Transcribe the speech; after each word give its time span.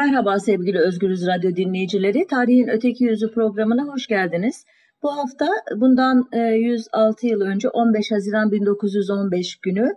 Merhaba 0.00 0.38
sevgili 0.38 0.78
Özgürüz 0.78 1.26
Radyo 1.26 1.56
dinleyicileri. 1.56 2.26
Tarihin 2.26 2.68
Öteki 2.68 3.04
Yüzü 3.04 3.32
programına 3.32 3.84
hoş 3.84 4.06
geldiniz. 4.06 4.64
Bu 5.02 5.16
hafta 5.16 5.46
bundan 5.76 6.28
106 6.54 7.26
e, 7.26 7.30
yıl 7.30 7.40
önce 7.40 7.68
15 7.68 8.12
Haziran 8.12 8.52
1915 8.52 9.56
günü 9.56 9.88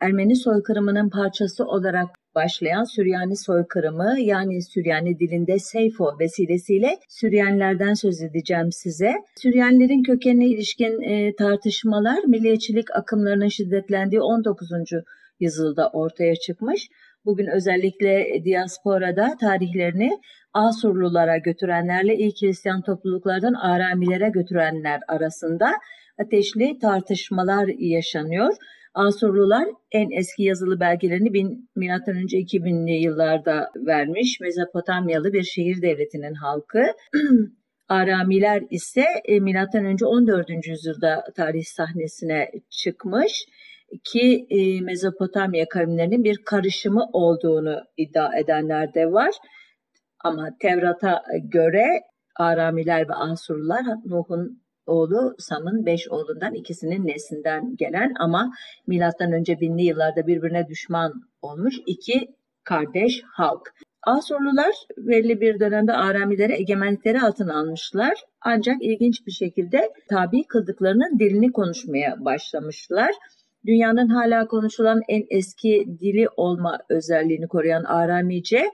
Ermeni 0.00 0.36
soykırımının 0.36 1.10
parçası 1.10 1.64
olarak 1.64 2.06
başlayan 2.34 2.84
Süryani 2.84 3.36
soykırımı 3.36 4.20
yani 4.20 4.62
Süryani 4.62 5.18
dilinde 5.18 5.58
Seyfo 5.58 6.18
vesilesiyle 6.20 6.98
Süryanilerden 7.08 7.94
söz 7.94 8.22
edeceğim 8.22 8.72
size. 8.72 9.12
Süryanilerin 9.36 10.02
kökenine 10.02 10.46
ilişkin 10.46 11.00
e, 11.00 11.34
tartışmalar 11.34 12.24
milliyetçilik 12.24 12.96
akımlarının 12.96 13.48
şiddetlendiği 13.48 14.20
19. 14.20 14.70
yüzyılda 15.40 15.88
ortaya 15.92 16.36
çıkmış. 16.36 16.88
Bugün 17.24 17.46
özellikle 17.46 18.44
diasporada 18.44 19.36
tarihlerini 19.40 20.10
Asurlulara 20.52 21.38
götürenlerle 21.38 22.16
ilk 22.16 22.42
Hristiyan 22.42 22.82
topluluklardan 22.82 23.54
Aramilere 23.54 24.28
götürenler 24.28 25.00
arasında 25.08 25.70
ateşli 26.18 26.78
tartışmalar 26.78 27.68
yaşanıyor. 27.78 28.54
Asurlular 28.94 29.68
en 29.92 30.10
eski 30.10 30.42
yazılı 30.42 30.80
belgelerini 30.80 31.32
bin, 31.32 31.70
milattan 31.76 32.16
önce 32.16 32.36
2000'li 32.38 33.02
yıllarda 33.02 33.70
vermiş. 33.76 34.40
Mezopotamyalı 34.40 35.32
bir 35.32 35.42
şehir 35.42 35.82
devletinin 35.82 36.34
halkı. 36.34 36.82
Aramiler 37.88 38.62
ise 38.70 39.04
e, 39.24 39.40
milattan 39.40 39.84
önce 39.84 40.06
14. 40.06 40.46
yüzyılda 40.66 41.24
tarih 41.36 41.64
sahnesine 41.64 42.50
çıkmış 42.70 43.46
ki 44.04 44.46
e, 44.50 44.80
Mezopotamya 44.80 45.68
kavimlerinin 45.68 46.24
bir 46.24 46.36
karışımı 46.44 47.08
olduğunu 47.12 47.80
iddia 47.96 48.38
edenler 48.38 48.94
de 48.94 49.12
var. 49.12 49.34
Ama 50.24 50.50
Tevrat'a 50.60 51.22
göre 51.42 51.86
Aramiler 52.36 53.08
ve 53.08 53.14
Asurlular 53.14 53.82
Nuh'un 54.04 54.62
oğlu 54.86 55.34
Sam'ın 55.38 55.86
beş 55.86 56.08
oğlundan 56.08 56.54
ikisinin 56.54 57.06
neslinden 57.06 57.76
gelen 57.76 58.14
ama 58.18 58.52
milattan 58.86 59.32
önce 59.32 59.60
binli 59.60 59.82
yıllarda 59.82 60.26
birbirine 60.26 60.68
düşman 60.68 61.12
olmuş 61.42 61.74
iki 61.86 62.28
kardeş 62.64 63.22
halk. 63.32 63.74
Asurlular 64.06 64.74
belli 64.96 65.40
bir 65.40 65.60
dönemde 65.60 65.92
Aramilere 65.92 66.56
egemenlikleri 66.56 67.20
altına 67.20 67.58
almışlar. 67.60 68.14
Ancak 68.40 68.76
ilginç 68.80 69.26
bir 69.26 69.32
şekilde 69.32 69.92
tabi 70.10 70.44
kıldıklarının 70.44 71.18
dilini 71.18 71.52
konuşmaya 71.52 72.24
başlamışlar. 72.24 73.14
Dünyanın 73.66 74.08
hala 74.08 74.46
konuşulan 74.46 75.00
en 75.08 75.24
eski 75.30 75.86
dili 76.00 76.28
olma 76.36 76.78
özelliğini 76.88 77.48
koruyan 77.48 77.84
Aramice, 77.84 78.70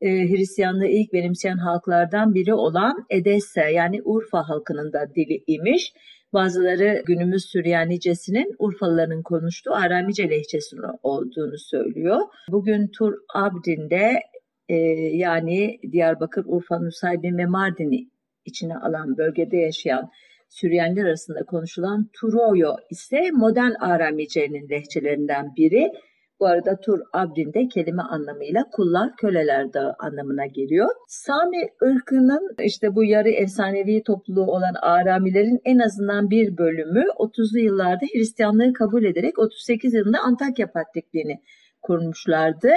e, 0.00 0.08
Hristiyanlığı 0.08 0.86
ilk 0.86 1.12
benimseyen 1.12 1.56
halklardan 1.56 2.34
biri 2.34 2.54
olan 2.54 3.06
Edesse 3.10 3.60
yani 3.60 4.02
Urfa 4.04 4.48
halkının 4.48 4.92
da 4.92 5.14
dili 5.14 5.44
imiş. 5.46 5.92
Bazıları 6.32 7.02
günümüz 7.06 7.44
Süryanicesinin 7.44 8.54
Urfalıların 8.58 9.22
konuştuğu 9.22 9.74
Aramice 9.74 10.30
lehçesi 10.30 10.76
olduğunu 11.02 11.58
söylüyor. 11.58 12.20
Bugün 12.48 12.88
Tur 12.98 13.14
Abdin'de 13.34 14.20
e, 14.68 14.74
yani 15.12 15.78
Diyarbakır, 15.92 16.44
Urfa, 16.46 16.78
Nusaybin 16.78 17.38
ve 17.38 17.46
Mardin'i 17.46 18.08
içine 18.44 18.76
alan 18.76 19.16
bölgede 19.16 19.56
yaşayan 19.56 20.10
Süryaniler 20.50 21.04
arasında 21.04 21.42
konuşulan 21.42 22.10
Turoyo 22.12 22.76
ise 22.90 23.30
modern 23.32 23.72
Aramice'nin 23.80 24.68
lehçelerinden 24.68 25.56
biri. 25.56 25.92
Bu 26.40 26.46
arada 26.46 26.80
Tur 26.80 27.00
Abdin 27.12 27.68
kelime 27.68 28.02
anlamıyla 28.02 28.64
kullar, 28.72 29.16
köleler 29.16 29.72
de 29.72 29.78
anlamına 29.78 30.46
geliyor. 30.46 30.88
Sami 31.08 31.68
ırkının 31.82 32.56
işte 32.62 32.94
bu 32.94 33.04
yarı 33.04 33.30
efsanevi 33.30 34.02
topluluğu 34.02 34.46
olan 34.46 34.74
Aramilerin 34.82 35.60
en 35.64 35.78
azından 35.78 36.30
bir 36.30 36.58
bölümü 36.58 37.04
30'lu 37.18 37.58
yıllarda 37.58 38.06
Hristiyanlığı 38.12 38.72
kabul 38.72 39.04
ederek 39.04 39.38
38 39.38 39.94
yılında 39.94 40.18
Antakya 40.18 40.72
Patrikliğini 40.72 41.42
kurmuşlardı. 41.82 42.70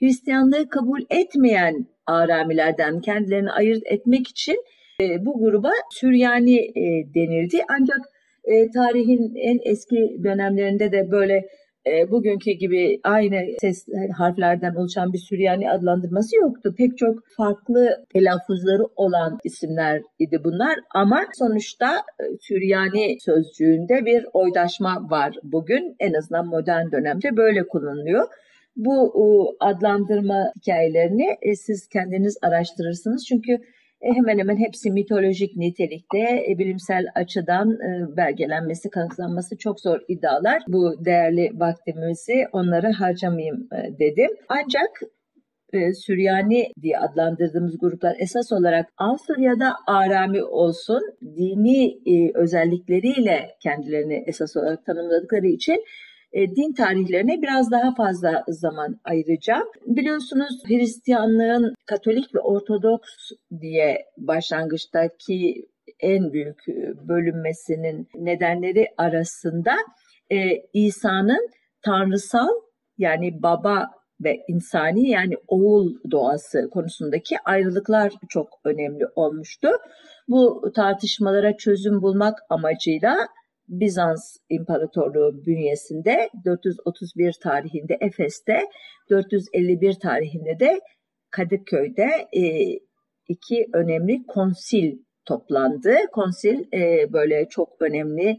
Hristiyanlığı 0.00 0.68
kabul 0.68 1.00
etmeyen 1.10 1.86
Aramilerden 2.06 3.00
kendilerini 3.00 3.50
ayırt 3.50 3.82
etmek 3.84 4.28
için 4.28 4.64
bu 5.24 5.38
gruba 5.38 5.70
Süryani 5.90 6.58
e, 6.60 7.14
denildi. 7.14 7.58
Ancak 7.68 8.00
e, 8.44 8.70
tarihin 8.70 9.34
en 9.36 9.58
eski 9.72 10.24
dönemlerinde 10.24 10.92
de 10.92 11.10
böyle 11.10 11.46
e, 11.86 12.10
bugünkü 12.10 12.50
gibi 12.50 13.00
aynı 13.04 13.40
ses 13.60 13.86
harflerden 14.16 14.74
oluşan 14.74 15.12
bir 15.12 15.18
Süryani 15.18 15.70
adlandırması 15.70 16.36
yoktu. 16.36 16.74
Pek 16.78 16.98
çok 16.98 17.18
farklı 17.36 18.04
telaffuzları 18.12 18.82
olan 18.96 19.38
isimler 19.44 20.02
idi 20.18 20.40
bunlar 20.44 20.78
ama 20.94 21.24
sonuçta 21.38 21.96
e, 21.96 22.24
Süryani 22.40 23.16
sözcüğünde 23.20 24.04
bir 24.04 24.26
oydaşma 24.32 25.10
var 25.10 25.34
bugün. 25.42 25.96
En 26.00 26.12
azından 26.14 26.46
modern 26.46 26.92
dönemde 26.92 27.36
böyle 27.36 27.66
kullanılıyor. 27.68 28.28
Bu 28.76 29.56
adlandırma 29.60 30.52
hikayelerini 30.56 31.36
e, 31.42 31.54
siz 31.56 31.88
kendiniz 31.88 32.38
araştırırsınız. 32.42 33.26
Çünkü 33.26 33.52
e, 33.52 33.58
hemen 34.02 34.38
hemen 34.38 34.56
hepsi 34.56 34.90
mitolojik 34.90 35.56
nitelikte, 35.56 36.44
e, 36.48 36.58
bilimsel 36.58 37.06
açıdan 37.14 37.70
e, 37.70 38.16
belgelenmesi, 38.16 38.90
kanıtlanması 38.90 39.58
çok 39.58 39.80
zor 39.80 40.00
iddialar. 40.08 40.62
Bu 40.68 41.04
değerli 41.04 41.50
vaktimizi 41.54 42.44
onları 42.52 42.92
harcamayayım 42.92 43.68
dedim. 43.98 44.30
Ancak 44.48 45.00
Süryani 46.06 46.72
diye 46.82 46.98
adlandırdığımız 46.98 47.78
gruplar 47.78 48.16
esas 48.18 48.52
olarak 48.52 48.86
Avusturya'da 48.98 49.74
Arami 49.86 50.42
olsun 50.42 51.02
dini 51.22 51.98
özellikleriyle 52.34 53.50
kendilerini 53.62 54.24
esas 54.26 54.56
olarak 54.56 54.86
tanımladıkları 54.86 55.46
için 55.46 55.84
e, 56.32 56.56
din 56.56 56.72
tarihlerine 56.72 57.42
biraz 57.42 57.70
daha 57.70 57.94
fazla 57.94 58.44
zaman 58.48 59.00
ayıracağım. 59.04 59.68
Biliyorsunuz 59.86 60.62
Hristiyanlığın 60.66 61.74
Katolik 61.86 62.34
ve 62.34 62.40
Ortodoks 62.40 63.30
diye 63.60 64.06
başlangıçtaki 64.18 65.66
en 66.00 66.32
büyük 66.32 66.66
bölünmesinin 67.08 68.08
nedenleri 68.14 68.86
arasında 68.96 69.72
e, 70.30 70.36
İsa'nın 70.72 71.48
tanrısal 71.82 72.48
yani 72.98 73.42
baba 73.42 73.90
ve 74.20 74.44
insani 74.48 75.08
yani 75.08 75.34
oğul 75.48 75.94
doğası 76.10 76.70
konusundaki 76.70 77.36
ayrılıklar 77.44 78.12
çok 78.28 78.48
önemli 78.64 79.04
olmuştu. 79.16 79.68
Bu 80.28 80.72
tartışmalara 80.74 81.56
çözüm 81.56 82.02
bulmak 82.02 82.38
amacıyla 82.50 83.16
Bizans 83.68 84.36
İmparatorluğu 84.48 85.46
bünyesinde 85.46 86.30
431 86.44 87.32
tarihinde 87.42 87.98
Efes'te, 88.00 88.60
451 89.10 89.94
tarihinde 89.94 90.60
de 90.60 90.80
Kadıköy'de 91.30 92.28
e, 92.32 92.42
iki 93.28 93.68
önemli 93.72 94.26
konsil 94.26 94.98
toplandı. 95.24 95.96
Konsil 96.12 96.64
e, 96.74 97.12
böyle 97.12 97.48
çok 97.48 97.82
önemli 97.82 98.38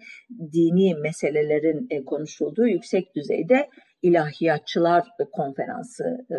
dini 0.54 0.96
meselelerin 0.96 1.88
e, 1.90 2.06
konuşulduğu 2.06 2.68
yüksek 2.68 3.16
düzeyde 3.16 3.70
ilahiyatçılar 4.04 5.04
konferansı 5.32 6.04
e, 6.32 6.38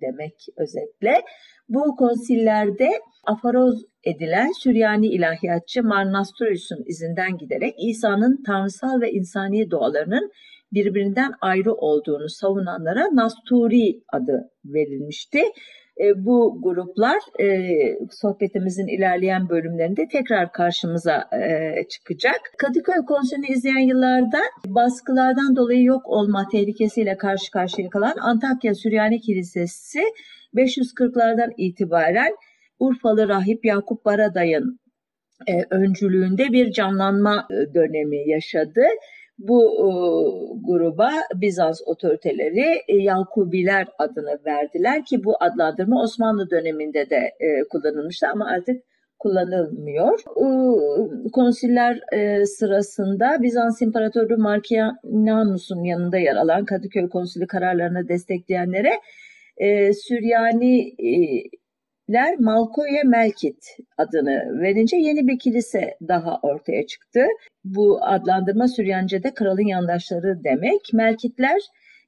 demek 0.00 0.46
özetle. 0.56 1.22
Bu 1.68 1.96
konsillerde 1.96 2.90
afaroz 3.26 3.84
edilen 4.04 4.50
Süryani 4.62 5.06
ilahiyatçı 5.06 5.82
Marnastorius'un 5.82 6.84
izinden 6.86 7.38
giderek 7.38 7.74
İsa'nın 7.78 8.42
tanrısal 8.46 9.00
ve 9.00 9.10
insani 9.12 9.70
doğalarının 9.70 10.30
birbirinden 10.72 11.32
ayrı 11.40 11.74
olduğunu 11.74 12.28
savunanlara 12.28 13.08
Nasturi 13.12 14.02
adı 14.12 14.50
verilmişti. 14.64 15.42
E, 16.00 16.24
bu 16.24 16.58
gruplar 16.62 17.18
e, 17.40 17.46
sohbetimizin 18.10 18.86
ilerleyen 18.86 19.48
bölümlerinde 19.48 20.08
tekrar 20.08 20.52
karşımıza 20.52 21.28
e, 21.32 21.74
çıkacak. 21.88 22.40
Kadıköy 22.58 23.04
konserini 23.06 23.46
izleyen 23.46 23.88
yıllarda 23.88 24.38
baskılardan 24.66 25.56
dolayı 25.56 25.82
yok 25.84 26.02
olma 26.06 26.48
tehlikesiyle 26.52 27.16
karşı 27.16 27.50
karşıya 27.50 27.88
kalan 27.88 28.16
Antakya 28.20 28.74
Süryani 28.74 29.20
Kilisesi 29.20 30.00
540'lardan 30.54 31.50
itibaren 31.56 32.36
Urfalı 32.78 33.28
rahip 33.28 33.64
Yakup 33.64 34.04
Baraday'ın 34.04 34.80
öncülüğünde 35.70 36.52
bir 36.52 36.72
canlanma 36.72 37.48
dönemi 37.74 38.28
yaşadı. 38.28 38.82
Bu 39.48 39.60
e, 39.62 39.88
gruba 40.66 41.10
Bizans 41.34 41.80
otoriteleri 41.86 42.82
e, 42.88 42.96
Yakubiler 42.96 43.86
adını 43.98 44.38
verdiler 44.46 45.04
ki 45.04 45.24
bu 45.24 45.34
adlandırma 45.40 46.02
Osmanlı 46.02 46.50
döneminde 46.50 47.10
de 47.10 47.16
e, 47.16 47.68
kullanılmıştı 47.70 48.26
ama 48.32 48.46
artık 48.46 48.82
kullanılmıyor. 49.18 50.20
Konsiller 51.32 52.00
e, 52.12 52.46
sırasında 52.46 53.42
Bizans 53.42 53.82
İmparatoru 53.82 54.38
Markianus'un 54.38 55.84
yanında 55.84 56.18
yer 56.18 56.36
alan 56.36 56.64
Kadıköy 56.64 57.08
Konsili 57.08 57.46
kararlarını 57.46 58.08
destekleyenlere 58.08 58.92
e, 59.56 59.92
Süryaniler 62.10 62.38
Malkoye 62.38 63.02
Melkit 63.02 63.76
adını 63.98 64.60
verince 64.62 64.96
yeni 64.96 65.28
bir 65.28 65.38
kilise 65.38 65.96
daha 66.08 66.38
ortaya 66.42 66.86
çıktı. 66.86 67.24
Bu 67.64 68.04
adlandırma 68.04 68.68
Süryance'de 68.68 69.34
kralın 69.34 69.66
yandaşları 69.66 70.44
demek. 70.44 70.80
Melkitler 70.92 71.60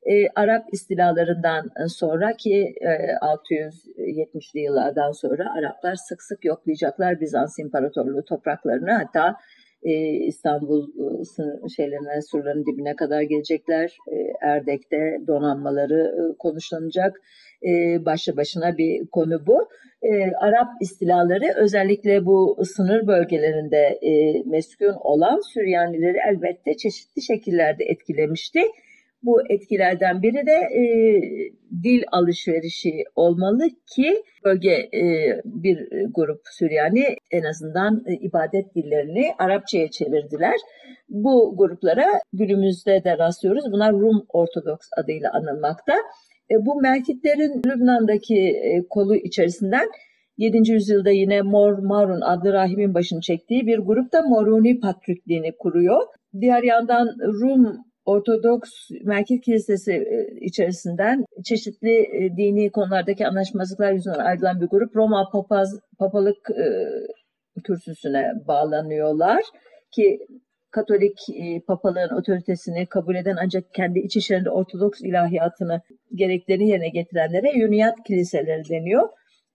e, 0.07 0.29
Arap 0.35 0.65
istilalarından 0.73 1.71
sonra 1.89 2.37
ki 2.37 2.75
e, 2.81 2.89
670'li 3.15 4.61
yıllardan 4.61 5.13
sonra 5.13 5.55
Araplar 5.59 5.95
sık 5.95 6.23
sık 6.23 6.45
yoklayacaklar 6.45 7.21
Bizans 7.21 7.59
İmparatorluğu 7.59 8.25
topraklarını 8.25 8.93
hatta 8.93 9.37
e, 9.83 9.93
İstanbul 10.11 10.89
e, 10.89 11.69
şeylerine 11.77 12.23
surların 12.23 12.67
dibine 12.67 12.97
kadar 12.97 13.23
gelecekler. 13.23 13.97
E, 14.09 14.17
Erdek'te 14.41 15.21
donanmaları 15.27 16.01
e, 16.01 16.37
konuşlanacak. 16.39 17.21
E, 17.67 18.05
başlı 18.05 18.37
başına 18.37 18.79
bir 18.79 19.07
konu 19.07 19.47
bu. 19.47 19.69
E, 20.03 20.33
Arap 20.41 20.69
istilaları 20.81 21.55
özellikle 21.57 22.27
bu 22.27 22.65
sınır 22.65 23.07
bölgelerinde 23.07 23.99
e, 24.03 24.43
meskun 24.47 24.97
olan 25.01 25.41
Süryanileri 25.55 26.19
elbette 26.31 26.77
çeşitli 26.77 27.23
şekillerde 27.23 27.85
etkilemişti. 27.85 28.61
Bu 29.23 29.43
etkilerden 29.49 30.23
biri 30.23 30.47
de 30.47 30.53
e, 30.53 30.83
dil 31.83 32.03
alışverişi 32.13 33.05
olmalı 33.17 33.69
ki 33.97 34.23
bölge 34.45 34.71
e, 34.73 35.03
bir 35.45 35.89
grup 36.15 36.41
Süryani 36.59 37.05
en 37.31 37.43
azından 37.43 38.05
e, 38.07 38.15
ibadet 38.15 38.75
dillerini 38.75 39.35
Arapçaya 39.39 39.91
çevirdiler. 39.91 40.57
Bu 41.09 41.55
gruplara 41.57 42.07
günümüzde 42.33 43.05
de 43.05 43.19
rastlıyoruz. 43.19 43.65
Bunlar 43.73 43.93
Rum 43.93 44.25
Ortodoks 44.29 44.89
adıyla 44.97 45.33
anılmakta. 45.33 45.95
E, 46.51 46.55
bu 46.67 46.81
Melkitlerin 46.81 47.63
Lübnan'daki 47.67 48.39
e, 48.39 48.83
kolu 48.91 49.17
içerisinden 49.17 49.89
7. 50.39 50.73
yüzyılda 50.73 51.11
yine 51.11 51.43
Mor 51.43 51.79
Marun 51.79 52.21
adlı 52.21 52.53
rahimin 52.53 52.95
başını 52.95 53.21
çektiği 53.21 53.67
bir 53.67 53.79
grup 53.79 54.13
da 54.13 54.23
Moruni 54.23 54.81
Patrikliğini 54.81 55.53
kuruyor. 55.59 56.03
Diğer 56.41 56.63
yandan 56.63 57.07
Rum 57.21 57.85
Ortodoks 58.05 58.71
Merkez 59.05 59.41
Kilisesi 59.41 59.93
e, 59.93 60.27
içerisinden 60.41 61.25
çeşitli 61.45 61.91
e, 61.91 62.37
dini 62.37 62.71
konulardaki 62.71 63.27
anlaşmazlıklar 63.27 63.93
yüzünden 63.93 64.19
ayrılan 64.19 64.61
bir 64.61 64.67
grup 64.67 64.97
Roma 64.97 65.29
papaz, 65.33 65.81
papalık 65.99 66.51
e, 66.51 66.65
kürsüsüne 67.65 68.33
bağlanıyorlar 68.49 69.43
ki 69.95 70.19
Katolik 70.71 71.19
papalığın 71.67 72.17
otoritesini 72.17 72.87
kabul 72.87 73.15
eden 73.15 73.37
ancak 73.45 73.75
kendi 73.75 73.99
iç 73.99 74.17
işlerinde 74.17 74.51
Ortodoks 74.51 75.01
ilahiyatını 75.01 75.81
gereklerini 76.15 76.69
yerine 76.69 76.89
getirenlere 76.89 77.59
Yuniyat 77.59 77.95
kiliseleri 78.07 78.69
deniyor 78.71 79.09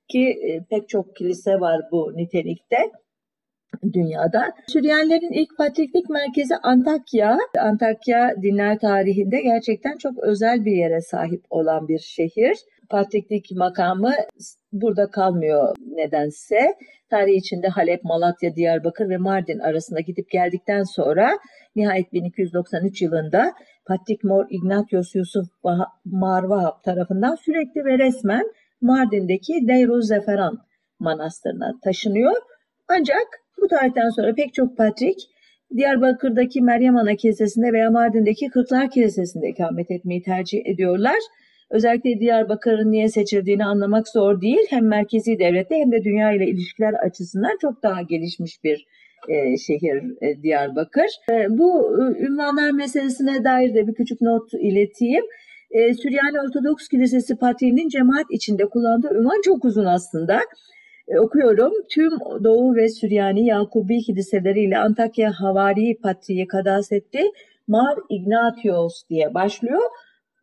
ki 0.07 0.35
pek 0.69 0.89
çok 0.89 1.15
kilise 1.15 1.59
var 1.59 1.81
bu 1.91 2.11
nitelikte 2.15 2.77
dünyada. 3.93 4.51
Süryanilerin 4.67 5.31
ilk 5.31 5.57
patriklik 5.57 6.09
merkezi 6.09 6.55
Antakya. 6.63 7.37
Antakya 7.59 8.33
dinler 8.41 8.79
tarihinde 8.79 9.41
gerçekten 9.41 9.97
çok 9.97 10.23
özel 10.23 10.65
bir 10.65 10.71
yere 10.71 11.01
sahip 11.01 11.41
olan 11.49 11.87
bir 11.87 11.99
şehir. 11.99 12.57
Patriklik 12.89 13.51
makamı 13.51 14.13
burada 14.71 15.11
kalmıyor 15.11 15.75
nedense. 15.95 16.75
Tarih 17.09 17.35
içinde 17.35 17.67
Halep, 17.67 18.03
Malatya, 18.03 18.55
Diyarbakır 18.55 19.09
ve 19.09 19.17
Mardin 19.17 19.59
arasında 19.59 19.99
gidip 19.99 20.29
geldikten 20.29 20.83
sonra 20.83 21.37
nihayet 21.75 22.13
1293 22.13 23.01
yılında 23.01 23.53
Patrik 23.87 24.23
Mor 24.23 24.45
Ignatius 24.49 25.15
Yusuf 25.15 25.47
Marvahap 26.05 26.83
tarafından 26.83 27.35
sürekli 27.35 27.85
ve 27.85 27.97
resmen 27.97 28.43
Mardin'deki 28.81 29.67
Deyruz 29.67 30.07
Zeferan 30.07 30.57
Manastırı'na 30.99 31.73
taşınıyor. 31.83 32.35
Ancak 32.87 33.27
bu 33.61 33.67
tarihten 33.67 34.09
sonra 34.09 34.35
pek 34.35 34.53
çok 34.53 34.77
patrik 34.77 35.17
Diyarbakır'daki 35.75 36.61
Meryem 36.61 36.97
Ana 36.97 37.15
Kilisesi'nde 37.15 37.73
veya 37.73 37.91
Mardin'deki 37.91 38.47
Kırklar 38.49 38.89
Kilisesi'nde 38.89 39.49
ikamet 39.49 39.91
etmeyi 39.91 40.23
tercih 40.23 40.65
ediyorlar. 40.65 41.17
Özellikle 41.69 42.19
Diyarbakır'ın 42.19 42.91
niye 42.91 43.09
seçildiğini 43.09 43.65
anlamak 43.65 44.07
zor 44.07 44.41
değil. 44.41 44.67
Hem 44.69 44.87
merkezi 44.87 45.39
devlette 45.39 45.75
hem 45.75 45.91
de 45.91 46.03
dünya 46.03 46.31
ile 46.31 46.47
ilişkiler 46.47 46.93
açısından 46.93 47.57
çok 47.61 47.83
daha 47.83 48.01
gelişmiş 48.01 48.63
bir 48.63 48.85
e, 49.29 49.57
şehir 49.57 50.03
e, 50.21 50.41
Diyarbakır. 50.43 51.07
E, 51.31 51.45
bu 51.49 51.97
e, 51.97 52.23
ünvanlar 52.23 52.71
meselesine 52.71 53.43
dair 53.43 53.73
de 53.73 53.87
bir 53.87 53.93
küçük 53.93 54.21
not 54.21 54.53
ileteyim. 54.53 55.23
E, 55.71 55.93
Süryani 55.93 56.41
Ortodoks 56.41 56.87
Kilisesi 56.87 57.35
Patriğinin 57.35 57.89
cemaat 57.89 58.25
içinde 58.31 58.65
kullandığı 58.65 59.13
ünvan 59.19 59.41
çok 59.45 59.65
uzun 59.65 59.85
aslında. 59.85 60.39
E, 61.07 61.19
okuyorum. 61.19 61.73
Tüm 61.89 62.19
Doğu 62.19 62.75
ve 62.75 62.89
Süryani 62.89 63.45
Yakubi 63.45 63.99
kiliseleriyle 63.99 64.77
Antakya 64.77 65.31
Havari 65.31 65.97
Patriği 66.03 66.47
Kadasetti 66.47 67.23
Mar 67.67 67.97
Ignatios 68.09 69.03
diye 69.09 69.33
başlıyor. 69.33 69.81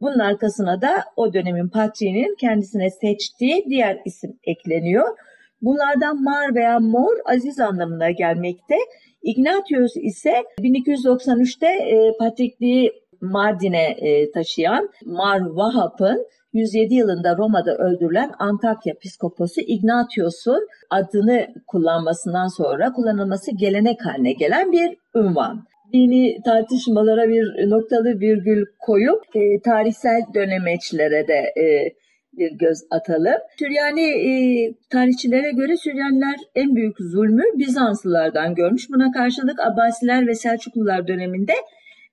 Bunun 0.00 0.18
arkasına 0.18 0.82
da 0.82 1.04
o 1.16 1.32
dönemin 1.32 1.68
patriğinin 1.68 2.36
kendisine 2.40 2.90
seçtiği 2.90 3.64
diğer 3.68 3.98
isim 4.04 4.38
ekleniyor. 4.44 5.16
Bunlardan 5.62 6.22
Mar 6.22 6.54
veya 6.54 6.80
Mor 6.80 7.16
aziz 7.24 7.60
anlamına 7.60 8.10
gelmekte. 8.10 8.74
Ignatius 9.22 9.96
ise 9.96 10.44
1293'te 10.60 11.66
e, 11.66 12.16
patrikliği 12.18 12.92
Mardin'e 13.20 13.84
e, 13.84 14.30
taşıyan 14.30 14.88
Mar 15.04 15.40
Vahap'ın 15.40 16.26
107 16.54 16.94
yılında 16.94 17.36
Roma'da 17.36 17.76
öldürülen 17.76 18.30
Antakya 18.38 18.94
Piskoposu 18.94 19.60
Ignatius'un 19.60 20.68
adını 20.90 21.46
kullanmasından 21.66 22.48
sonra 22.48 22.92
kullanılması 22.92 23.50
gelenek 23.56 24.04
haline 24.04 24.32
gelen 24.32 24.72
bir 24.72 24.96
ünvan. 25.14 25.64
Dini 25.92 26.42
tartışmalara 26.44 27.28
bir 27.28 27.70
noktalı 27.70 28.20
virgül 28.20 28.64
koyup 28.78 29.22
e, 29.34 29.60
tarihsel 29.64 30.20
dönemeçlere 30.34 31.28
de 31.28 31.52
e, 31.62 31.94
bir 32.38 32.52
göz 32.58 32.78
atalım. 32.90 33.40
Süryani 33.58 34.02
e, 34.02 34.32
tarihçilere 34.90 35.50
göre 35.50 35.76
Süryaniler 35.76 36.36
en 36.54 36.76
büyük 36.76 36.96
zulmü 36.98 37.42
Bizanslılardan 37.54 38.54
görmüş. 38.54 38.90
Buna 38.90 39.12
karşılık 39.12 39.60
Abbasiler 39.60 40.26
ve 40.26 40.34
Selçuklular 40.34 41.08
döneminde 41.08 41.52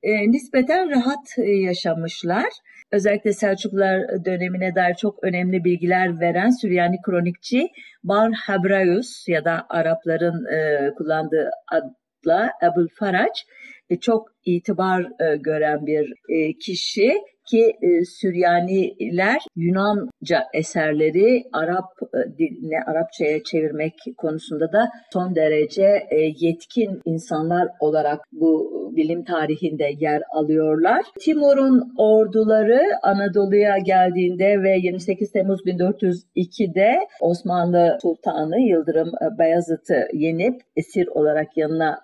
e, 0.04 0.32
nispeten 0.32 0.90
rahat 0.90 1.38
e, 1.38 1.52
yaşamışlar. 1.52 2.50
Özellikle 2.92 3.34
Selçuklular 3.34 4.26
dönemine 4.26 4.76
dair 4.76 4.96
çok 4.96 5.24
önemli 5.24 5.64
bilgiler 5.64 6.20
veren 6.20 6.50
Süryani 6.50 7.02
kronikçi 7.06 7.68
Bar 8.04 8.32
Habrayus 8.34 9.28
ya 9.28 9.46
da 9.46 9.66
Arapların 9.70 10.46
e, 10.46 10.90
kullandığı 10.98 11.50
adla 11.72 12.52
Ebul 12.64 12.88
Faraç 13.00 13.46
e, 13.90 14.00
çok 14.00 14.30
itibar 14.46 15.02
e, 15.02 15.36
gören 15.36 15.86
bir 15.86 16.14
e, 16.30 16.58
kişi 16.58 17.14
ki 17.52 17.78
e, 17.82 18.06
Süryaniler 18.06 19.42
Yunanca 19.56 20.44
eserleri 20.54 21.44
Arap 21.54 21.90
e, 22.02 22.38
diline 22.38 22.80
Arapçaya 22.88 23.44
çevirmek 23.44 23.94
konusunda 24.18 24.72
da 24.72 24.90
son 25.14 25.36
derece 25.36 26.08
e, 26.10 26.16
yetkin 26.40 27.02
insanlar 27.06 27.68
olarak 27.80 28.20
bu 28.32 28.72
bilim 28.96 29.24
tarihinde 29.24 29.92
yer 30.00 30.22
alıyorlar. 30.32 31.02
Timur'un 31.20 31.94
orduları 31.98 32.82
Anadolu'ya 33.04 33.78
geldiğinde 33.78 34.64
ve 34.64 34.78
28 34.78 35.32
Temmuz 35.32 35.62
1402'de 35.66 37.00
Osmanlı 37.22 37.98
Sultanı 38.02 38.60
Yıldırım 38.60 39.12
Bayezid'i 39.38 40.08
yenip 40.14 40.62
esir 40.76 41.08
olarak 41.08 41.58
yanına 41.58 42.00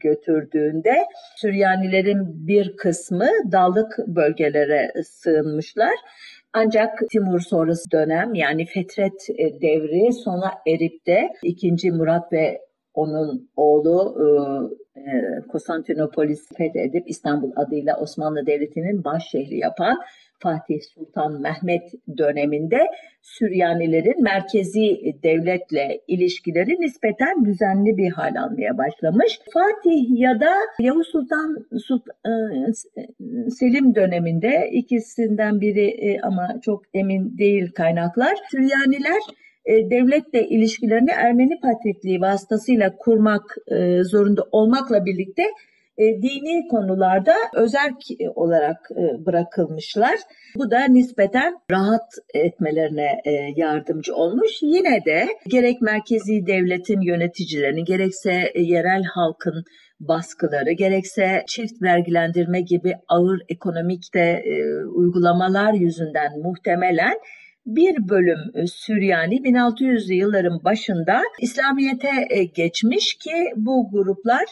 götürdüğünde 0.00 0.94
Süryanilerin 1.36 2.46
bir 2.46 2.76
kısmı 2.76 3.26
dağlık 3.52 3.98
bölgelere 4.06 4.77
sığınmışlar. 5.04 5.94
Ancak 6.52 6.98
Timur 7.12 7.40
sonrası 7.40 7.90
dönem 7.90 8.34
yani 8.34 8.66
Fetret 8.66 9.30
e, 9.30 9.60
devri 9.60 10.12
sona 10.12 10.52
erip 10.66 11.06
de 11.06 11.32
2. 11.42 11.92
Murat 11.92 12.32
ve 12.32 12.60
onun 12.94 13.50
oğlu 13.56 14.16
e, 14.96 15.40
Konstantinopolis 15.48 16.48
fethedip 16.56 17.10
İstanbul 17.10 17.52
adıyla 17.56 18.00
Osmanlı 18.00 18.46
Devleti'nin 18.46 19.04
baş 19.04 19.28
şehri 19.30 19.58
yapan 19.58 19.98
Fatih 20.38 20.80
Sultan 20.94 21.40
Mehmet 21.40 21.92
döneminde 22.18 22.78
Süryanilerin 23.22 24.22
merkezi 24.22 25.14
devletle 25.22 26.00
ilişkileri 26.08 26.80
nispeten 26.80 27.44
düzenli 27.44 27.96
bir 27.96 28.10
hal 28.10 28.34
almaya 28.34 28.78
başlamış. 28.78 29.40
Fatih 29.52 30.20
ya 30.20 30.40
da 30.40 30.50
Yavuz 30.80 31.06
Sultan, 31.06 31.66
Sultan 31.86 32.14
e, 32.26 33.50
Selim 33.50 33.94
döneminde 33.94 34.70
ikisinden 34.72 35.60
biri 35.60 35.86
e, 35.86 36.20
ama 36.20 36.60
çok 36.62 36.82
emin 36.94 37.38
değil 37.38 37.72
kaynaklar. 37.72 38.38
Süryaniler 38.50 39.22
e, 39.64 39.90
devletle 39.90 40.48
ilişkilerini 40.48 41.10
Ermeni 41.10 41.60
Patrikliği 41.60 42.20
vasıtasıyla 42.20 42.96
kurmak 42.96 43.56
zorunda 44.02 44.42
olmakla 44.52 45.04
birlikte 45.04 45.42
dini 45.98 46.68
konularda 46.68 47.34
özerk 47.54 47.96
olarak 48.34 48.88
e, 48.90 49.26
bırakılmışlar. 49.26 50.18
Bu 50.56 50.70
da 50.70 50.84
nispeten 50.84 51.54
rahat 51.70 52.12
etmelerine 52.34 53.20
e, 53.24 53.30
yardımcı 53.56 54.14
olmuş. 54.14 54.50
Yine 54.62 55.04
de 55.04 55.26
gerek 55.48 55.82
merkezi 55.82 56.46
devletin 56.46 57.00
yöneticilerinin 57.00 57.84
gerekse 57.84 58.52
yerel 58.54 59.02
halkın 59.02 59.64
baskıları, 60.00 60.72
gerekse 60.72 61.44
çift 61.46 61.82
vergilendirme 61.82 62.60
gibi 62.60 62.94
ağır 63.08 63.40
ekonomik 63.48 64.14
de 64.14 64.42
e, 64.44 64.84
uygulamalar 64.84 65.72
yüzünden 65.72 66.40
muhtemelen 66.42 67.14
bir 67.68 68.08
bölüm 68.08 68.38
e, 68.54 68.66
Süryani 68.66 69.36
1600'lü 69.36 70.14
yılların 70.14 70.64
başında 70.64 71.22
İslamiyet'e 71.40 72.26
e, 72.30 72.44
geçmiş 72.44 73.14
ki 73.14 73.52
bu 73.56 73.90
gruplar 73.92 74.44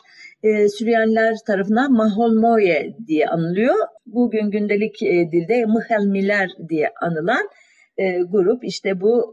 e, 0.47 0.69
Süryaniler 0.69 1.35
tarafından 1.47 1.93
Maholmoye 1.93 2.97
diye 3.07 3.27
anılıyor. 3.27 3.75
Bugün 4.07 4.51
gündelik 4.51 5.01
dilde 5.01 5.65
Mıhelmiler 5.65 6.51
diye 6.69 6.91
anılan 7.03 7.49
grup 8.29 8.65
işte 8.65 9.01
bu 9.01 9.33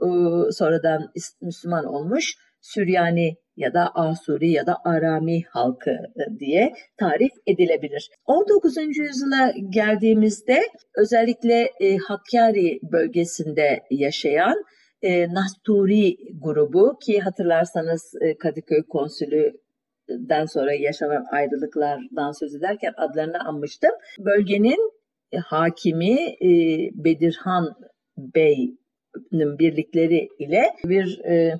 sonradan 0.51 1.11
Müslüman 1.41 1.85
olmuş 1.85 2.35
Süryani 2.61 3.37
ya 3.57 3.73
da 3.73 3.95
Asuri 3.95 4.51
ya 4.51 4.65
da 4.65 4.77
Arami 4.85 5.43
halkı 5.43 5.91
e, 5.91 6.39
diye 6.39 6.73
tarif 6.97 7.31
edilebilir. 7.47 8.09
19. 8.25 8.77
yüzyıla 8.77 9.53
geldiğimizde 9.69 10.61
özellikle 10.97 11.71
e, 11.79 11.97
Hakkari 11.97 12.79
bölgesinde 12.91 13.79
yaşayan 13.91 14.63
e, 15.01 15.33
Nasturi 15.33 16.15
grubu 16.43 16.97
ki 17.05 17.19
hatırlarsanız 17.19 18.13
e, 18.21 18.37
Kadıköy 18.37 18.83
konsülü 18.89 19.62
den 20.09 20.45
sonra 20.45 20.73
yaşanan 20.73 21.25
ayrılıklardan 21.31 22.31
söz 22.31 22.55
ederken 22.55 22.93
adlarını 22.97 23.39
anmıştım. 23.39 23.91
Bölgenin 24.19 24.91
e, 25.31 25.37
hakimi 25.37 26.13
e, 26.21 26.49
Bedirhan 26.93 27.75
Bey'nin 28.17 29.59
birlikleri 29.59 30.27
ile 30.39 30.63
bir 30.85 31.19
e, 31.19 31.59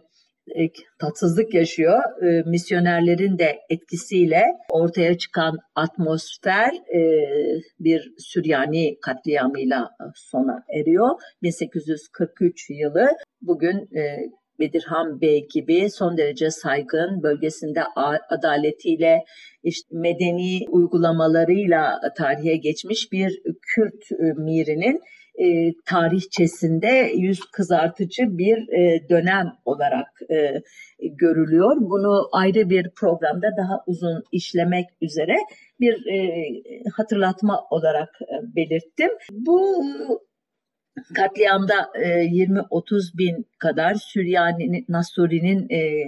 tatsızlık 0.99 1.53
yaşıyor. 1.53 1.99
Misyonerlerin 2.45 3.39
de 3.39 3.59
etkisiyle 3.69 4.43
ortaya 4.71 5.17
çıkan 5.17 5.57
atmosfer 5.75 6.71
bir 7.79 8.13
Süryani 8.17 8.99
katliamıyla 9.01 9.89
sona 10.15 10.63
eriyor. 10.79 11.09
1843 11.41 12.69
yılı 12.69 13.09
bugün 13.41 13.89
Bedirhan 14.59 15.21
Bey 15.21 15.47
gibi 15.53 15.89
son 15.89 16.17
derece 16.17 16.51
saygın, 16.51 17.23
bölgesinde 17.23 17.83
adaletiyle, 18.29 19.23
işte 19.63 19.87
medeni 19.91 20.59
uygulamalarıyla 20.69 21.99
tarihe 22.17 22.55
geçmiş 22.55 23.11
bir 23.11 23.41
Kürt 23.61 24.11
mirinin 24.37 25.01
e, 25.39 25.73
tarihçesinde 25.85 27.11
yüz 27.15 27.39
kızartıcı 27.39 28.37
bir 28.37 28.57
e, 28.57 29.09
dönem 29.09 29.53
olarak 29.65 30.07
e, 30.31 30.61
görülüyor. 30.99 31.77
Bunu 31.79 32.29
ayrı 32.31 32.69
bir 32.69 32.89
programda 32.89 33.47
daha 33.57 33.83
uzun 33.87 34.23
işlemek 34.31 34.85
üzere 35.01 35.35
bir 35.79 36.05
e, 36.05 36.45
hatırlatma 36.97 37.61
olarak 37.71 38.09
e, 38.21 38.55
belirttim. 38.55 39.09
Bu 39.31 39.83
katliamda 41.15 41.91
e, 41.95 42.25
20-30 42.25 43.17
bin 43.17 43.45
kadar 43.59 43.95
Süryani 43.95 44.85
Nasuri'nin 44.89 45.69
e, 45.69 46.03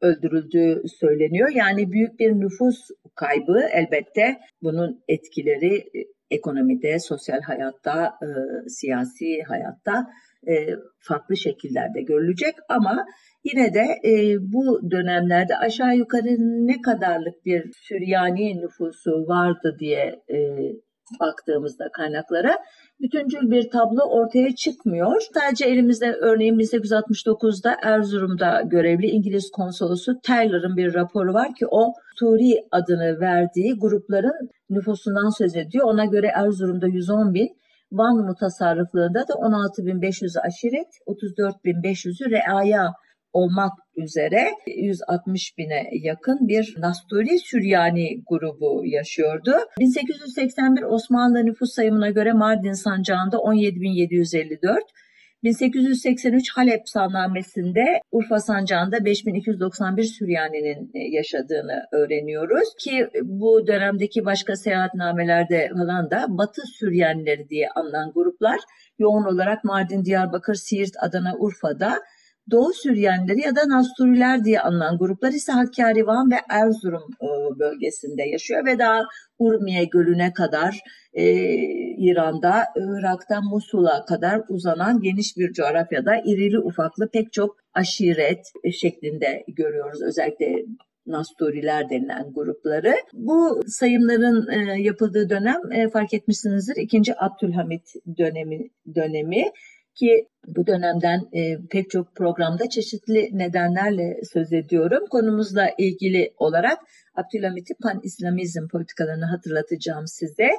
öldürüldüğü 0.00 0.82
söyleniyor. 1.00 1.48
Yani 1.54 1.92
büyük 1.92 2.18
bir 2.20 2.32
nüfus 2.32 2.88
kaybı 3.14 3.60
elbette 3.72 4.38
bunun 4.62 5.04
etkileri 5.08 5.84
ekonomide, 6.30 6.98
sosyal 6.98 7.40
hayatta, 7.40 8.18
e, 8.22 8.28
siyasi 8.68 9.42
hayatta 9.42 10.10
e, 10.48 10.54
farklı 10.98 11.36
şekillerde 11.36 12.02
görülecek 12.02 12.54
ama 12.68 13.06
yine 13.44 13.74
de 13.74 13.84
e, 14.04 14.36
bu 14.40 14.90
dönemlerde 14.90 15.56
aşağı 15.56 15.96
yukarı 15.96 16.36
ne 16.66 16.82
kadarlık 16.82 17.44
bir 17.44 17.72
Süryani 17.72 18.60
nüfusu 18.60 19.10
vardı 19.10 19.76
diye 19.80 20.22
e, 20.28 20.38
baktığımızda 21.20 21.88
kaynaklara 21.92 22.58
bütüncül 23.00 23.50
bir 23.50 23.70
tablo 23.70 24.02
ortaya 24.02 24.54
çıkmıyor. 24.54 25.22
Sadece 25.34 25.64
elimizde 25.64 26.12
örneğin 26.12 26.58
1869'da 26.58 27.76
Erzurum'da 27.82 28.62
görevli 28.64 29.06
İngiliz 29.06 29.50
konsolosu 29.50 30.20
Taylor'ın 30.22 30.76
bir 30.76 30.94
raporu 30.94 31.34
var 31.34 31.54
ki 31.54 31.66
o 31.70 31.92
Turi 32.18 32.66
adını 32.70 33.20
verdiği 33.20 33.78
grupların 33.78 34.50
nüfusundan 34.70 35.38
söz 35.38 35.56
ediyor. 35.56 35.84
Ona 35.84 36.04
göre 36.04 36.26
Erzurum'da 36.26 36.86
110 36.86 37.34
bin, 37.34 37.48
Van 37.92 38.16
mutasarrıflığında 38.16 39.28
da 39.28 39.32
16.500 39.32 40.40
aşiret, 40.40 40.88
34.500'ü 41.06 42.30
reaya 42.30 42.92
olmak 43.36 43.72
üzere 43.96 44.50
160 44.66 45.58
bine 45.58 45.82
yakın 45.92 46.48
bir 46.48 46.74
Nasturi 46.78 47.38
Süryani 47.38 48.22
grubu 48.30 48.82
yaşıyordu. 48.86 49.52
1881 49.78 50.82
Osmanlı 50.82 51.46
nüfus 51.46 51.72
sayımına 51.74 52.10
göre 52.10 52.32
Mardin 52.32 52.72
sancağında 52.72 53.36
17.754, 53.36 54.78
1883 55.42 56.56
Halep 56.56 56.88
sannamesinde 56.88 57.84
Urfa 58.10 58.40
sancağında 58.40 59.04
5291 59.04 60.04
Süryani'nin 60.04 60.90
e, 60.94 60.98
yaşadığını 61.16 61.82
öğreniyoruz 61.92 62.68
ki 62.84 63.08
bu 63.22 63.66
dönemdeki 63.66 64.24
başka 64.24 64.56
seyahatnamelerde 64.56 65.68
falan 65.78 66.10
da 66.10 66.26
Batı 66.28 66.62
Süryanileri 66.78 67.48
diye 67.48 67.68
anılan 67.74 68.12
gruplar 68.14 68.60
yoğun 68.98 69.24
olarak 69.24 69.64
Mardin, 69.64 70.04
Diyarbakır, 70.04 70.54
Siirt, 70.54 70.92
Adana, 71.02 71.34
Urfa'da 71.38 71.98
Doğu 72.50 72.72
Süryanileri 72.72 73.40
ya 73.40 73.56
da 73.56 73.68
Nasturiler 73.68 74.44
diye 74.44 74.60
anılan 74.60 74.98
gruplar 74.98 75.32
ise 75.32 75.52
Hakkari, 75.52 76.06
Van 76.06 76.30
ve 76.30 76.36
Erzurum 76.50 77.02
e, 77.22 77.58
bölgesinde 77.58 78.22
yaşıyor 78.22 78.66
ve 78.66 78.78
daha 78.78 79.02
Urmiye 79.38 79.84
Gölü'ne 79.84 80.32
kadar 80.32 80.80
e, 81.12 81.24
İran'da, 81.98 82.64
Irak'tan 82.76 83.44
Musul'a 83.44 84.04
kadar 84.04 84.42
uzanan 84.48 85.00
geniş 85.00 85.36
bir 85.36 85.52
coğrafyada 85.52 86.16
irili 86.24 86.58
ufaklı 86.58 87.08
pek 87.08 87.32
çok 87.32 87.56
aşiret 87.74 88.52
şeklinde 88.72 89.44
görüyoruz. 89.48 90.02
Özellikle 90.02 90.64
Nasturiler 91.06 91.90
denilen 91.90 92.32
grupları. 92.32 92.94
Bu 93.12 93.62
sayımların 93.66 94.48
e, 94.50 94.82
yapıldığı 94.82 95.30
dönem 95.30 95.72
e, 95.72 95.90
fark 95.90 96.14
etmişsinizdir 96.14 96.76
2. 96.76 97.02
Abdülhamit 97.18 97.92
dönemi 98.18 98.68
dönemi 98.94 99.44
ki 99.96 100.28
bu 100.46 100.66
dönemden 100.66 101.20
e, 101.32 101.58
pek 101.70 101.90
çok 101.90 102.16
programda 102.16 102.68
çeşitli 102.68 103.30
nedenlerle 103.32 104.20
söz 104.32 104.52
ediyorum. 104.52 105.06
Konumuzla 105.10 105.70
ilgili 105.78 106.34
olarak 106.36 106.78
Abdülhamit'in 107.14 107.76
pan-İslamizm 107.82 108.68
politikalarını 108.68 109.24
hatırlatacağım 109.24 110.06
size. 110.06 110.50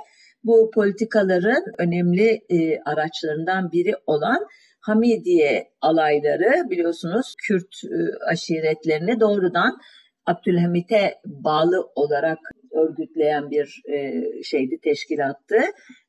Bu 0.43 0.71
politikaların 0.73 1.63
önemli 1.77 2.41
e, 2.49 2.79
araçlarından 2.85 3.71
biri 3.71 3.93
olan 4.05 4.47
Hamidiye 4.79 5.67
alayları 5.81 6.69
biliyorsunuz 6.69 7.35
Kürt 7.47 7.75
e, 7.83 8.25
aşiretlerini 8.31 9.19
doğrudan 9.19 9.77
Abdülhamit'e 10.25 11.15
bağlı 11.25 11.89
olarak 11.95 12.39
örgütleyen 12.71 13.51
bir 13.51 13.81
e, 13.93 14.23
şeydi, 14.43 14.77
teşkilattı 14.83 15.57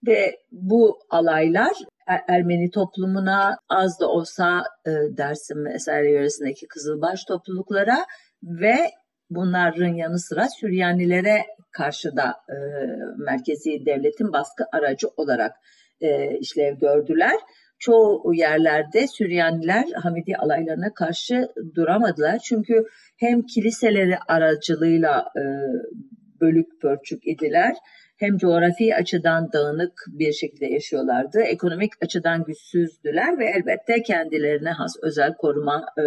ve 0.07 0.39
bu 0.53 0.99
alaylar 1.11 1.73
Ermeni 2.29 2.71
toplumuna 2.71 3.59
az 3.69 4.01
da 4.01 4.09
olsa 4.09 4.63
e, 4.87 4.91
Dersim 4.91 5.65
ve 5.65 5.73
Eserle 5.73 6.11
yöresindeki 6.11 6.67
Kızılbaş 6.69 7.25
topluluklara 7.25 8.07
ve 8.43 8.77
bunların 9.31 9.95
yanı 9.95 10.19
sıra 10.19 10.49
Süryanilere 10.49 11.47
karşı 11.71 12.17
da 12.17 12.29
e, 12.49 12.57
merkezi 13.19 13.87
devletin 13.87 14.33
baskı 14.33 14.65
aracı 14.73 15.09
olarak 15.17 15.53
e, 16.01 16.39
işlev 16.39 16.79
gördüler. 16.79 17.37
Çoğu 17.79 18.35
yerlerde 18.35 19.07
Süryaniler 19.07 19.85
Hamidi 19.95 20.37
alaylarına 20.37 20.95
karşı 20.95 21.49
duramadılar. 21.75 22.39
Çünkü 22.39 22.85
hem 23.17 23.43
kiliseleri 23.43 24.19
aracılığıyla 24.29 25.29
e, 25.37 25.43
bölük 26.41 26.81
pörçük 26.81 27.27
idiler 27.27 27.77
hem 28.19 28.37
coğrafi 28.37 28.95
açıdan 28.95 29.53
dağınık 29.53 30.05
bir 30.09 30.33
şekilde 30.33 30.67
yaşıyorlardı. 30.67 31.41
Ekonomik 31.41 31.93
açıdan 32.03 32.45
güçsüzdüler 32.45 33.39
ve 33.39 33.47
elbette 33.47 34.03
kendilerine 34.03 34.71
has 34.71 34.93
özel 35.03 35.35
koruma 35.35 35.87
e, 35.99 36.03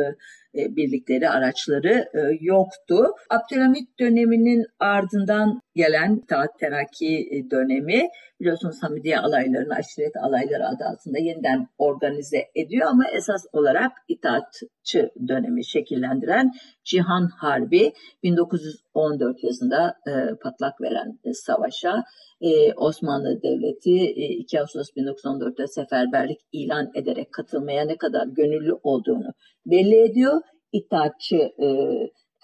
birlikleri, 0.53 1.29
araçları 1.29 2.09
e, 2.13 2.37
yoktu. 2.41 3.05
Abdülhamit 3.29 3.99
döneminin 3.99 4.65
ardından 4.79 5.61
gelen 5.75 6.21
Taat 6.25 6.59
Terakki 6.59 7.45
dönemi 7.51 8.09
biliyorsunuz 8.41 8.83
Hamidiye 8.83 9.19
alaylarını 9.19 9.73
aşiret 9.73 10.17
alayları 10.17 10.67
adı 10.67 10.83
altında 10.83 11.19
yeniden 11.19 11.67
organize 11.77 12.37
ediyor 12.55 12.87
ama 12.87 13.03
esas 13.07 13.45
olarak 13.53 13.91
itaatçı 14.07 15.09
dönemi 15.27 15.65
şekillendiren 15.65 16.51
Cihan 16.83 17.29
Harbi 17.37 17.93
1914 18.23 19.43
yazında 19.43 19.95
e, 20.07 20.11
patlak 20.43 20.81
veren 20.81 21.19
e, 21.23 21.33
savaşa 21.33 22.03
e, 22.41 22.73
Osmanlı 22.73 23.41
Devleti 23.43 23.99
e, 23.99 24.27
2 24.27 24.61
Ağustos 24.61 24.89
1914'te 24.97 25.67
seferberlik 25.67 26.39
ilan 26.51 26.91
ederek 26.95 27.31
katılmaya 27.31 27.85
ne 27.85 27.97
kadar 27.97 28.27
gönüllü 28.27 28.73
olduğunu 28.83 29.33
belli 29.65 29.95
ediyor. 29.95 30.40
İtaatçı 30.71 31.35
e, 31.35 31.67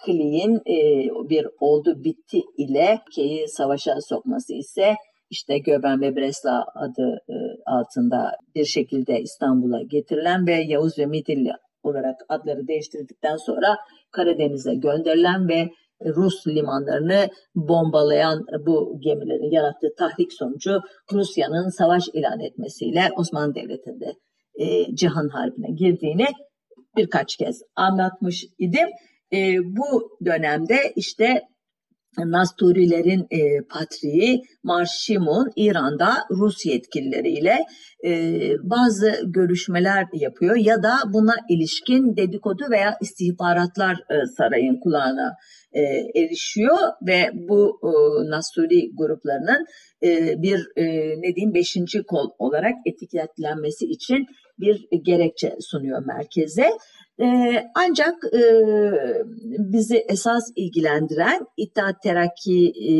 Kli'nin 0.04 0.56
e, 0.56 1.08
bir 1.28 1.46
oldu 1.60 2.04
bitti 2.04 2.40
ile 2.56 2.98
ülkeyi 3.08 3.48
savaşa 3.48 4.00
sokması 4.00 4.54
ise 4.54 4.94
işte 5.30 5.58
Göben 5.58 6.00
ve 6.00 6.16
Bresla 6.16 6.64
adı 6.74 7.20
e, 7.28 7.34
altında 7.66 8.32
bir 8.54 8.64
şekilde 8.64 9.20
İstanbul'a 9.20 9.82
getirilen 9.82 10.46
ve 10.46 10.54
Yavuz 10.54 10.98
ve 10.98 11.06
Midilli 11.06 11.52
olarak 11.82 12.16
adları 12.28 12.68
değiştirdikten 12.68 13.36
sonra 13.36 13.76
Karadeniz'e 14.10 14.74
gönderilen 14.74 15.48
ve 15.48 15.68
Rus 16.04 16.46
limanlarını 16.46 17.28
bombalayan 17.54 18.44
bu 18.66 19.00
gemilerin 19.00 19.50
yarattığı 19.50 19.94
tahrik 19.98 20.32
sonucu 20.32 20.80
Rusya'nın 21.12 21.68
savaş 21.68 22.08
ilan 22.08 22.40
etmesiyle 22.40 23.08
Osmanlı 23.16 23.54
Devleti'nde 23.54 24.12
e, 24.54 24.94
Cihan 24.94 25.28
Harbi'ne 25.28 25.70
girdiğini 25.70 26.26
birkaç 26.98 27.36
kez 27.36 27.62
anlatmış 27.76 28.44
idim. 28.58 28.88
E, 29.32 29.58
bu 29.58 30.18
dönemde 30.24 30.92
işte 30.96 31.42
Nasturilerin 32.18 33.26
e, 33.30 33.62
patriği 33.70 34.42
Marşimun 34.62 35.52
İran'da 35.56 36.14
Rus 36.30 36.66
yetkilileriyle 36.66 37.58
e, 38.04 38.40
bazı 38.62 39.20
görüşmeler 39.26 40.06
yapıyor 40.12 40.56
ya 40.56 40.82
da 40.82 40.96
buna 41.12 41.34
ilişkin 41.48 42.16
dedikodu 42.16 42.64
veya 42.70 42.96
istihbaratlar 43.00 43.94
e, 43.94 44.26
sarayın 44.36 44.80
kulağına 44.80 45.34
e, 45.72 45.82
erişiyor 46.14 46.78
ve 47.06 47.30
bu 47.34 47.80
e, 47.82 47.90
Nasturi 48.30 48.90
gruplarının 48.96 49.66
e, 50.02 50.42
bir 50.42 50.66
e, 50.76 50.84
ne 51.20 51.34
diyeyim 51.34 51.54
beşinci 51.54 52.02
kol 52.02 52.30
olarak 52.38 52.74
etiketlenmesi 52.86 53.84
için 53.86 54.26
bir 54.60 54.88
gerekçe 55.02 55.56
sunuyor 55.60 56.06
merkeze. 56.06 56.70
E, 57.20 57.26
ancak 57.74 58.14
e, 58.34 58.42
bizi 59.58 59.96
esas 60.08 60.52
ilgilendiren 60.56 61.46
İttihat 61.56 62.02
Terakki 62.02 62.72
e, 62.90 62.94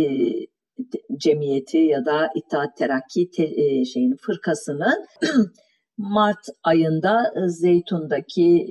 Cemiyeti 1.17 1.79
ya 1.79 2.05
da 2.05 2.31
İttihat 2.35 2.77
Terakki 2.77 3.31
te, 3.31 3.45
e, 3.45 3.85
şeyin 3.85 4.17
fırkasının 4.17 5.07
Mart 5.99 6.47
ayında 6.65 7.33
Zeytun'daki 7.47 8.67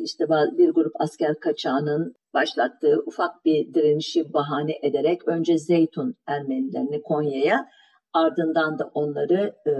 işte 0.00 0.24
bir 0.28 0.70
grup 0.70 0.92
asker 1.00 1.40
kaçağının 1.40 2.14
başlattığı 2.34 3.02
ufak 3.06 3.44
bir 3.44 3.74
direnişi 3.74 4.32
bahane 4.32 4.78
ederek 4.82 5.28
önce 5.28 5.58
Zeytun 5.58 6.14
Ermenilerini 6.26 7.02
Konya'ya 7.02 7.66
ardından 8.12 8.78
da 8.78 8.90
onları 8.94 9.54
e, 9.66 9.72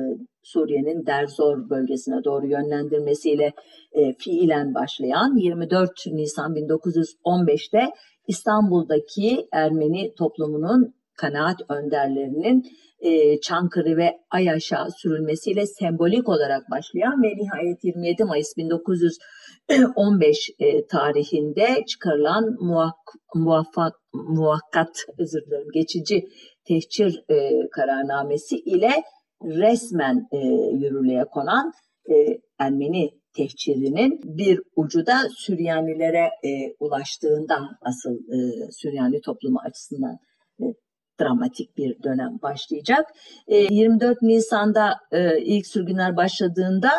Suriye'nin 0.43 1.07
Derzor 1.07 1.71
bölgesine 1.71 2.25
doğru 2.25 2.47
yönlendirmesiyle 2.47 3.53
e, 3.93 4.13
fiilen 4.13 4.75
başlayan 4.75 5.37
24 5.37 5.91
Nisan 6.07 6.55
1915'te 6.55 7.91
İstanbul'daki 8.29 9.49
Ermeni 9.53 10.15
toplumunun 10.15 10.95
kanaat 11.17 11.57
önderlerinin 11.69 12.65
e, 13.01 13.41
Çankırı 13.41 13.97
ve 13.97 14.19
Ayaş'a 14.31 14.89
sürülmesiyle 14.91 15.67
sembolik 15.67 16.29
olarak 16.29 16.71
başlayan 16.71 17.23
ve 17.23 17.29
nihayet 17.37 17.85
27 17.85 18.25
Mayıs 18.25 18.57
1915 18.57 20.51
e, 20.59 20.87
tarihinde 20.87 21.85
çıkarılan 21.89 22.57
muhak, 22.61 22.97
muvaffak, 23.35 23.95
muhakkat 24.13 25.05
özür 25.19 25.47
dilerim 25.47 25.71
geçici 25.75 26.29
tehcir 26.71 27.25
e, 27.29 27.69
kararnamesi 27.71 28.57
ile 28.57 29.03
resmen 29.45 30.29
e, 30.33 30.39
yürürlüğe 30.77 31.25
konan 31.25 31.73
e, 32.11 32.15
Ermeni 32.59 33.11
tehcirinin 33.37 34.21
bir 34.25 34.61
ucu 34.77 35.07
da 35.07 35.29
Süryanilere 35.37 36.31
e, 36.45 36.75
ulaştığından 36.81 37.69
asıl 37.81 38.15
e, 38.15 38.71
Süryani 38.73 39.21
toplumu 39.21 39.59
açısından 39.67 40.19
e, 40.61 40.65
dramatik 41.21 41.77
bir 41.77 42.03
dönem 42.03 42.39
başlayacak. 42.43 43.07
E, 43.47 43.57
24 43.57 44.23
Nisan'da 44.23 44.95
e, 45.13 45.41
ilk 45.41 45.67
sürgünler 45.67 46.17
başladığında 46.17 46.91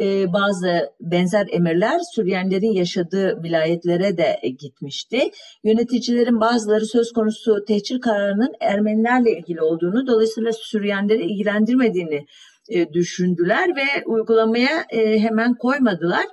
e, 0.00 0.32
bazı 0.32 0.92
benzer 1.00 1.46
emirler 1.50 1.98
Süryanilerin 2.14 2.72
yaşadığı 2.72 3.42
vilayetlere 3.42 4.16
de 4.16 4.40
gitmişti. 4.60 5.30
Yöneticilerin 5.64 6.40
bazıları 6.40 6.86
söz 6.86 7.12
konusu 7.12 7.64
tehcir 7.64 8.00
kararının 8.00 8.52
Ermenilerle 8.60 9.38
ilgili 9.38 9.62
olduğunu, 9.62 10.06
dolayısıyla 10.06 10.52
Süryanileri 10.52 11.24
ilgilendirmediğini 11.24 12.26
e, 12.68 12.92
düşündüler 12.92 13.76
ve 13.76 14.04
uygulamaya 14.06 14.84
e, 14.90 15.18
hemen 15.18 15.54
koymadılar. 15.54 16.24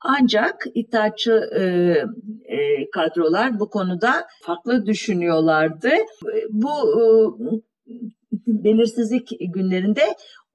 Ancak 0.00 0.64
iddiaçı 0.74 1.32
e, 1.32 1.62
e, 2.56 2.90
kadrolar 2.90 3.60
bu 3.60 3.70
konuda 3.70 4.26
farklı 4.42 4.86
düşünüyorlardı. 4.86 5.90
Bu 6.50 6.70
e, 6.70 7.04
belirsizlik 8.46 9.28
günlerinde 9.40 10.02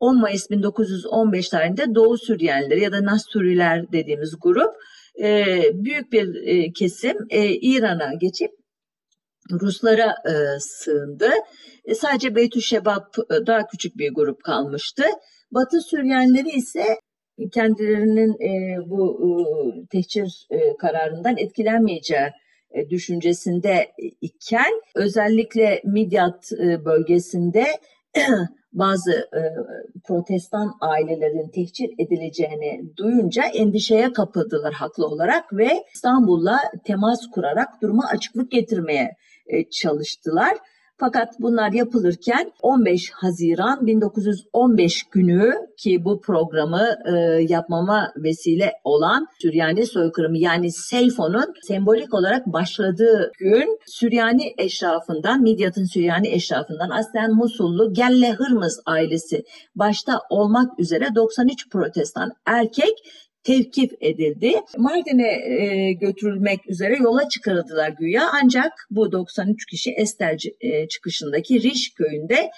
10 0.03 0.21
Mayıs 0.21 0.49
1915 0.49 1.49
tarihinde 1.49 1.95
Doğu 1.95 2.17
Süryanileri 2.17 2.81
ya 2.81 2.91
da 2.91 3.05
Nasturiler 3.05 3.91
dediğimiz 3.91 4.35
grup 4.41 4.75
e, 5.21 5.45
büyük 5.73 6.11
bir 6.11 6.35
e, 6.47 6.71
kesim 6.71 7.17
e, 7.29 7.49
İran'a 7.49 8.13
geçip 8.13 8.51
Ruslara 9.51 10.15
e, 10.25 10.59
sığındı. 10.59 11.29
E, 11.85 11.95
sadece 11.95 12.35
Beytü 12.35 12.61
Şebap 12.61 13.15
e, 13.19 13.47
daha 13.47 13.67
küçük 13.67 13.97
bir 13.97 14.13
grup 14.13 14.43
kalmıştı. 14.43 15.03
Batı 15.51 15.81
Süryanileri 15.81 16.49
ise 16.49 16.85
kendilerinin 17.51 18.31
e, 18.31 18.77
bu 18.89 19.19
e, 19.23 19.31
tehcir 19.91 20.47
e, 20.49 20.77
kararından 20.77 21.37
etkilenmeyeceği 21.37 22.29
e, 22.71 22.89
düşüncesinde 22.89 23.91
iken 24.21 24.81
özellikle 24.95 25.81
Midyat 25.85 26.51
e, 26.51 26.85
bölgesinde 26.85 27.65
bazı 28.73 29.12
e, 29.12 29.41
protestan 30.03 30.73
ailelerin 30.81 31.49
tehcir 31.49 31.89
edileceğini 31.99 32.97
duyunca 32.97 33.43
endişeye 33.43 34.13
kapıldılar 34.13 34.73
haklı 34.73 35.07
olarak 35.07 35.53
ve 35.53 35.69
İstanbul'la 35.93 36.59
temas 36.86 37.19
kurarak 37.31 37.81
duruma 37.81 38.03
açıklık 38.07 38.51
getirmeye 38.51 39.15
e, 39.47 39.69
çalıştılar. 39.69 40.57
Fakat 40.97 41.29
bunlar 41.39 41.71
yapılırken 41.71 42.51
15 42.62 43.12
Haziran 43.12 43.88
1915 43.88 45.03
günü 45.03 45.53
ki 45.77 46.06
bu 46.06 46.21
programı 46.21 46.95
e, 47.06 47.12
yapmama 47.49 48.13
vesile 48.15 48.71
olan 48.84 49.27
Süryani 49.41 49.86
soykırımı 49.86 50.38
yani 50.38 50.71
Seyfo'nun 50.71 51.53
sembolik 51.62 52.13
olarak 52.13 52.47
başladığı 52.47 53.32
gün 53.39 53.79
Süryani 53.86 54.53
eşrafından, 54.58 55.41
Midyat'ın 55.41 55.86
Süryani 55.86 56.27
eşrafından 56.27 56.89
aslen 56.89 57.36
Musullu 57.36 57.93
Gelle 57.93 58.32
Hırmız 58.32 58.82
ailesi 58.86 59.43
başta 59.75 60.21
olmak 60.29 60.79
üzere 60.79 61.15
93 61.15 61.69
protestan 61.69 62.32
erkek 62.45 62.93
tevkif 63.43 63.91
edildi. 64.01 64.53
Mardin'e 64.77 65.32
e, 65.32 65.93
götürülmek 65.93 66.69
üzere 66.69 66.97
yola 66.97 67.29
çıkarıldılar 67.29 67.89
güya 67.89 68.29
ancak 68.43 68.88
bu 68.91 69.12
93 69.12 69.65
kişi 69.65 69.91
Estel 69.91 70.38
e, 70.62 70.88
çıkışındaki 70.88 71.62
Riş 71.62 71.93
köyünde 71.93 72.49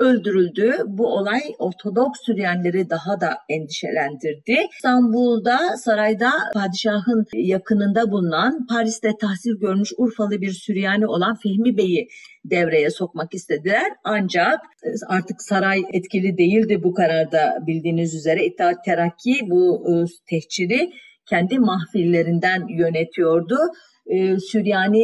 öldürüldü. 0.00 0.74
Bu 0.86 1.06
olay 1.06 1.40
Ortodoks 1.58 2.20
Süryanileri 2.26 2.90
daha 2.90 3.20
da 3.20 3.30
endişelendirdi. 3.48 4.56
İstanbul'da 4.76 5.58
sarayda 5.76 6.30
padişahın 6.54 7.26
yakınında 7.34 8.10
bulunan 8.10 8.66
Paris'te 8.66 9.10
tahsil 9.20 9.60
görmüş 9.60 9.92
Urfalı 9.98 10.40
bir 10.40 10.52
Süryani 10.52 11.06
olan 11.06 11.36
Fehmi 11.42 11.76
Bey'i 11.76 12.08
devreye 12.44 12.90
sokmak 12.90 13.34
istediler. 13.34 13.92
Ancak 14.04 14.60
artık 15.08 15.42
saray 15.42 15.82
etkili 15.92 16.38
değildi 16.38 16.80
bu 16.82 16.94
kararda 16.94 17.58
bildiğiniz 17.66 18.14
üzere. 18.14 18.44
İttihat 18.46 18.84
Terakki 18.84 19.34
bu 19.50 19.84
e, 19.88 19.92
tehciri 20.30 20.90
kendi 21.30 21.58
mahfillerinden 21.58 22.68
yönetiyordu 22.68 23.58
e, 24.10 24.38
Süryani 24.38 25.02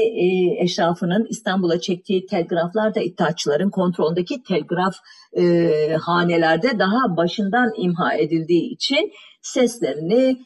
eşrafının 0.63 1.27
İstanbul'a 1.31 1.81
çektiği 1.81 2.27
telgraflar 2.27 2.95
da 2.95 3.01
İttihatçıların 3.01 3.71
kontrolündeki 3.71 4.43
telgraf 4.43 4.95
e, 5.39 5.97
hanelerde 6.01 6.79
daha 6.79 7.17
başından 7.17 7.73
imha 7.77 8.15
edildiği 8.15 8.75
için 8.75 9.13
seslerini 9.43 10.37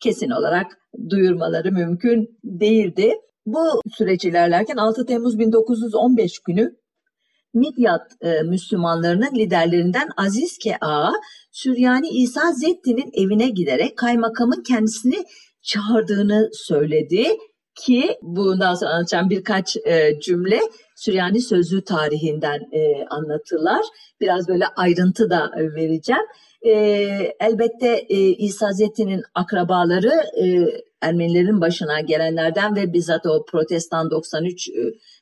kesin 0.00 0.30
olarak 0.30 0.66
duyurmaları 1.10 1.72
mümkün 1.72 2.38
değildi. 2.44 3.12
Bu 3.46 3.80
süreç 3.96 4.24
ilerlerken 4.24 4.76
6 4.76 5.06
Temmuz 5.06 5.38
1915 5.38 6.38
günü 6.38 6.76
Midyat 7.54 8.12
e, 8.20 8.42
Müslümanlarının 8.42 9.34
liderlerinden 9.34 10.08
Aziz 10.16 10.58
Kea, 10.58 11.12
Süryani 11.52 12.08
İsa 12.08 12.52
Zetti'nin 12.52 13.10
evine 13.24 13.48
giderek 13.48 13.98
kaymakamın 13.98 14.62
kendisini 14.62 15.24
çağırdığını 15.62 16.50
söyledi 16.52 17.26
ki 17.74 18.16
bundan 18.22 18.74
sonra 18.74 18.90
anlatacağım 18.90 19.30
birkaç 19.30 19.76
e, 19.76 20.20
cümle 20.20 20.60
Süryani 20.96 21.40
sözlüğü 21.40 21.84
tarihinden 21.84 22.60
e, 22.72 23.04
anlatırlar. 23.10 23.82
Biraz 24.20 24.48
böyle 24.48 24.66
ayrıntı 24.66 25.30
da 25.30 25.50
vereceğim. 25.56 26.22
E, 26.62 26.70
elbette 27.40 28.06
e, 28.08 28.18
İsa 28.18 28.72
Zetti'nin 28.72 29.22
akrabaları 29.34 30.12
e, 30.44 30.44
Ermenilerin 31.04 31.60
başına 31.60 32.00
gelenlerden 32.00 32.76
ve 32.76 32.92
bizzat 32.92 33.26
o 33.26 33.44
protestan 33.44 34.10
93 34.10 34.68
e, 34.68 34.72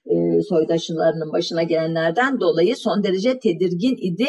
e, 0.07 0.43
soydaşlarının 0.43 1.33
başına 1.33 1.63
gelenlerden 1.63 2.41
dolayı 2.41 2.77
son 2.77 3.03
derece 3.03 3.39
tedirgin 3.39 3.97
idi. 4.01 4.27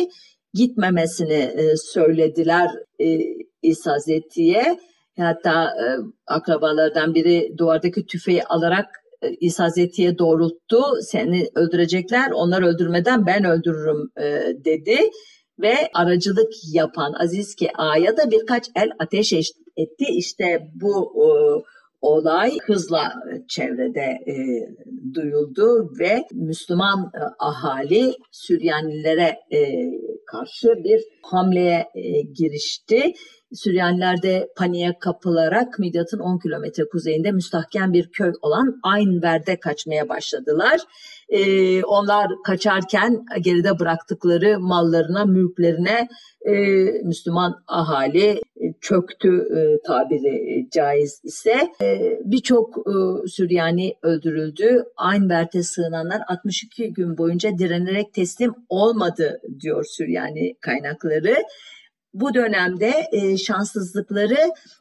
Gitmemesini 0.54 1.34
e, 1.34 1.78
söylediler 1.78 2.70
e, 3.00 3.20
İsa 3.62 4.00
Zetti'ye. 4.00 4.80
Hatta 5.18 5.66
e, 5.66 5.86
akrabalardan 6.28 7.16
biri 7.16 7.54
duvardaki 7.58 8.06
tüfeği 8.06 8.44
alarak 8.44 8.86
e, 9.22 9.30
İsa 9.40 9.70
Zetti'ye 9.70 10.18
doğrulttu. 10.18 10.82
Seni 11.02 11.48
öldürecekler, 11.56 12.32
onlar 12.32 12.62
öldürmeden 12.62 13.26
ben 13.26 13.44
öldürürüm 13.44 14.12
e, 14.18 14.24
dedi. 14.66 14.98
Ve 15.60 15.74
aracılık 15.94 16.52
yapan 16.74 17.14
Aziz 17.14 17.56
ki 17.56 17.70
A'ya 17.78 18.18
da 18.18 18.32
birkaç 18.32 18.70
el 18.76 18.90
ateş 19.00 19.34
etti. 19.78 20.06
İşte 20.10 20.72
bu 20.82 21.14
e, 21.18 21.28
olay 22.02 22.58
hızla 22.66 23.14
çevrede 23.48 24.18
e, 24.28 24.36
duyuldu 25.14 25.92
ve 26.00 26.24
Müslüman 26.32 27.12
e, 27.16 27.20
ahali 27.40 28.14
Süryanilere 28.32 29.40
e, 29.52 29.60
karşı 30.26 30.68
bir 30.84 31.02
hamleye 31.22 31.88
e, 31.96 32.22
girişti. 32.22 33.14
Süryaniler 33.54 34.22
de 34.22 34.50
paniğe 34.58 35.00
kapılarak 35.00 35.80
Midyat'ın 35.80 36.20
10 36.20 36.40
kilometre 36.40 36.84
kuzeyinde 36.90 37.32
müstahkem 37.32 37.94
bir 37.94 38.10
köy 38.12 38.32
olan 38.42 38.80
Aynver'de 38.84 39.60
kaçmaya 39.60 40.10
başladılar. 40.10 40.82
Ee, 41.30 41.84
onlar 41.84 42.28
kaçarken 42.46 43.26
geride 43.42 43.80
bıraktıkları 43.80 44.60
mallarına, 44.60 45.26
mülklerine 45.26 46.08
e, 46.46 46.54
Müslüman 47.04 47.64
ahali 47.68 48.30
e, 48.30 48.74
çöktü 48.82 49.30
e, 49.58 49.82
tabiri 49.88 50.68
caiz 50.74 51.22
ise. 51.24 51.72
E, 51.82 52.20
Birçok 52.26 52.78
e, 52.78 53.28
Süryani 53.28 53.96
öldürüldü. 54.02 54.84
Aynver'de 54.98 55.64
sığınanlar 55.64 56.22
62 56.28 56.94
gün 56.94 57.18
boyunca 57.18 57.58
direnerek 57.58 58.14
teslim 58.14 58.54
olmadı 58.70 59.42
diyor 59.60 59.86
Süryani 59.88 60.56
kaynakları. 60.62 61.36
Bu 62.14 62.34
dönemde 62.34 62.94
e, 63.12 63.38
şanssızlıkları 63.38 64.38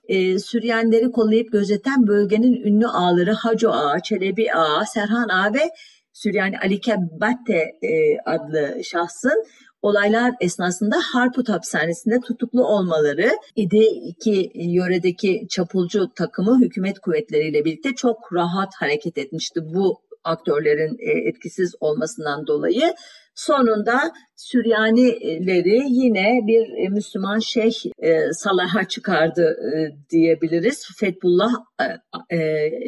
e, 0.09 0.39
Süryanileri 0.39 1.11
kollayıp 1.11 1.53
gözeten 1.53 2.07
bölgenin 2.07 2.63
ünlü 2.63 2.87
ağları 2.87 3.33
Haco 3.33 3.71
Ağa, 3.71 4.01
Çelebi 4.01 4.53
Ağa, 4.53 4.87
Serhan 4.87 5.29
Ağa 5.29 5.55
ve 5.55 5.71
Süryani 6.13 6.59
Alike 6.59 6.97
Batte 7.21 7.79
e, 7.83 8.19
adlı 8.27 8.85
şahsın 8.85 9.45
olaylar 9.83 10.33
esnasında 10.41 10.97
Harput 11.13 11.49
hapishanesinde 11.49 12.21
tutuklu 12.21 12.67
olmaları 12.67 13.31
idi. 13.57 13.85
İki 14.07 14.51
yöredeki 14.55 15.47
çapulcu 15.51 16.15
takımı 16.15 16.61
hükümet 16.61 16.99
kuvvetleriyle 16.99 17.65
birlikte 17.65 17.95
çok 17.95 18.33
rahat 18.33 18.75
hareket 18.75 19.19
etmişti 19.19 19.61
bu 19.75 20.01
aktörlerin 20.25 20.97
e, 20.99 21.29
etkisiz 21.29 21.75
olmasından 21.81 22.47
dolayı 22.47 22.95
Sonunda 23.35 24.13
Süryanileri 24.37 25.83
yine 25.89 26.41
bir 26.47 26.85
e, 26.85 26.89
Müslüman 26.89 27.39
şeyh 27.39 27.75
e, 27.99 28.33
Salah'a 28.33 28.89
çıkardı 28.89 29.57
e, 29.75 29.77
diyebiliriz. 30.11 30.87
Fethullah 30.97 31.53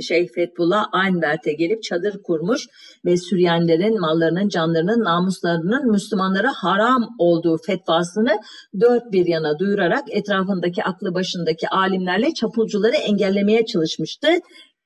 Şeyh 0.02 0.28
Fethullah 0.34 0.86
Aynvert'e 0.92 1.52
gelip 1.52 1.82
çadır 1.82 2.22
kurmuş 2.22 2.66
ve 3.04 3.16
Süryanilerin 3.16 4.00
mallarının, 4.00 4.48
canlarının, 4.48 5.04
namuslarının 5.04 5.90
Müslümanlara 5.90 6.52
haram 6.52 7.08
olduğu 7.18 7.58
fetvasını 7.58 8.38
dört 8.80 9.12
bir 9.12 9.26
yana 9.26 9.58
duyurarak 9.58 10.04
etrafındaki 10.10 10.84
aklı 10.84 11.14
başındaki 11.14 11.68
alimlerle 11.68 12.34
çapulcuları 12.34 12.96
engellemeye 12.96 13.64
çalışmıştı 13.66 14.28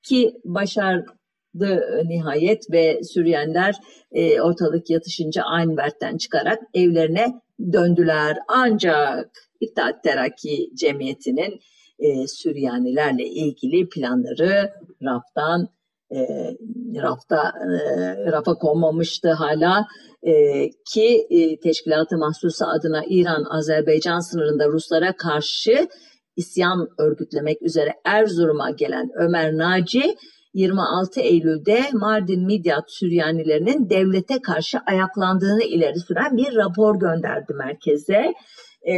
ki 0.03 0.33
başar 0.45 1.05
nihayet 2.05 2.73
ve 2.73 3.01
Süryaniler 3.05 3.75
e, 4.13 4.41
ortalık 4.41 4.91
yatışınca 4.91 5.43
Aynbert'ten 5.43 6.17
çıkarak 6.17 6.59
evlerine 6.75 7.41
döndüler. 7.73 8.37
Ancak 8.49 9.31
İttihat 9.61 10.03
Terakki 10.03 10.71
Cemiyeti'nin 10.75 11.61
e, 11.99 12.27
Süryanilerle 12.27 13.25
ilgili 13.25 13.89
planları 13.89 14.73
raftan 15.03 15.69
e, 16.13 16.19
rafta 17.03 17.49
e, 17.49 18.33
rafa 18.33 18.55
konmamıştı 18.55 19.33
hala 19.33 19.87
e, 20.23 20.33
ki 20.71 21.27
e, 21.31 21.61
teşkilatı 21.61 22.19
mahsusu 22.19 22.65
adına 22.67 23.03
İran 23.09 23.45
Azerbaycan 23.51 24.21
sınırında 24.31 24.69
Ruslara 24.69 25.17
karşı 25.17 25.89
isyan 26.37 26.89
örgütlemek 26.99 27.63
üzere 27.63 27.95
Erzurum'a 28.05 28.71
gelen 28.71 29.09
Ömer 29.15 29.59
Naci 29.59 30.17
26 30.55 31.21
Eylül'de 31.21 31.83
Mardin 31.93 32.47
Midyat 32.47 32.85
Süryanilerinin 32.93 33.91
devlete 33.91 34.41
karşı 34.43 34.79
ayaklandığını 34.87 35.63
ileri 35.63 35.99
süren 35.99 36.37
bir 36.37 36.57
rapor 36.57 37.01
gönderdi 37.01 37.55
merkeze. 37.55 38.35
E, 38.89 38.95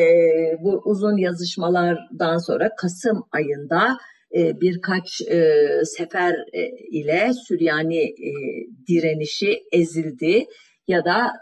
bu 0.62 0.82
uzun 0.84 1.16
yazışmalardan 1.16 2.38
sonra 2.38 2.70
Kasım 2.76 3.22
ayında 3.32 3.96
e, 4.36 4.60
birkaç 4.60 5.20
e, 5.20 5.56
sefer 5.84 6.34
e, 6.52 6.68
ile 6.90 7.30
Süryani 7.48 8.02
e, 8.02 8.30
direnişi 8.88 9.62
ezildi 9.72 10.44
ya 10.88 11.04
da 11.04 11.32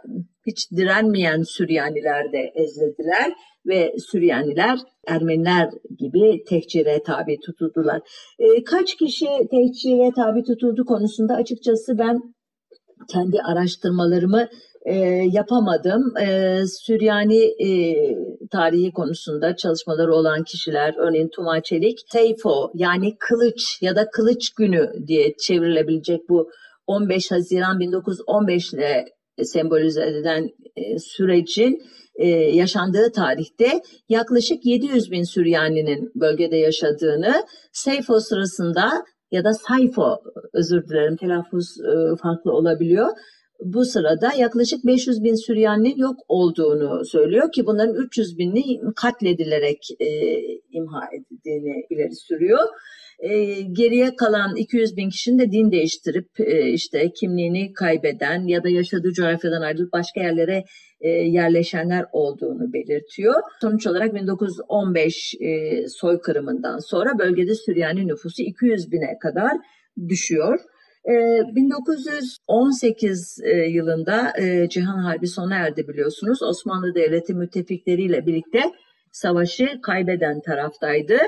hiç 0.47 0.71
direnmeyen 0.77 1.43
Süryaniler 1.43 2.33
de 2.33 2.53
ezildiler 2.55 3.33
ve 3.69 3.95
Süryaniler 3.99 4.79
Ermeniler 5.07 5.71
gibi 5.99 6.45
tehcire 6.49 7.03
tabi 7.03 7.37
tutuldular. 7.41 8.01
E, 8.39 8.65
kaç 8.65 8.97
kişi 8.97 9.27
tehcire 9.51 10.11
tabi 10.17 10.43
tutuldu 10.43 10.85
konusunda 10.85 11.35
açıkçası 11.35 11.99
ben 11.99 12.21
kendi 13.13 13.41
araştırmalarımı 13.43 14.49
e, 14.85 14.95
yapamadım. 15.33 16.17
E, 16.17 16.61
Süryani 16.67 17.45
e, 17.45 17.97
tarihi 18.51 18.93
konusunda 18.93 19.57
çalışmaları 19.57 20.15
olan 20.15 20.45
kişiler, 20.45 20.95
örneğin 20.99 21.29
Tuma 21.29 21.63
Çelik, 21.63 21.99
Seyfo 22.13 22.71
yani 22.75 23.17
kılıç 23.19 23.79
ya 23.83 23.97
da 23.97 24.11
kılıç 24.11 24.51
günü 24.51 24.93
diye 25.07 25.35
çevrilebilecek 25.37 26.21
bu 26.29 26.51
15 26.87 27.31
Haziran 27.31 27.81
1915 27.81 28.73
ile 28.73 29.05
sembolize 29.43 30.07
edilen 30.07 30.49
e, 30.77 30.99
sürecin 30.99 31.83
e, 32.19 32.29
yaşandığı 32.29 33.13
tarihte 33.13 33.81
yaklaşık 34.09 34.67
700 34.67 35.11
bin 35.11 35.23
Süryaninin 35.23 36.13
bölgede 36.15 36.57
yaşadığını 36.57 37.35
Seyfo 37.73 38.21
sırasında 38.21 39.05
ya 39.31 39.45
da 39.45 39.53
Sayfo 39.55 40.17
özür 40.53 40.89
dilerim 40.89 41.17
telaffuz 41.17 41.77
e, 41.81 42.17
farklı 42.23 42.53
olabiliyor. 42.53 43.09
Bu 43.65 43.85
sırada 43.85 44.33
yaklaşık 44.33 44.87
500 44.87 45.25
bin 45.25 45.35
Süryaninin 45.35 45.97
yok 45.97 46.17
olduğunu 46.29 47.05
söylüyor 47.05 47.53
ki 47.53 47.67
bunların 47.67 47.95
300 47.95 48.39
bini 48.39 48.81
katledilerek 48.97 49.89
e, 50.01 50.07
imha 50.71 51.01
edildiğini 51.13 51.87
ileri 51.91 52.15
sürüyor. 52.15 52.69
E, 53.19 53.63
geriye 53.63 54.17
kalan 54.17 54.57
200 54.57 54.97
bin 54.97 55.11
kişinin 55.11 55.39
de 55.39 55.53
din 55.53 55.71
değiştirip 55.71 56.41
e, 56.41 56.71
işte 56.71 57.13
kimliğini 57.13 57.73
kaybeden 57.73 58.47
ya 58.47 58.65
da 58.65 58.69
yaşadığı 58.69 59.13
coğrafyadan 59.13 59.63
ayrılıp 59.63 59.93
başka 59.93 60.21
yerlere 60.21 60.65
e, 61.01 61.09
yerleşenler 61.09 62.05
olduğunu 62.13 62.73
belirtiyor. 62.73 63.35
Sonuç 63.61 63.87
olarak 63.87 64.15
1915 64.15 65.35
e, 65.41 65.89
soykırımından 65.89 66.79
sonra 66.79 67.19
bölgede 67.19 67.55
Süryani 67.55 68.09
nüfusu 68.09 68.43
200 68.43 68.93
bine 68.93 69.19
kadar 69.19 69.53
düşüyor. 70.09 70.61
1918 71.09 73.41
e, 73.45 73.51
e, 73.51 73.69
yılında 73.69 74.33
e, 74.39 74.69
Cihan 74.69 74.99
Harbi 74.99 75.27
sona 75.27 75.55
erdi 75.55 75.89
biliyorsunuz. 75.89 76.43
Osmanlı 76.43 76.95
Devleti 76.95 77.35
müttefikleriyle 77.35 78.27
birlikte 78.27 78.63
savaşı 79.13 79.69
kaybeden 79.83 80.41
taraftaydı. 80.41 81.19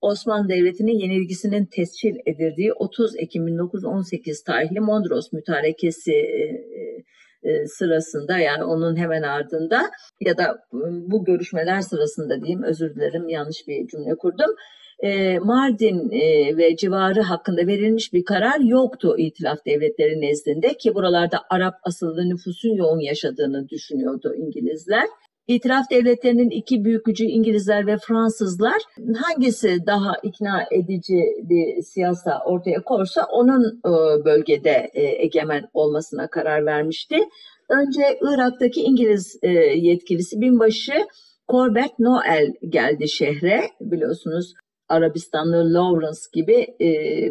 Osmanlı 0.00 0.48
Devleti'nin 0.48 0.98
yenilgisinin 0.98 1.64
tescil 1.64 2.16
edildiği 2.26 2.72
30 2.72 3.16
Ekim 3.16 3.46
1918 3.46 4.42
tarihli 4.42 4.80
Mondros 4.80 5.32
Mütarekesi 5.32 6.12
e, 7.42 7.66
sırasında 7.66 8.38
yani 8.38 8.64
onun 8.64 8.96
hemen 8.96 9.22
ardında 9.22 9.90
ya 10.20 10.38
da 10.38 10.58
bu 11.06 11.24
görüşmeler 11.24 11.80
sırasında 11.80 12.40
diyeyim 12.40 12.62
özür 12.62 12.94
dilerim 12.94 13.28
yanlış 13.28 13.68
bir 13.68 13.86
cümle 13.86 14.14
kurdum. 14.14 14.50
e, 15.02 15.38
Mardin 15.38 16.10
e, 16.10 16.56
ve 16.56 16.76
civarı 16.76 17.20
hakkında 17.20 17.66
verilmiş 17.66 18.12
bir 18.12 18.24
karar 18.24 18.60
yoktu 18.60 19.14
İtilaf 19.18 19.66
devletleri 19.66 20.20
nezdinde 20.20 20.74
ki 20.74 20.94
buralarda 20.94 21.38
Arap 21.50 21.74
asıllı 21.82 22.28
nüfusun 22.28 22.74
yoğun 22.74 23.00
yaşadığını 23.00 23.68
düşünüyordu 23.68 24.34
İngilizler. 24.36 25.06
İtiraf 25.46 25.90
devletlerinin 25.90 26.50
iki 26.50 26.84
büyük 26.84 27.04
gücü 27.04 27.24
İngilizler 27.24 27.86
ve 27.86 27.96
Fransızlar 27.98 28.82
hangisi 29.16 29.78
daha 29.86 30.12
ikna 30.22 30.64
edici 30.70 31.22
bir 31.42 31.82
siyasa 31.82 32.42
ortaya 32.46 32.82
korsa 32.82 33.24
onun 33.32 33.64
e, 33.64 34.24
bölgede 34.24 34.90
e, 34.94 35.02
egemen 35.02 35.68
olmasına 35.74 36.30
karar 36.30 36.66
vermişti. 36.66 37.16
Önce 37.68 38.18
Irak'taki 38.22 38.80
İngiliz 38.80 39.38
e, 39.42 39.48
yetkilisi 39.76 40.40
binbaşı 40.40 40.92
Corbett 41.48 41.98
Noel 41.98 42.52
geldi 42.68 43.08
şehre 43.08 43.60
biliyorsunuz 43.80 44.54
Arabistanlı 44.88 45.74
Lawrence 45.74 46.20
gibi 46.32 46.66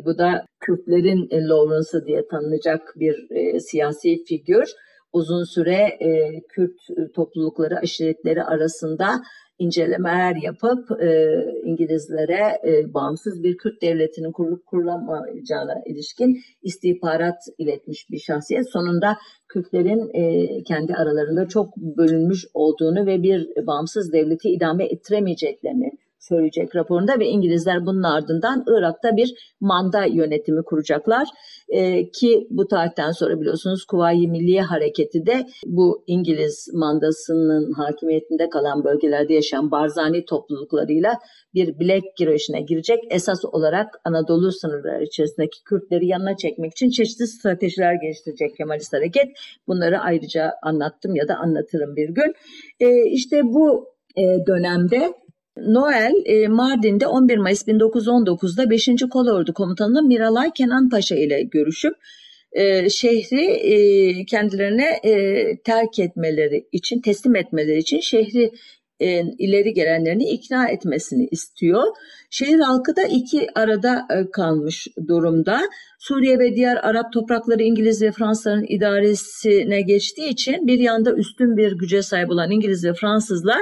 bu 0.05 0.17
da 0.17 0.45
Kürtlerin 0.59 1.49
Lawrence'ı 1.49 2.05
diye 2.05 2.27
tanınacak 2.27 2.93
bir 2.95 3.29
siyasi 3.59 4.23
figür. 4.23 4.69
Uzun 5.13 5.43
süre 5.43 5.97
e, 5.99 6.41
Kürt 6.49 6.79
toplulukları, 7.15 7.77
aşiretleri 7.77 8.43
arasında 8.43 9.21
incelemeler 9.59 10.35
yapıp 10.35 11.01
e, 11.01 11.35
İngilizlere 11.63 12.59
e, 12.67 12.93
bağımsız 12.93 13.43
bir 13.43 13.57
Kürt 13.57 13.81
devletinin 13.81 14.31
kurulup 14.31 14.65
kurulamayacağına 14.65 15.81
ilişkin 15.85 16.41
istihbarat 16.61 17.41
iletmiş 17.57 18.09
bir 18.11 18.19
şahsiyet. 18.19 18.71
Sonunda 18.71 19.17
Kürtlerin 19.47 20.09
e, 20.13 20.63
kendi 20.63 20.93
aralarında 20.93 21.47
çok 21.47 21.77
bölünmüş 21.77 22.45
olduğunu 22.53 23.05
ve 23.05 23.23
bir 23.23 23.49
bağımsız 23.67 24.13
devleti 24.13 24.49
idame 24.49 24.85
ettiremeyeceklerini 24.85 25.91
söyleyecek 26.19 26.75
raporunda 26.75 27.19
ve 27.19 27.25
İngilizler 27.25 27.85
bunun 27.85 28.03
ardından 28.03 28.63
Irak'ta 28.67 29.15
bir 29.15 29.55
manda 29.61 30.05
yönetimi 30.05 30.63
kuracaklar. 30.63 31.27
E, 31.69 32.09
ki 32.11 32.47
bu 32.49 32.67
tarihten 32.67 33.11
sonra 33.11 33.41
biliyorsunuz 33.41 33.85
Kuvayi 33.85 34.27
Milliye 34.27 34.61
Hareketi 34.61 35.25
de 35.25 35.45
bu 35.65 36.03
İngiliz 36.07 36.67
mandasının 36.73 37.73
hakimiyetinde 37.73 38.49
kalan 38.49 38.83
bölgelerde 38.83 39.33
yaşayan 39.33 39.71
Barzani 39.71 40.25
topluluklarıyla 40.25 41.13
bir 41.53 41.79
bilek 41.79 42.03
girişine 42.17 42.61
girecek. 42.61 42.99
Esas 43.09 43.45
olarak 43.45 43.87
Anadolu 44.05 44.51
sınırları 44.51 45.03
içerisindeki 45.03 45.63
Kürtleri 45.63 46.07
yanına 46.07 46.37
çekmek 46.37 46.71
için 46.71 46.89
çeşitli 46.89 47.27
stratejiler 47.27 47.93
geliştirecek 47.93 48.57
Kemalist 48.57 48.93
Hareket. 48.93 49.27
Bunları 49.67 49.99
ayrıca 49.99 50.53
anlattım 50.63 51.15
ya 51.15 51.27
da 51.27 51.35
anlatırım 51.35 51.95
bir 51.95 52.09
gün. 52.09 52.33
E, 52.79 53.03
işte 53.11 53.41
bu 53.43 53.85
e, 54.17 54.23
dönemde 54.47 55.13
Noel 55.67 56.13
e, 56.25 56.47
Mardin'de 56.47 57.07
11 57.07 57.37
Mayıs 57.37 57.67
1919'da 57.67 58.69
5. 58.69 58.89
Kolordu 59.11 59.53
Komutanı 59.53 60.03
Miralay 60.03 60.51
Kenan 60.51 60.89
Paşa 60.89 61.15
ile 61.15 61.41
görüşüp 61.43 61.93
e, 62.51 62.89
şehri 62.89 63.45
e, 63.45 64.25
kendilerine 64.25 64.99
e, 65.03 65.13
terk 65.63 65.99
etmeleri 65.99 66.67
için, 66.71 67.01
teslim 67.01 67.35
etmeleri 67.35 67.77
için 67.77 67.99
şehri 67.99 68.51
e, 68.99 69.23
ileri 69.37 69.73
gelenlerini 69.73 70.29
ikna 70.29 70.67
etmesini 70.67 71.27
istiyor. 71.31 71.83
Şehir 72.29 72.59
halkı 72.59 72.95
da 72.95 73.03
iki 73.03 73.47
arada 73.55 74.07
e, 74.09 74.31
kalmış 74.31 74.87
durumda. 75.07 75.61
Suriye 75.99 76.39
ve 76.39 76.55
diğer 76.55 76.75
Arap 76.75 77.13
toprakları 77.13 77.63
İngiliz 77.63 78.01
ve 78.01 78.11
Fransızların 78.11 78.65
idaresine 78.67 79.81
geçtiği 79.81 80.29
için 80.29 80.67
bir 80.67 80.79
yanda 80.79 81.15
üstün 81.15 81.57
bir 81.57 81.71
güce 81.71 82.01
sahip 82.01 82.29
olan 82.29 82.51
İngiliz 82.51 82.85
ve 82.85 82.93
Fransızlar 82.93 83.61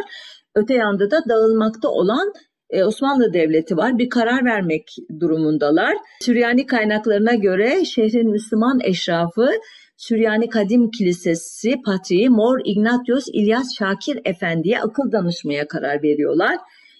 Öte 0.57 0.73
yanda 0.73 1.11
da 1.11 1.29
dağılmakta 1.29 1.89
olan 1.89 2.33
e, 2.69 2.83
Osmanlı 2.83 3.33
Devleti 3.33 3.77
var. 3.77 3.97
Bir 3.97 4.09
karar 4.09 4.45
vermek 4.45 4.95
durumundalar. 5.19 5.97
Süryani 6.21 6.65
kaynaklarına 6.65 7.35
göre 7.35 7.85
şehrin 7.85 8.31
Müslüman 8.31 8.79
eşrafı 8.83 9.49
Süryani 9.97 10.49
Kadim 10.49 10.91
Kilisesi 10.91 11.75
Patriği 11.85 12.29
Mor 12.29 12.59
Ignatius 12.65 13.25
İlyas 13.33 13.67
Şakir 13.77 14.19
Efendi'ye 14.25 14.81
akıl 14.81 15.11
danışmaya 15.11 15.67
karar 15.67 16.03
veriyorlar. 16.03 16.57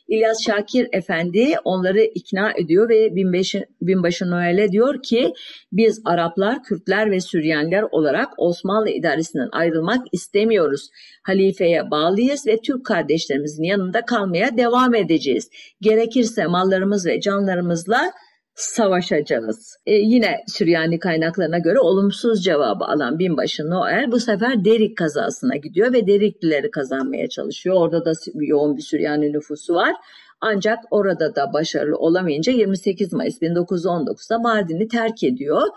İlyas 0.08 0.46
Şakir 0.46 0.88
Efendi 0.92 1.56
onları 1.64 2.02
ikna 2.02 2.52
ediyor 2.52 2.90
ve 2.90 3.16
binbaşı, 3.16 3.66
binbaşı 3.82 4.32
Noel'e 4.32 4.72
diyor 4.72 5.02
ki 5.02 5.34
biz 5.72 6.02
Araplar, 6.06 6.64
Kürtler 6.64 7.12
ve 7.12 7.20
Süryaniler 7.20 7.84
olarak 7.92 8.30
Osmanlı 8.38 8.90
idaresinden 8.90 9.50
ayrılmak 9.52 10.08
istemiyoruz. 10.12 10.90
Halifeye 11.24 11.92
bağlıyız 11.92 12.48
ve 12.48 12.58
Türk 12.62 12.86
kardeşlerimizin 12.86 13.64
yanında 13.64 14.06
kalmaya 14.06 14.58
devam 14.58 14.96
edeceğiz. 14.96 15.50
Gerekirse 15.82 16.48
mallarımız 16.48 17.06
ve 17.06 17.22
canlarımızla 17.22 18.12
savaşacağız. 18.58 19.78
E, 19.86 19.94
yine 19.94 20.44
Süryani 20.48 21.00
kaynaklarına 21.00 21.60
göre 21.60 21.80
olumsuz 21.80 22.44
cevabı 22.44 22.86
alan 22.86 23.20
binbaşı 23.20 23.70
Noel 23.70 24.12
bu 24.12 24.20
sefer 24.20 24.66
Derik 24.66 24.98
kazasına 24.98 25.56
gidiyor 25.56 25.94
ve 25.94 26.08
Deriklileri 26.08 26.72
kazanmaya 26.72 27.30
çalışıyor. 27.30 27.76
Orada 27.80 28.06
da 28.06 28.12
yoğun 28.34 28.78
bir 28.78 28.82
Süryani 28.82 29.34
nüfusu 29.34 29.76
var. 29.76 29.94
Ancak 30.42 30.80
orada 30.92 31.36
da 31.36 31.54
başarılı 31.54 31.98
olamayınca 31.98 32.52
28 32.52 33.14
Mayıs 33.14 33.42
1919'da 33.42 34.40
Mardin'i 34.40 34.88
terk 34.88 35.24
ediyor. 35.24 35.68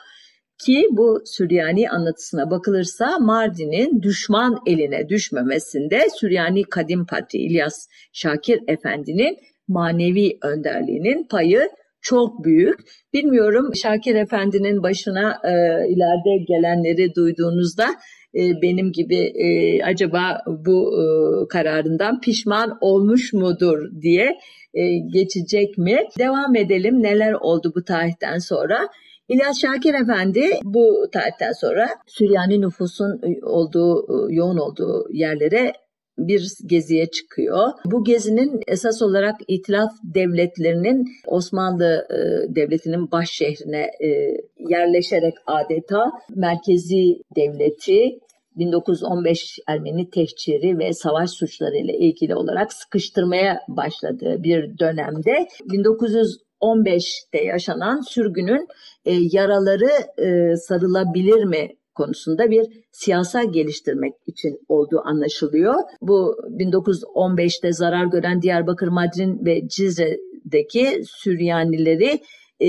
Ki 0.58 0.86
bu 0.90 1.22
Süryani 1.24 1.90
anlatısına 1.90 2.50
bakılırsa 2.50 3.18
Mardin'in 3.18 4.02
düşman 4.02 4.58
eline 4.66 5.08
düşmemesinde 5.08 6.06
Süryani 6.16 6.64
Kadim 6.64 7.06
Pati 7.06 7.38
İlyas 7.38 7.88
Şakir 8.12 8.60
Efendi'nin 8.68 9.38
manevi 9.68 10.38
önderliğinin 10.42 11.26
payı 11.28 11.68
çok 12.02 12.44
büyük. 12.44 12.80
Bilmiyorum 13.14 13.70
Şakir 13.82 14.14
Efendi'nin 14.14 14.82
başına 14.82 15.38
e, 15.44 15.52
ileride 15.88 16.44
gelenleri 16.48 17.14
duyduğunuzda 17.14 17.86
e, 18.34 18.62
benim 18.62 18.92
gibi 18.92 19.16
e, 19.16 19.82
acaba 19.82 20.42
bu 20.46 20.92
e, 21.00 21.02
kararından 21.48 22.20
pişman 22.20 22.78
olmuş 22.80 23.32
mudur 23.32 23.78
diye 24.02 24.38
e, 24.74 24.98
geçecek 24.98 25.78
mi? 25.78 25.98
Devam 26.18 26.56
edelim 26.56 27.02
neler 27.02 27.32
oldu 27.32 27.72
bu 27.76 27.84
tarihten 27.84 28.38
sonra. 28.38 28.88
İlyas 29.28 29.60
Şakir 29.60 29.94
Efendi 29.94 30.42
bu 30.64 31.08
tarihten 31.12 31.52
sonra 31.52 31.88
Süryani 32.06 32.60
nüfusun 32.60 33.20
olduğu, 33.42 34.06
yoğun 34.30 34.58
olduğu 34.58 35.06
yerlere 35.12 35.72
bir 36.18 36.52
geziye 36.66 37.06
çıkıyor. 37.06 37.68
Bu 37.84 38.04
gezinin 38.04 38.60
esas 38.68 39.02
olarak 39.02 39.36
itilaf 39.48 39.90
devletlerinin 40.04 41.08
Osmanlı 41.26 42.06
e, 42.10 42.16
Devleti'nin 42.54 43.10
baş 43.10 43.30
şehrine 43.30 43.90
e, 44.00 44.08
yerleşerek 44.58 45.34
adeta 45.46 46.12
merkezi 46.34 47.22
devleti 47.36 48.18
1915 48.56 49.58
Ermeni 49.66 50.10
tehciri 50.10 50.78
ve 50.78 50.92
savaş 50.92 51.30
suçları 51.30 51.76
ile 51.76 51.98
ilgili 51.98 52.34
olarak 52.34 52.72
sıkıştırmaya 52.72 53.60
başladığı 53.68 54.42
bir 54.42 54.78
dönemde 54.78 55.48
1915'te 55.70 57.44
yaşanan 57.44 58.00
sürgünün 58.00 58.66
e, 59.04 59.12
yaraları 59.32 59.90
e, 60.18 60.56
sarılabilir 60.56 61.44
mi 61.44 61.68
konusunda 61.94 62.50
bir 62.50 62.66
siyasal 62.92 63.52
geliştirmek 63.52 64.12
için 64.26 64.58
olduğu 64.68 65.00
anlaşılıyor. 65.04 65.74
Bu 66.00 66.36
1915'te 66.58 67.72
zarar 67.72 68.06
gören 68.06 68.42
Diyarbakır, 68.42 68.88
Madrin 68.88 69.46
ve 69.46 69.68
Cizre'deki 69.68 71.02
Süryanileri 71.04 72.20
e, 72.60 72.68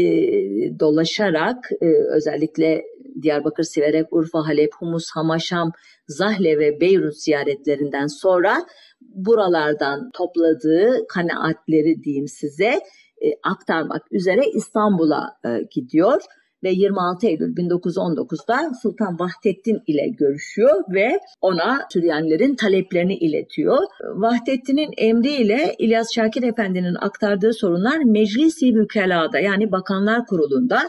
dolaşarak 0.79 1.57
e, 1.81 1.85
özellikle 2.15 2.83
Diyarbakır, 3.21 3.63
Siverek, 3.63 4.13
Urfa, 4.13 4.47
Halep, 4.47 4.69
Humus, 4.79 5.05
Hamaşam, 5.13 5.71
Zahle 6.07 6.59
ve 6.59 6.81
Beyrut 6.81 7.17
ziyaretlerinden 7.17 8.07
sonra 8.07 8.57
buralardan 9.01 10.09
topladığı 10.13 11.07
kanaatleri 11.07 12.03
diyeyim 12.03 12.27
size 12.27 12.79
e, 13.21 13.27
aktarmak 13.43 14.01
üzere 14.11 14.41
İstanbul'a 14.55 15.37
e, 15.45 15.49
gidiyor 15.71 16.21
ve 16.63 16.69
26 16.71 17.27
Eylül 17.27 17.55
1919'da 17.55 18.71
Sultan 18.81 19.19
Vahdettin 19.19 19.79
ile 19.87 20.07
görüşüyor 20.07 20.83
ve 20.93 21.19
ona 21.41 21.87
Süryanilerin 21.93 22.55
taleplerini 22.55 23.15
iletiyor. 23.15 23.77
Vahdettin'in 24.15 24.91
emriyle 24.97 25.75
İlyas 25.79 26.07
Şakir 26.15 26.43
Efendi'nin 26.43 26.95
aktardığı 26.95 27.53
sorunlar 27.53 27.97
Meclisi 28.05 28.75
Bükela'da 28.75 29.39
yani 29.39 29.71
Bakanlar 29.71 30.25
Kurulu'nda 30.25 30.81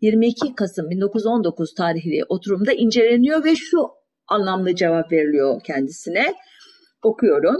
22 0.00 0.54
Kasım 0.54 0.90
1919 0.90 1.74
tarihli 1.74 2.24
oturumda 2.28 2.72
inceleniyor 2.72 3.44
ve 3.44 3.56
şu 3.56 3.88
anlamlı 4.28 4.74
cevap 4.74 5.12
veriliyor 5.12 5.60
kendisine. 5.64 6.34
Okuyorum. 7.02 7.56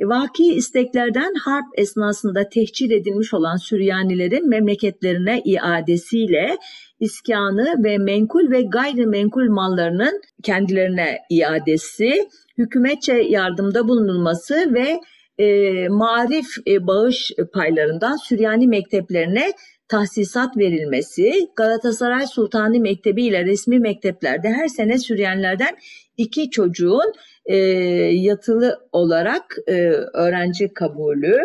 Vaki 0.00 0.54
isteklerden 0.54 1.34
harp 1.34 1.66
esnasında 1.74 2.48
tehcir 2.48 2.90
edilmiş 2.90 3.34
olan 3.34 3.56
Süryanilerin 3.56 4.48
memleketlerine 4.48 5.42
iadesiyle 5.44 6.56
iskanı 7.00 7.84
ve 7.84 7.98
menkul 7.98 8.50
ve 8.50 8.62
gayrimenkul 8.62 9.48
mallarının 9.50 10.20
kendilerine 10.42 11.18
iadesi, 11.30 12.28
hükümetçe 12.58 13.12
yardımda 13.12 13.88
bulunulması 13.88 14.74
ve 14.74 15.00
e, 15.38 15.88
marif 15.88 16.46
e, 16.66 16.86
bağış 16.86 17.32
paylarından 17.52 18.16
Süryani 18.16 18.68
mekteplerine 18.68 19.52
tahsisat 19.88 20.56
verilmesi, 20.56 21.32
Galatasaray 21.56 22.26
Sultani 22.26 22.80
Mektebi 22.80 23.26
ile 23.26 23.44
resmi 23.44 23.78
mekteplerde 23.78 24.48
her 24.48 24.68
sene 24.68 24.98
Süryanilerden 24.98 25.76
iki 26.16 26.50
çocuğun 26.50 27.12
e, 27.44 27.56
yatılı 28.14 28.78
olarak 28.92 29.56
e, 29.66 29.74
öğrenci 30.14 30.74
kabulü, 30.74 31.38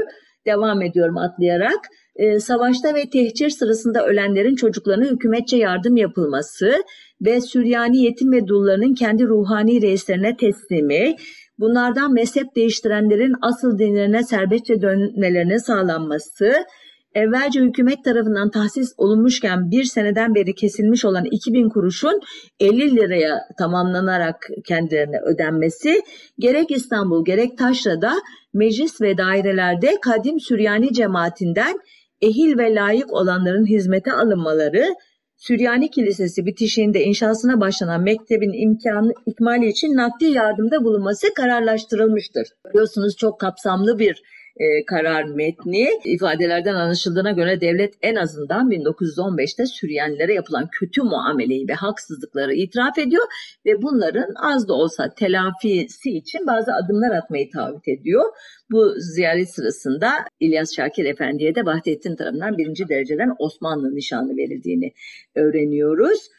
devam 0.45 0.81
ediyorum 0.81 1.17
atlayarak, 1.17 1.79
e, 2.15 2.39
savaşta 2.39 2.95
ve 2.95 3.09
tehcir 3.09 3.49
sırasında 3.49 4.05
ölenlerin 4.05 4.55
çocuklarına 4.55 5.05
hükümetçe 5.05 5.57
yardım 5.57 5.97
yapılması 5.97 6.83
ve 7.21 7.41
Süryani 7.41 7.97
yetim 7.97 8.31
ve 8.31 8.47
dullarının 8.47 8.93
kendi 8.93 9.25
ruhani 9.25 9.81
reislerine 9.81 10.37
teslimi, 10.37 11.15
bunlardan 11.59 12.13
mezhep 12.13 12.55
değiştirenlerin 12.55 13.33
asıl 13.41 13.79
dinlerine 13.79 14.23
serbestçe 14.23 14.81
dönmelerine 14.81 15.59
sağlanması, 15.59 16.65
evvelce 17.13 17.61
hükümet 17.61 18.03
tarafından 18.03 18.49
tahsis 18.49 18.93
olunmuşken 18.97 19.71
bir 19.71 19.83
seneden 19.83 20.35
beri 20.35 20.55
kesilmiş 20.55 21.05
olan 21.05 21.25
2000 21.25 21.69
kuruşun 21.69 22.19
50 22.59 22.95
liraya 22.95 23.39
tamamlanarak 23.57 24.47
kendilerine 24.67 25.19
ödenmesi, 25.19 26.01
gerek 26.39 26.71
İstanbul 26.71 27.25
gerek 27.25 27.57
Taşra'da 27.57 28.13
meclis 28.53 29.01
ve 29.01 29.17
dairelerde 29.17 29.93
kadim 30.01 30.39
Süryani 30.39 30.93
cemaatinden 30.93 31.79
ehil 32.25 32.57
ve 32.57 32.75
layık 32.75 33.13
olanların 33.13 33.65
hizmete 33.65 34.11
alınmaları, 34.11 34.95
Süryani 35.35 35.91
Kilisesi 35.91 36.45
bitişiğinde 36.45 37.03
inşasına 37.03 37.59
başlanan 37.59 38.01
mektebin 38.03 38.53
imkanı 38.53 39.13
ikmali 39.25 39.67
için 39.67 39.87
nakdi 39.87 40.25
yardımda 40.25 40.83
bulunması 40.83 41.33
kararlaştırılmıştır. 41.33 42.47
Biliyorsunuz 42.69 43.15
çok 43.17 43.39
kapsamlı 43.39 43.99
bir 43.99 44.21
e, 44.57 44.85
karar 44.85 45.23
metni 45.23 45.89
ifadelerden 46.05 46.75
anlaşıldığına 46.75 47.31
göre 47.31 47.61
devlet 47.61 47.93
en 48.01 48.15
azından 48.15 48.71
1915'te 48.71 49.65
Süryanilere 49.65 50.33
yapılan 50.33 50.69
kötü 50.71 51.01
muameleyi 51.03 51.67
ve 51.67 51.73
haksızlıkları 51.73 52.53
itiraf 52.53 52.97
ediyor 52.97 53.23
ve 53.65 53.81
bunların 53.81 54.33
az 54.35 54.67
da 54.67 54.73
olsa 54.73 55.13
telafisi 55.13 56.09
için 56.09 56.47
bazı 56.47 56.73
adımlar 56.73 57.15
atmayı 57.15 57.51
taahhüt 57.51 57.87
ediyor. 57.87 58.23
Bu 58.71 58.93
ziyaret 58.97 59.49
sırasında 59.55 60.09
İlyas 60.39 60.75
Şakir 60.75 61.05
Efendi'ye 61.05 61.55
de 61.55 61.65
Vahdettin 61.65 62.15
tarafından 62.15 62.57
birinci 62.57 62.89
dereceden 62.89 63.35
Osmanlı 63.39 63.95
nişanı 63.95 64.37
verildiğini 64.37 64.91
öğreniyoruz. 65.35 66.29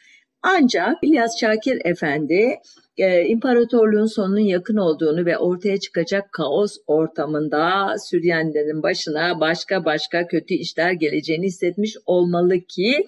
Ancak 0.43 0.97
İlyas 1.01 1.39
Şakir 1.39 1.81
Efendi 1.85 2.55
e, 2.97 3.25
imparatorluğun 3.25 4.05
sonunun 4.05 4.39
yakın 4.39 4.77
olduğunu 4.77 5.25
ve 5.25 5.37
ortaya 5.37 5.79
çıkacak 5.79 6.31
kaos 6.31 6.77
ortamında 6.87 7.95
Süryanilerin 8.09 8.83
başına 8.83 9.39
başka 9.39 9.85
başka 9.85 10.27
kötü 10.27 10.53
işler 10.53 10.91
geleceğini 10.91 11.45
hissetmiş 11.45 11.95
olmalı 12.05 12.59
ki 12.59 13.07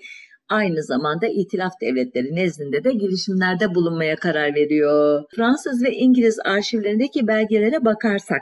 aynı 0.49 0.83
zamanda 0.83 1.27
itilaf 1.27 1.71
devletleri 1.81 2.35
nezdinde 2.35 2.83
de 2.83 2.91
girişimlerde 2.91 3.75
bulunmaya 3.75 4.15
karar 4.15 4.55
veriyor. 4.55 5.23
Fransız 5.35 5.83
ve 5.83 5.91
İngiliz 5.91 6.39
arşivlerindeki 6.45 7.27
belgelere 7.27 7.85
bakarsak 7.85 8.41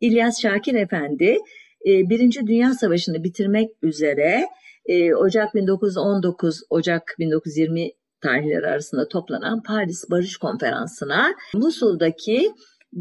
İlyas 0.00 0.42
Şakir 0.42 0.74
Efendi 0.74 1.38
e, 1.86 1.90
Birinci 2.10 2.46
Dünya 2.46 2.74
Savaşı'nı 2.74 3.24
bitirmek 3.24 3.70
üzere 3.82 4.46
e, 4.86 5.14
Ocak 5.14 5.54
1919 5.54 6.60
Ocak 6.70 7.14
1920 7.18 7.90
tarihleri 8.20 8.66
arasında 8.66 9.08
toplanan 9.08 9.62
Paris 9.62 10.10
Barış 10.10 10.36
Konferansı'na 10.36 11.34
Musul'daki 11.54 12.52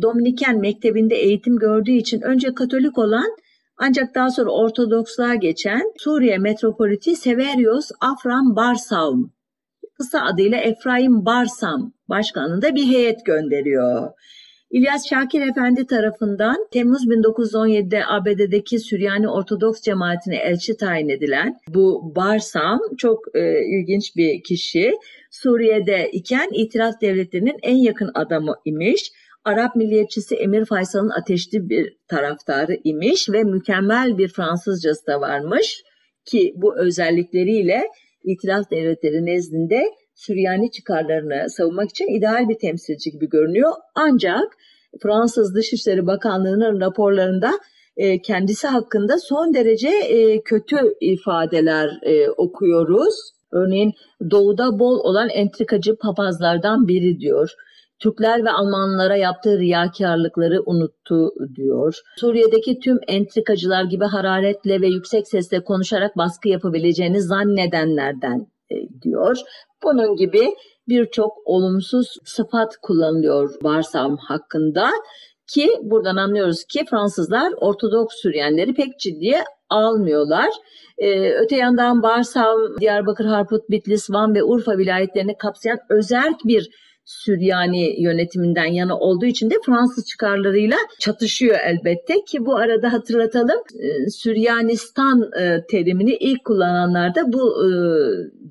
Dominiken 0.01 0.59
Mektebi'nde 0.59 1.15
eğitim 1.15 1.55
gördüğü 1.57 1.91
için 1.91 2.21
önce 2.21 2.53
Katolik 2.53 2.97
olan 2.97 3.35
ancak 3.77 4.15
daha 4.15 4.29
sonra 4.29 4.49
Ortodoksluğa 4.49 5.35
geçen 5.35 5.81
Suriye 5.97 6.37
metropoliti 6.37 7.15
Severios 7.15 7.89
Afram 8.01 8.55
Barsam 8.55 9.31
kısa 9.97 10.21
adıyla 10.21 10.57
Efraim 10.57 11.25
Barsam 11.25 11.93
başkanında 12.09 12.75
bir 12.75 12.85
heyet 12.85 13.25
gönderiyor. 13.25 14.11
İlyas 14.75 15.09
Şakir 15.09 15.41
Efendi 15.41 15.85
tarafından 15.85 16.67
Temmuz 16.71 17.07
1917'de 17.07 18.05
ABD'deki 18.05 18.79
Süryani 18.79 19.29
Ortodoks 19.29 19.81
cemaatine 19.81 20.35
elçi 20.35 20.77
tayin 20.77 21.09
edilen 21.09 21.59
bu 21.67 22.13
Barsam 22.15 22.79
çok 22.97 23.19
e, 23.35 23.65
ilginç 23.65 24.15
bir 24.15 24.43
kişi. 24.43 24.93
Suriye'de 25.31 26.09
iken 26.11 26.49
itiraf 26.53 27.01
devletlerinin 27.01 27.57
en 27.63 27.75
yakın 27.75 28.11
adamı 28.13 28.55
imiş. 28.65 29.11
Arap 29.45 29.75
milliyetçisi 29.75 30.35
Emir 30.35 30.65
Faysal'ın 30.65 31.09
ateşli 31.09 31.69
bir 31.69 31.93
taraftarı 32.07 32.77
imiş 32.83 33.29
ve 33.29 33.43
mükemmel 33.43 34.17
bir 34.17 34.27
Fransızcası 34.27 35.07
da 35.07 35.21
varmış 35.21 35.83
ki 36.25 36.53
bu 36.55 36.79
özellikleriyle 36.79 37.81
itiraf 38.23 38.71
devletleri 38.71 39.25
nezdinde 39.25 39.83
Süryani 40.15 40.71
çıkarlarını 40.71 41.49
savunmak 41.49 41.89
için 41.89 42.17
ideal 42.17 42.49
bir 42.49 42.59
temsilci 42.59 43.11
gibi 43.11 43.29
görünüyor. 43.29 43.71
Ancak 43.95 44.57
Fransız 45.03 45.55
Dışişleri 45.55 46.07
Bakanlığı'nın 46.07 46.81
raporlarında 46.81 47.51
e, 47.97 48.21
kendisi 48.21 48.67
hakkında 48.67 49.17
son 49.19 49.53
derece 49.53 49.89
e, 49.89 50.41
kötü 50.41 50.77
ifadeler 51.01 51.99
e, 52.01 52.29
okuyoruz. 52.29 53.15
Örneğin 53.51 53.93
doğuda 54.31 54.79
bol 54.79 54.99
olan 54.99 55.29
entrikacı 55.29 55.95
papazlardan 55.95 56.87
biri 56.87 57.19
diyor. 57.19 57.51
Türkler 57.99 58.45
ve 58.45 58.51
Almanlara 58.51 59.15
yaptığı 59.15 59.59
riyakarlıkları 59.59 60.61
unuttu 60.65 61.31
diyor. 61.55 62.01
Suriye'deki 62.17 62.79
tüm 62.79 62.99
entrikacılar 63.07 63.83
gibi 63.83 64.05
hararetle 64.05 64.81
ve 64.81 64.87
yüksek 64.87 65.27
sesle 65.27 65.63
konuşarak 65.63 66.17
baskı 66.17 66.49
yapabileceğini 66.49 67.21
zannedenlerden 67.21 68.47
diyor. 69.01 69.37
Bunun 69.85 70.15
gibi 70.15 70.55
birçok 70.87 71.31
olumsuz 71.45 72.17
sıfat 72.25 72.77
kullanılıyor 72.81 73.55
Barsam 73.63 74.17
hakkında 74.17 74.89
ki 75.47 75.69
buradan 75.81 76.15
anlıyoruz 76.15 76.63
ki 76.63 76.85
Fransızlar 76.89 77.53
Ortodoks 77.57 78.15
Süryanileri 78.21 78.73
pek 78.73 78.99
ciddiye 78.99 79.43
almıyorlar. 79.69 80.49
Ee, 80.97 81.33
öte 81.33 81.55
yandan 81.55 82.03
Barsam, 82.03 82.59
Diyarbakır, 82.79 83.25
Harput, 83.25 83.69
Bitlis, 83.69 84.09
Van 84.09 84.35
ve 84.35 84.43
Urfa 84.43 84.77
vilayetlerini 84.77 85.37
kapsayan 85.37 85.79
özerk 85.89 86.35
bir 86.45 86.69
Süryani 87.05 88.01
yönetiminden 88.01 88.65
yana 88.65 88.99
olduğu 88.99 89.25
için 89.25 89.49
de 89.49 89.55
Fransız 89.65 90.05
çıkarlarıyla 90.05 90.77
çatışıyor 90.99 91.57
elbette 91.65 92.13
ki 92.27 92.45
bu 92.45 92.55
arada 92.57 92.93
hatırlatalım 92.93 93.59
e, 93.79 94.09
Süryanistan 94.09 95.29
e, 95.39 95.65
terimini 95.69 96.15
ilk 96.15 96.45
kullananlar 96.45 97.15
da 97.15 97.33
bu 97.33 97.65
e, 97.65 97.69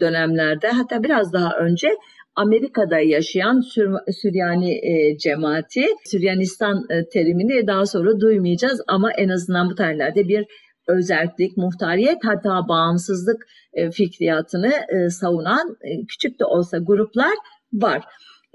dönemlerde 0.01 0.69
hatta 0.69 1.03
biraz 1.03 1.33
daha 1.33 1.57
önce 1.57 1.89
Amerika'da 2.37 2.99
yaşayan 2.99 3.61
Sür 3.61 3.91
Süryani 4.23 4.73
e, 4.73 5.19
cemaati 5.19 5.85
Süryanistan 6.05 6.85
e, 6.91 7.09
terimini 7.09 7.67
daha 7.67 7.87
sonra 7.87 8.21
duymayacağız 8.21 8.81
ama 8.89 9.13
en 9.13 9.29
azından 9.29 9.71
bu 9.71 9.75
tarihlerde 9.75 10.29
bir 10.29 10.47
özellik, 10.89 11.57
muhtariyet 11.57 12.19
hatta 12.25 12.69
bağımsızlık 12.69 13.47
e, 13.73 13.91
fikriyatını 13.91 14.73
e, 14.89 15.11
savunan 15.11 15.77
e, 15.83 16.07
küçük 16.07 16.41
de 16.41 16.45
olsa 16.45 16.79
gruplar 16.79 17.35
var. 17.73 18.05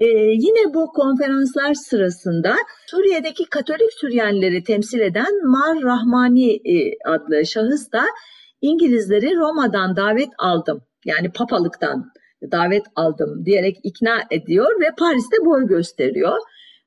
Ee, 0.00 0.06
yine 0.16 0.74
bu 0.74 0.92
konferanslar 0.92 1.74
sırasında 1.74 2.56
Suriye'deki 2.86 3.44
Katolik 3.44 3.92
Süryanileri 4.00 4.64
temsil 4.64 5.00
eden 5.00 5.46
Mar 5.46 5.82
Rahmani 5.82 6.52
e, 6.52 6.98
adlı 7.06 7.46
şahıs 7.46 7.92
da 7.92 8.02
İngilizleri 8.60 9.36
Roma'dan 9.36 9.96
davet 9.96 10.28
aldım 10.38 10.82
yani 11.04 11.32
papalıktan 11.32 12.12
davet 12.52 12.82
aldım 12.96 13.44
diyerek 13.44 13.76
ikna 13.82 14.22
ediyor 14.30 14.80
ve 14.80 14.94
Paris'te 14.98 15.36
boy 15.44 15.66
gösteriyor. 15.66 16.38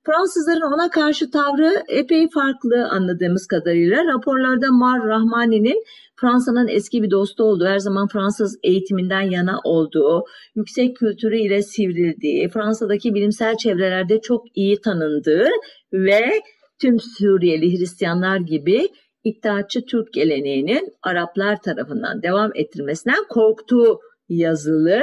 Fransızların 0.05 0.73
ona 0.73 0.89
karşı 0.89 1.31
tavrı 1.31 1.83
epey 1.87 2.29
farklı 2.29 2.87
anladığımız 2.91 3.47
kadarıyla. 3.47 4.05
Raporlarda 4.05 4.71
Mar 4.71 5.03
Rahmani'nin 5.03 5.83
Fransa'nın 6.23 6.67
eski 6.67 7.03
bir 7.03 7.11
dostu 7.11 7.43
olduğu, 7.43 7.65
her 7.65 7.79
zaman 7.79 8.07
Fransız 8.07 8.59
eğitiminden 8.63 9.21
yana 9.21 9.59
olduğu, 9.63 10.23
yüksek 10.55 10.97
kültürü 10.97 11.37
ile 11.37 11.61
sivrildiği, 11.61 12.49
Fransa'daki 12.49 13.13
bilimsel 13.13 13.57
çevrelerde 13.57 14.21
çok 14.21 14.57
iyi 14.57 14.81
tanındığı 14.81 15.47
ve 15.93 16.41
tüm 16.81 16.99
Suriyeli 16.99 17.79
Hristiyanlar 17.79 18.37
gibi 18.37 18.87
İttihatçı 19.23 19.85
Türk 19.85 20.13
geleneğinin 20.13 20.93
Araplar 21.03 21.61
tarafından 21.61 22.23
devam 22.23 22.51
ettirmesinden 22.55 23.23
korktuğu 23.29 23.99
yazılı 24.29 25.01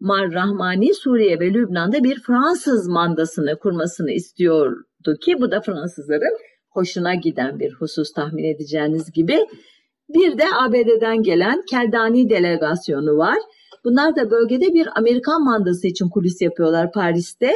Mar 0.00 0.32
Rahmani 0.32 0.94
Suriye 0.94 1.40
ve 1.40 1.54
Lübnan'da 1.54 2.04
bir 2.04 2.20
Fransız 2.20 2.88
mandasını 2.88 3.58
kurmasını 3.58 4.10
istiyordu 4.10 5.16
ki 5.20 5.40
bu 5.40 5.50
da 5.50 5.60
Fransızların 5.60 6.38
hoşuna 6.70 7.14
giden 7.14 7.60
bir 7.60 7.72
husus 7.72 8.12
tahmin 8.12 8.44
edeceğiniz 8.44 9.12
gibi. 9.12 9.38
Bir 10.08 10.38
de 10.38 10.44
ABD'den 10.54 11.22
gelen 11.22 11.62
Keldani 11.70 12.30
delegasyonu 12.30 13.16
var. 13.16 13.38
Bunlar 13.84 14.16
da 14.16 14.30
bölgede 14.30 14.74
bir 14.74 14.98
Amerikan 14.98 15.44
mandası 15.44 15.86
için 15.86 16.08
kulis 16.08 16.42
yapıyorlar 16.42 16.92
Paris'te. 16.92 17.54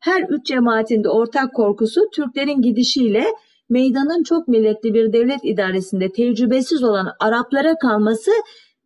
Her 0.00 0.22
üç 0.28 0.46
cemaatin 0.46 1.04
de 1.04 1.08
ortak 1.08 1.54
korkusu 1.54 2.00
Türklerin 2.14 2.62
gidişiyle 2.62 3.24
meydanın 3.68 4.22
çok 4.22 4.48
milletli 4.48 4.94
bir 4.94 5.12
devlet 5.12 5.44
idaresinde 5.44 6.12
tecrübesiz 6.12 6.84
olan 6.84 7.08
Araplara 7.20 7.78
kalması 7.78 8.30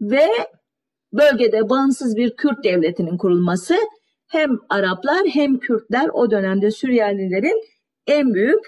ve 0.01 0.27
bölgede 1.13 1.69
bağımsız 1.69 2.17
bir 2.17 2.37
Kürt 2.37 2.65
devletinin 2.65 3.17
kurulması 3.17 3.75
hem 4.29 4.51
Araplar 4.69 5.27
hem 5.27 5.59
Kürtler 5.59 6.09
o 6.13 6.31
dönemde 6.31 6.71
Süryanilerin 6.71 7.63
en 8.07 8.35
büyük 8.35 8.61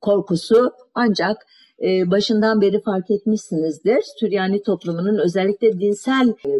korkusu 0.00 0.72
ancak 0.94 1.46
e, 1.82 2.10
başından 2.10 2.60
beri 2.60 2.82
fark 2.82 3.10
etmişsinizdir. 3.10 4.02
Süryani 4.20 4.62
toplumunun 4.62 5.18
özellikle 5.18 5.80
dinsel 5.80 6.28
e, 6.28 6.50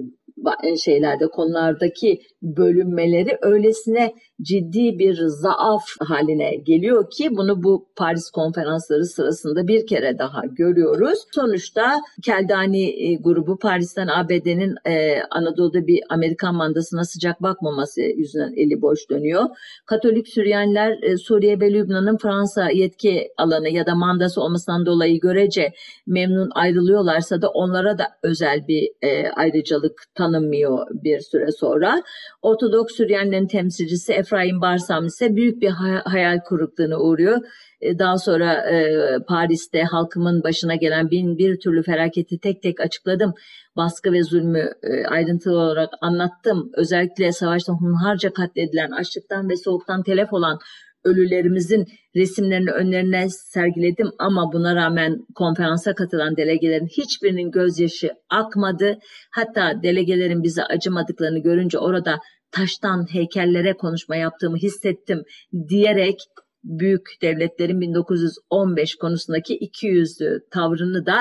e, 0.62 0.76
şeylerde 0.76 1.26
konulardaki 1.26 2.20
bölünmeleri 2.42 3.38
öylesine 3.42 4.14
ciddi 4.42 4.98
bir 4.98 5.14
zaaf 5.26 5.82
haline 6.00 6.56
geliyor 6.56 7.10
ki 7.10 7.28
bunu 7.30 7.62
bu 7.62 7.86
Paris 7.96 8.30
konferansları 8.30 9.04
sırasında 9.04 9.68
bir 9.68 9.86
kere 9.86 10.18
daha 10.18 10.42
görüyoruz. 10.46 11.18
Sonuçta 11.34 12.00
Keldani 12.22 13.10
e, 13.10 13.14
grubu 13.14 13.58
Paris'ten 13.58 14.06
ABD'nin 14.06 14.74
e, 14.84 15.22
Anadolu'da 15.30 15.86
bir 15.86 16.00
Amerikan 16.08 16.54
mandasına 16.54 17.04
sıcak 17.04 17.42
bakmaması 17.42 18.00
yüzünden 18.00 18.52
eli 18.56 18.82
boş 18.82 19.10
dönüyor. 19.10 19.44
Katolik 19.86 20.28
Süryaniler 20.28 21.02
e, 21.02 21.16
Suriye 21.16 21.60
ve 21.60 21.72
Lübnan'ın 21.72 22.16
Fransa 22.16 22.70
yetki 22.70 23.28
alanı 23.36 23.68
ya 23.68 23.86
da 23.86 23.94
mandası 23.94 24.40
olmasından 24.40 24.86
dolayı 24.86 25.20
görece 25.20 25.72
memnun 26.06 26.50
ayrılıyorlarsa 26.54 27.42
da 27.42 27.48
onlara 27.48 27.98
da 27.98 28.08
özel 28.22 28.68
bir 28.68 28.88
e, 29.02 29.28
ayrıcalık 29.28 30.02
tanınmıyor 30.14 30.86
bir 30.90 31.20
süre 31.20 31.52
sonra. 31.52 32.02
Ortodoks 32.42 32.96
Süryanilerin 32.96 33.46
temsilcisi 33.46 34.12
Efraim 34.12 34.33
Barsam 34.60 35.06
ise 35.06 35.36
büyük 35.36 35.62
bir 35.62 35.70
hayal 36.04 36.38
kırıklığına 36.38 36.98
uğruyor. 36.98 37.38
E, 37.80 37.98
daha 37.98 38.18
sonra 38.18 38.54
e, 38.54 38.96
Paris'te 39.28 39.82
halkımın 39.82 40.42
başına 40.42 40.74
gelen 40.74 41.10
bin 41.10 41.38
bir 41.38 41.60
türlü 41.60 41.82
felaketi 41.82 42.38
tek 42.38 42.62
tek 42.62 42.80
açıkladım. 42.80 43.34
Baskı 43.76 44.12
ve 44.12 44.22
zulmü 44.22 44.70
e, 44.82 45.06
ayrıntılı 45.06 45.58
olarak 45.58 45.90
anlattım. 46.00 46.70
Özellikle 46.76 47.32
savaşta 47.32 47.72
hunharca 47.72 48.32
katledilen, 48.32 48.90
açlıktan 48.90 49.48
ve 49.48 49.56
soğuktan 49.56 50.02
telef 50.02 50.32
olan 50.32 50.58
ölülerimizin 51.04 51.86
resimlerini 52.16 52.70
önlerine 52.70 53.28
sergiledim 53.28 54.10
ama 54.18 54.52
buna 54.52 54.74
rağmen 54.74 55.26
konferansa 55.34 55.94
katılan 55.94 56.36
delegelerin 56.36 56.86
hiçbirinin 56.86 57.50
gözyaşı 57.50 58.10
akmadı. 58.30 58.98
Hatta 59.30 59.82
delegelerin 59.82 60.42
bize 60.42 60.64
acımadıklarını 60.64 61.38
görünce 61.38 61.78
orada 61.78 62.18
taştan 62.54 63.06
heykellere 63.12 63.72
konuşma 63.72 64.16
yaptığımı 64.16 64.56
hissettim 64.56 65.22
diyerek 65.68 66.18
büyük 66.64 67.02
devletlerin 67.22 67.80
1915 67.80 68.94
konusundaki 68.94 69.54
iki 69.54 69.86
yüzlü 69.86 70.40
tavrını 70.50 71.06
da 71.06 71.16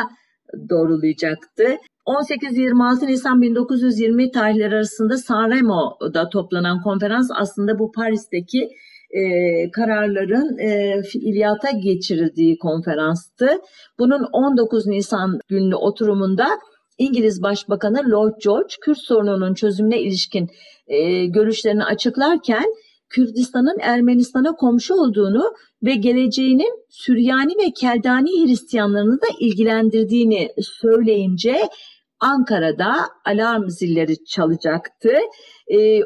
doğrulayacaktı. 0.69 1.63
18-26 2.07 3.07
Nisan 3.07 3.41
1920 3.41 4.31
tarihleri 4.31 4.75
arasında 4.75 5.17
Sanremo'da 5.17 6.29
toplanan 6.29 6.81
konferans 6.81 7.29
aslında 7.35 7.79
bu 7.79 7.91
Paris'teki 7.91 8.69
e, 9.11 9.21
kararların 9.71 10.57
e, 10.57 11.01
fiiliyata 11.03 11.71
geçirildiği 11.71 12.57
konferanstı. 12.57 13.49
Bunun 13.99 14.23
19 14.33 14.87
Nisan 14.87 15.39
günlü 15.47 15.75
oturumunda 15.75 16.47
İngiliz 16.97 17.43
Başbakanı 17.43 18.11
Lord 18.11 18.33
George 18.43 18.75
Kürt 18.81 18.97
sorununun 18.97 19.53
çözümüne 19.53 20.01
ilişkin 20.01 20.49
e, 20.87 21.25
görüşlerini 21.25 21.83
açıklarken 21.83 22.65
Kürdistan'ın 23.09 23.79
Ermenistan'a 23.81 24.51
komşu 24.51 24.93
olduğunu 24.93 25.53
ve 25.83 25.95
geleceğinin 25.95 26.85
Süryani 26.89 27.53
ve 27.57 27.71
Keldani 27.79 28.45
Hristiyanlarını 28.45 29.21
da 29.21 29.27
ilgilendirdiğini 29.39 30.49
söyleyince 30.61 31.69
Ankara'da 32.19 32.95
alarm 33.25 33.69
zilleri 33.69 34.25
çalacaktı. 34.25 35.09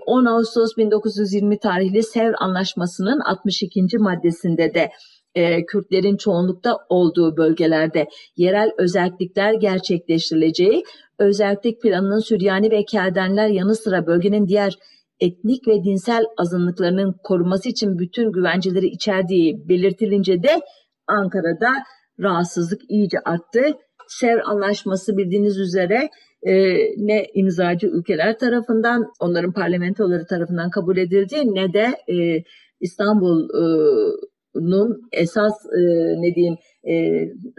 10 0.06 0.26
ee, 0.26 0.30
Ağustos 0.30 0.78
1920 0.78 1.60
tarihli 1.60 2.04
Sevr 2.04 2.34
Anlaşması'nın 2.40 3.20
62. 3.20 3.98
maddesinde 4.00 4.74
de 4.74 4.92
e, 5.38 5.66
Kürtlerin 5.66 6.18
çoğunlukta 6.18 6.78
olduğu 6.90 7.38
bölgelerde 7.38 8.08
yerel 8.38 8.72
özellikler 8.78 9.54
gerçekleştirileceği, 9.54 10.84
özellik 11.20 11.82
planının 11.82 12.20
Süryani 12.20 12.72
ve 12.72 12.86
Keldenler 12.86 13.48
yanı 13.48 13.76
sıra 13.76 14.08
bölgenin 14.08 14.48
diğer 14.48 14.74
etnik 15.20 15.68
ve 15.68 15.84
dinsel 15.84 16.24
azınlıklarının 16.38 17.16
korunması 17.24 17.70
için 17.70 18.00
bütün 18.00 18.32
güvenceleri 18.32 18.88
içerdiği 18.88 19.70
belirtilince 19.70 20.44
de 20.44 20.62
Ankara'da 21.08 21.72
rahatsızlık 22.20 22.82
iyice 22.90 23.20
arttı. 23.20 23.62
Sevr 24.08 24.40
Anlaşması 24.46 25.18
bildiğiniz 25.18 25.58
üzere 25.60 26.10
e, 26.44 26.54
ne 26.98 27.26
imzacı 27.34 27.88
ülkeler 27.88 28.40
tarafından, 28.40 29.06
onların 29.20 29.54
parlamentoları 29.54 30.26
tarafından 30.26 30.70
kabul 30.70 30.98
edildi 30.98 31.36
ne 31.46 31.74
de 31.74 32.14
e, 32.14 32.44
İstanbul'un 34.58 35.02
esas 35.12 35.54
e, 35.66 35.82
ne 36.22 36.36
diyeyim 36.36 36.58
e, 36.84 36.94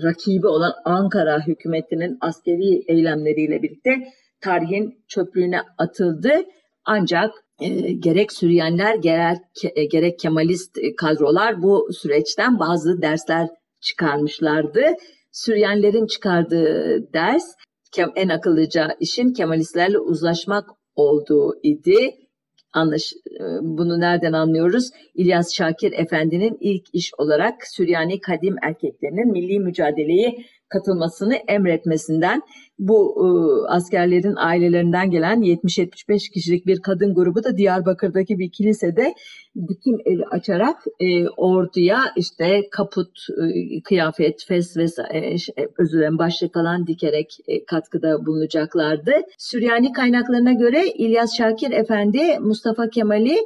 rakibi 0.03 0.47
olan 0.47 0.73
Ankara 0.85 1.47
hükümetinin 1.47 2.19
askeri 2.21 2.83
eylemleriyle 2.89 3.63
birlikte 3.63 3.91
tarihin 4.41 5.05
çöplüğüne 5.09 5.61
atıldı. 5.79 6.33
Ancak 6.85 7.31
e, 7.61 7.93
gerek 7.93 8.33
Süryaniler 8.33 8.95
gerek, 8.95 9.39
e, 9.75 9.85
gerek 9.85 10.19
Kemalist 10.19 10.79
kadrolar 10.97 11.63
bu 11.63 11.89
süreçten 11.93 12.59
bazı 12.59 13.03
dersler 13.03 13.49
çıkarmışlardı. 13.81 14.83
Süryanilerin 15.33 16.07
çıkardığı 16.07 17.13
ders 17.13 17.45
en 18.17 18.29
akıllıca 18.29 18.89
işin 19.01 19.33
Kemalistlerle 19.33 19.99
uzlaşmak 19.99 20.65
olduğu 20.95 21.55
idi. 21.63 22.15
Anlaş, 22.79 23.13
e, 23.41 23.43
bunu 23.61 24.01
nereden 24.01 24.33
anlıyoruz? 24.33 24.91
İlyas 25.15 25.55
Şakir 25.55 25.93
Efendi'nin 25.93 26.59
ilk 26.61 26.95
iş 26.95 27.13
olarak 27.19 27.67
Süryani 27.67 28.21
kadim 28.21 28.57
erkeklerinin 28.63 29.33
milli 29.33 29.61
mücadeleyi 29.61 30.45
katılmasını 30.69 31.35
emretmesinden 31.35 32.43
bu 32.79 33.15
e, 33.17 33.27
askerlerin 33.73 34.35
ailelerinden 34.37 35.11
gelen 35.11 35.41
70-75 35.41 36.33
kişilik 36.33 36.67
bir 36.67 36.81
kadın 36.81 37.15
grubu 37.15 37.45
da 37.45 37.57
Diyarbakır'daki 37.57 38.39
bir 38.39 38.51
kilisede 38.51 39.15
dikim 39.69 39.99
eli 40.05 40.25
açarak 40.25 40.77
e, 41.01 41.29
orduya 41.29 42.01
işte 42.17 42.63
kaput, 42.71 43.27
e, 43.29 43.83
kıyafet, 43.83 44.45
fes 44.49 44.77
ve 44.77 44.85
e, 45.15 45.37
özür 45.79 45.99
dilerim 45.99 46.19
başlık 46.19 46.55
falan 46.55 46.87
dikerek 46.87 47.39
e, 47.49 47.65
katkıda 47.65 48.27
bulunacaklardı. 48.27 49.13
Süryani 49.39 49.93
kaynaklarına 49.93 50.53
göre 50.53 50.87
İlyas 50.87 51.37
Şakir 51.37 51.71
Efendi 51.71 52.39
Mustafa 52.41 52.89
Kemal'i 52.89 53.39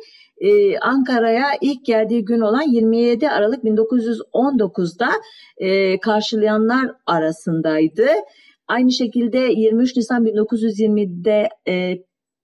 ee, 0.42 0.78
Ankara'ya 0.78 1.46
ilk 1.60 1.84
geldiği 1.84 2.24
gün 2.24 2.40
olan 2.40 2.62
27 2.62 3.30
Aralık 3.30 3.64
1919'da 3.64 5.10
e, 5.56 6.00
karşılayanlar 6.00 6.90
arasındaydı. 7.06 8.06
Aynı 8.68 8.92
şekilde 8.92 9.38
23 9.38 9.96
Nisan 9.96 10.24
1920'de 10.24 11.48
e, 11.68 11.94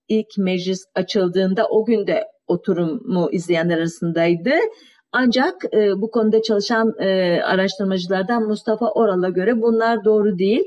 ilk 0.08 0.26
meclis 0.38 0.84
açıldığında 0.94 1.68
o 1.68 1.84
gün 1.84 2.06
de 2.06 2.24
oturumu 2.46 3.28
izleyenler 3.32 3.78
arasındaydı. 3.78 4.50
Ancak 5.12 5.54
e, 5.74 6.00
bu 6.00 6.10
konuda 6.10 6.42
çalışan 6.42 6.94
e, 7.00 7.40
araştırmacılardan 7.42 8.42
Mustafa 8.42 8.90
Oral'a 8.90 9.28
göre 9.28 9.62
bunlar 9.62 10.04
doğru 10.04 10.38
değil. 10.38 10.64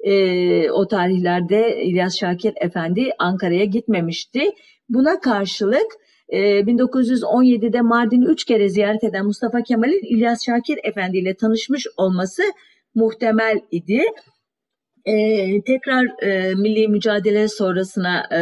E, 0.00 0.70
o 0.70 0.88
tarihlerde 0.88 1.84
İlyas 1.84 2.18
Şakir 2.18 2.54
Efendi 2.60 3.10
Ankara'ya 3.18 3.64
gitmemişti. 3.64 4.50
Buna 4.88 5.20
karşılık 5.20 5.86
1917'de 6.32 7.78
ee, 7.78 7.80
Mardin'i 7.80 8.24
üç 8.24 8.44
kere 8.44 8.68
ziyaret 8.68 9.04
eden 9.04 9.26
Mustafa 9.26 9.62
Kemal'in 9.62 10.16
İlyas 10.16 10.44
Şakir 10.46 10.78
Efendi 10.84 11.18
ile 11.18 11.34
tanışmış 11.34 11.86
olması 11.96 12.42
muhtemel 12.94 13.60
idi. 13.70 14.02
Ee, 15.06 15.62
tekrar 15.66 16.22
e, 16.22 16.54
milli 16.54 16.88
mücadele 16.88 17.48
sonrasına 17.48 18.22
e, 18.32 18.38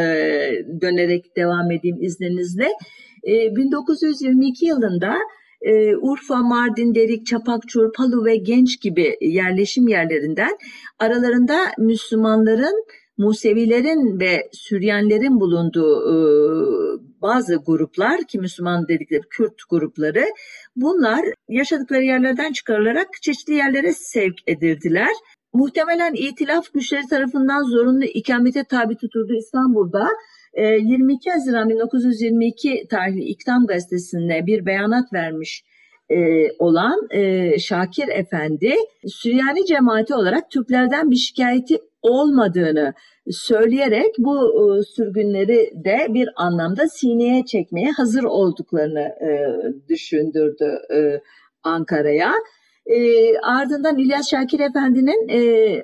dönerek 0.81 1.37
devam 1.37 1.71
edeyim 1.71 2.03
izninizle. 2.03 2.69
E, 3.23 3.35
ee, 3.35 3.57
1922 3.57 4.67
yılında 4.67 5.15
e, 5.63 5.97
Urfa, 5.97 6.37
Mardin, 6.37 6.95
Derik, 6.95 7.27
Çapakçur, 7.27 7.93
Palu 7.93 8.25
ve 8.25 8.37
Genç 8.37 8.81
gibi 8.81 9.17
yerleşim 9.21 9.89
yerlerinden 9.89 10.59
aralarında 10.99 11.57
Müslümanların 11.79 12.85
Musevilerin 13.19 14.21
ve 14.21 14.49
Süryenlerin 14.53 15.41
bulunduğu 15.41 16.01
e, 16.09 16.17
bazı 17.23 17.57
gruplar 17.67 18.25
ki 18.25 18.39
Müslüman 18.39 18.89
dedikleri 18.89 19.23
Kürt 19.31 19.63
grupları 19.71 20.25
bunlar 20.77 21.25
yaşadıkları 21.49 22.03
yerlerden 22.03 22.53
çıkarılarak 22.53 23.09
çeşitli 23.23 23.55
yerlere 23.55 23.93
sevk 23.93 24.35
edildiler. 24.47 25.13
Muhtemelen 25.55 26.15
itilaf 26.15 26.73
güçleri 26.75 27.07
tarafından 27.11 27.63
zorunlu 27.63 28.05
ikamete 28.05 28.65
tabi 28.65 28.97
tutulduğu 28.97 29.35
İstanbul'da 29.35 30.09
22 30.57 31.29
e, 31.29 31.33
Haziran 31.33 31.69
1922 31.69 32.87
tarihli 32.91 33.21
İktam 33.21 33.67
gazetesinde 33.67 34.47
bir 34.47 34.67
beyanat 34.67 35.13
vermiş 35.13 35.65
e, 36.11 36.49
olan 36.59 37.09
e, 37.11 37.59
Şakir 37.59 38.09
Efendi 38.09 38.75
Süryani 39.07 39.67
cemaati 39.67 40.15
olarak 40.15 40.51
Türklerden 40.51 41.11
bir 41.11 41.17
şikayeti 41.17 41.79
olmadığını 42.03 42.95
söyleyerek 43.31 44.15
bu 44.19 44.37
e, 44.39 44.83
sürgünleri 44.83 45.73
de 45.85 46.07
bir 46.09 46.29
anlamda 46.37 46.89
sineye 46.89 47.45
çekmeye 47.45 47.91
hazır 47.91 48.25
olduklarını 48.25 49.09
düşündürdü 49.89 50.79
Ankara'ya. 51.63 52.33
E, 52.87 53.39
ardından 53.39 53.99
İlyas 53.99 54.31
Şakir 54.31 54.61
Efendi'nin 54.61 55.29
e, 55.29 55.83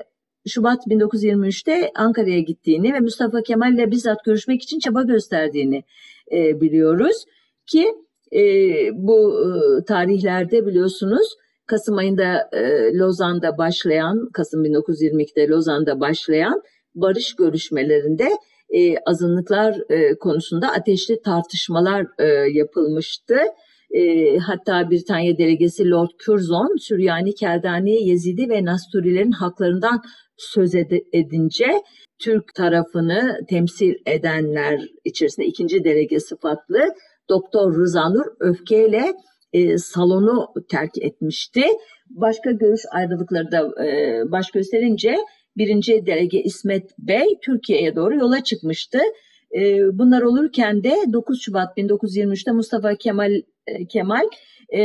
Şubat 0.49 0.87
1923'te 0.87 1.91
Ankara'ya 1.95 2.41
gittiğini 2.41 2.95
ve 2.95 3.01
Mustafa 3.01 3.43
Kemal 3.43 3.75
ile 3.75 3.91
bizzat 3.91 4.25
görüşmek 4.25 4.63
için 4.63 4.79
çaba 4.79 5.03
gösterdiğini 5.03 5.85
e, 6.33 6.61
biliyoruz 6.61 7.25
ki 7.67 7.95
e, 8.33 8.43
bu 8.93 9.45
e, 9.45 9.85
tarihlerde 9.85 10.67
biliyorsunuz 10.67 11.37
Kasım 11.67 11.97
ayında 11.99 12.49
e, 12.53 12.93
Lozan'da 12.95 13.59
başlayan, 13.59 14.29
Kasım 14.33 14.65
1922'de 14.65 15.49
Lozan'da 15.49 16.01
başlayan 16.01 16.63
barış 16.95 17.37
görüşmelerinde 17.37 18.29
e, 18.71 18.99
azınlıklar 18.99 19.77
e, 19.91 20.19
konusunda 20.19 20.73
ateşli 20.73 21.23
tartışmalar 21.23 22.07
e, 22.19 22.27
yapılmıştı. 22.53 23.39
E, 23.91 24.39
hatta 24.39 24.91
Britanya 24.91 25.39
delegesi 25.39 25.91
Lord 25.91 26.11
Curzon, 26.27 26.77
Süryani, 26.81 27.35
Keldani, 27.35 28.09
Yezidi 28.09 28.49
ve 28.49 28.65
Nasturilerin 28.65 29.31
haklarından 29.31 30.03
söz 30.37 30.75
edince 31.13 31.67
Türk 32.19 32.55
tarafını 32.55 33.41
temsil 33.49 33.95
edenler 34.07 34.81
içerisinde 35.05 35.47
ikinci 35.47 35.85
delege 35.85 36.21
sıfatlı 36.21 36.95
Doktor 37.29 37.75
Rıza 37.75 38.09
Nur 38.09 38.27
öfkeyle 38.41 39.15
e, 39.53 39.79
salonu 39.79 40.47
terk 40.71 40.99
etmişti. 41.01 41.63
Başka 42.11 42.51
görüş 42.51 42.83
ayrılıkları 42.93 43.53
da 43.53 43.85
e, 43.85 44.23
baş 44.33 44.51
gösterince 44.51 45.17
birinci 45.57 46.07
delege 46.07 46.43
İsmet 46.43 46.91
Bey 46.99 47.27
Türkiye'ye 47.43 47.97
doğru 47.97 48.17
yola 48.17 48.45
çıkmıştı. 48.45 48.99
E, 49.57 49.81
bunlar 49.99 50.23
olurken 50.23 50.85
de 50.85 50.97
9 51.13 51.43
Şubat 51.43 51.79
1923'te 51.79 52.53
Mustafa 52.53 52.95
Kemal 52.95 53.33
e, 53.67 53.87
Kemal 53.87 54.25
e, 54.73 54.79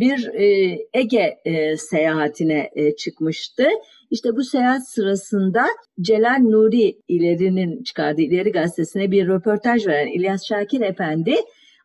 bir 0.00 0.28
e, 0.28 0.78
Ege 0.92 1.38
seyahatine 1.76 2.70
çıkmıştı. 2.98 3.68
İşte 4.10 4.36
bu 4.36 4.44
seyahat 4.44 4.88
sırasında 4.88 5.66
Celal 6.00 6.38
Nuri 6.40 6.96
İleri'nin 7.08 7.82
çıkardığı 7.82 8.22
İleri 8.22 8.52
Gazetesi'ne 8.52 9.10
bir 9.10 9.26
röportaj 9.26 9.86
veren 9.86 10.06
İlyas 10.06 10.46
Şakir 10.48 10.80
Efendi 10.80 11.34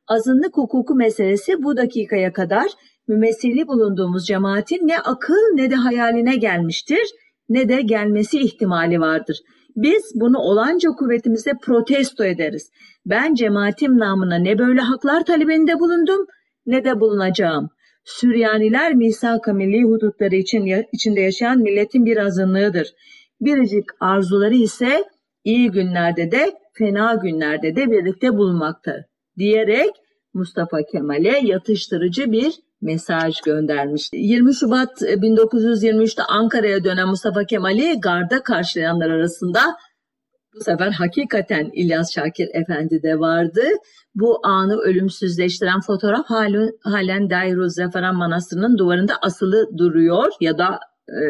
azınlık 0.08 0.58
hukuku 0.58 0.96
meselesi 0.96 1.64
bu 1.64 1.78
dakikaya 1.78 2.34
kadar 2.34 2.68
mümessili 3.08 3.68
bulunduğumuz 3.68 4.26
cemaatin 4.26 4.88
ne 4.88 5.00
akıl 5.00 5.56
ne 5.56 5.72
de 5.72 5.76
hayaline 5.76 6.36
gelmiştir 6.36 7.10
ne 7.50 7.70
de 7.70 7.82
gelmesi 7.82 8.40
ihtimali 8.40 9.00
vardır. 9.00 9.38
Biz 9.82 10.12
bunu 10.16 10.38
olanca 10.38 10.90
kuvvetimizle 10.90 11.52
protesto 11.62 12.24
ederiz. 12.24 12.72
Ben 13.06 13.34
cemaatim 13.34 14.00
namına 14.00 14.36
ne 14.36 14.60
böyle 14.60 14.82
haklar 14.82 15.26
talebinde 15.26 15.80
bulundum 15.80 16.26
ne 16.66 16.84
de 16.84 17.00
bulunacağım. 17.00 17.70
Süryaniler 18.04 18.94
misak-ı 18.94 19.54
milli 19.54 19.84
hudutları 19.84 20.36
için 20.36 20.86
içinde 20.94 21.22
yaşayan 21.22 21.60
milletin 21.60 22.06
bir 22.06 22.18
azınlığıdır. 22.18 22.94
Biricik 23.42 23.86
arzuları 24.00 24.56
ise 24.56 25.04
iyi 25.44 25.72
günlerde 25.72 26.32
de 26.32 26.54
fena 26.74 27.16
günlerde 27.16 27.76
de 27.76 27.92
birlikte 27.92 28.38
bulunmaktadır 28.38 29.06
diyerek 29.38 29.90
Mustafa 30.34 30.78
Kemal'e 30.92 31.40
yatıştırıcı 31.44 32.32
bir 32.32 32.54
mesaj 32.82 33.42
göndermişti. 33.42 34.18
20 34.18 34.56
Şubat 34.56 35.02
1923'te 35.02 36.24
Ankara'ya 36.24 36.84
dönen 36.84 37.08
Mustafa 37.08 37.44
Kemal'i 37.44 38.00
garda 38.00 38.44
karşılayanlar 38.44 39.10
arasında 39.10 39.62
bu 40.56 40.64
sefer 40.64 40.92
hakikaten 40.92 41.70
İlyas 41.74 42.14
Şakir 42.14 42.50
Efendi 42.54 43.04
de 43.04 43.20
vardı. 43.20 43.62
Bu 44.16 44.40
anı 44.44 44.78
ölümsüzleştiren 44.78 45.80
fotoğraf 45.82 46.26
halen, 46.26 46.72
halen 46.84 47.30
Dairuz 47.30 47.74
Zeferan 47.74 48.16
Manastırı'nın 48.16 48.78
duvarında 48.78 49.14
asılı 49.22 49.78
duruyor 49.78 50.32
ya 50.42 50.58
da 50.58 50.80
e, 51.10 51.22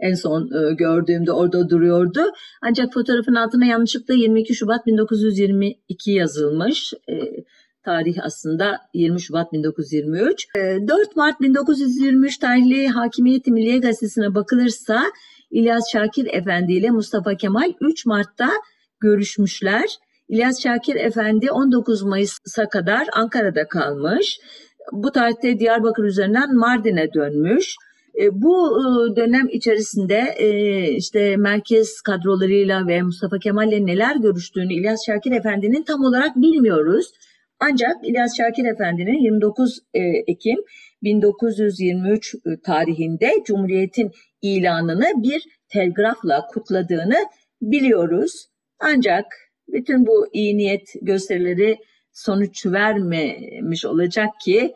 en 0.00 0.14
son 0.14 0.42
e, 0.42 0.74
gördüğümde 0.74 1.32
orada 1.32 1.68
duruyordu. 1.70 2.20
Ancak 2.62 2.92
fotoğrafın 2.94 3.34
altına 3.34 3.66
yanlışlıkla 3.66 4.14
22 4.14 4.54
Şubat 4.54 4.86
1922 4.86 6.10
yazılmış. 6.10 6.92
E, 7.08 7.14
tarih 7.88 8.16
aslında 8.22 8.80
20 8.94 9.20
Şubat 9.20 9.52
1923. 9.52 10.46
4 10.54 11.16
Mart 11.16 11.40
1923 11.40 12.38
tarihli 12.38 12.88
Hakimiyeti 12.88 13.50
Milliye 13.52 13.78
Gazetesi'ne 13.78 14.34
bakılırsa 14.34 15.02
İlyas 15.50 15.92
Şakir 15.92 16.28
Efendi 16.32 16.72
ile 16.72 16.90
Mustafa 16.90 17.34
Kemal 17.34 17.72
3 17.80 18.06
Mart'ta 18.06 18.50
görüşmüşler. 19.00 19.84
İlyas 20.28 20.62
Şakir 20.62 20.96
Efendi 20.96 21.50
19 21.50 22.02
Mayıs'a 22.02 22.68
kadar 22.68 23.06
Ankara'da 23.12 23.68
kalmış. 23.68 24.40
Bu 24.92 25.12
tarihte 25.12 25.58
Diyarbakır 25.58 26.04
üzerinden 26.04 26.56
Mardin'e 26.56 27.12
dönmüş. 27.14 27.76
E, 28.20 28.42
bu 28.42 28.80
e, 28.80 29.16
dönem 29.16 29.48
içerisinde 29.52 30.34
e, 30.38 30.48
işte 30.90 31.36
merkez 31.36 32.00
kadrolarıyla 32.00 32.86
ve 32.86 33.02
Mustafa 33.02 33.38
Kemal'le 33.38 33.86
neler 33.86 34.16
görüştüğünü 34.16 34.74
İlyas 34.74 35.00
Şakir 35.06 35.32
Efendi'nin 35.32 35.82
tam 35.82 36.04
olarak 36.04 36.36
bilmiyoruz. 36.36 37.12
Ancak 37.60 37.96
İlyas 38.04 38.36
Şakir 38.36 38.64
Efendi'nin 38.64 39.22
29 39.22 39.80
Ekim 40.26 40.58
1923 41.02 42.34
tarihinde 42.64 43.32
Cumhuriyet'in 43.44 44.10
ilanını 44.42 45.22
bir 45.22 45.42
telgrafla 45.68 46.46
kutladığını 46.46 47.16
biliyoruz. 47.62 48.46
Ancak 48.80 49.24
bütün 49.68 50.06
bu 50.06 50.26
iyi 50.32 50.56
niyet 50.56 50.88
gösterileri 51.02 51.76
sonuç 52.12 52.66
vermemiş 52.66 53.84
olacak 53.84 54.28
ki 54.44 54.74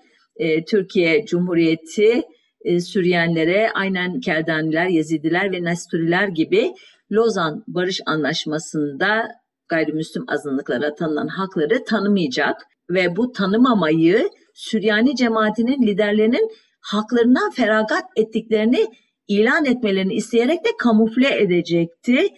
Türkiye 0.67 1.27
Cumhuriyeti 1.27 2.23
e, 2.65 2.81
Süryenlere 2.81 3.71
aynen 3.75 4.21
Keldaniler, 4.21 4.87
Yezidiler 4.87 5.53
ve 5.53 5.65
Nesturiler 5.65 6.29
gibi 6.29 6.75
Lozan 7.13 7.65
Barış 7.67 8.01
Anlaşması'nda 8.07 9.29
gayrimüslim 9.69 10.25
azınlıklara 10.29 10.95
tanınan 10.95 11.29
hakları 11.29 11.85
tanımayacak 11.85 12.57
ve 12.91 13.17
bu 13.17 13.33
tanımamayı 13.33 14.29
Süryani 14.55 15.17
cemaatinin 15.17 15.87
liderlerinin 15.87 16.51
haklarından 16.81 17.51
feragat 17.51 18.05
ettiklerini 18.17 18.87
ilan 19.29 19.65
etmelerini 19.65 20.15
isteyerek 20.15 20.65
de 20.65 20.69
kamufle 20.79 21.43
edecekti. 21.43 22.29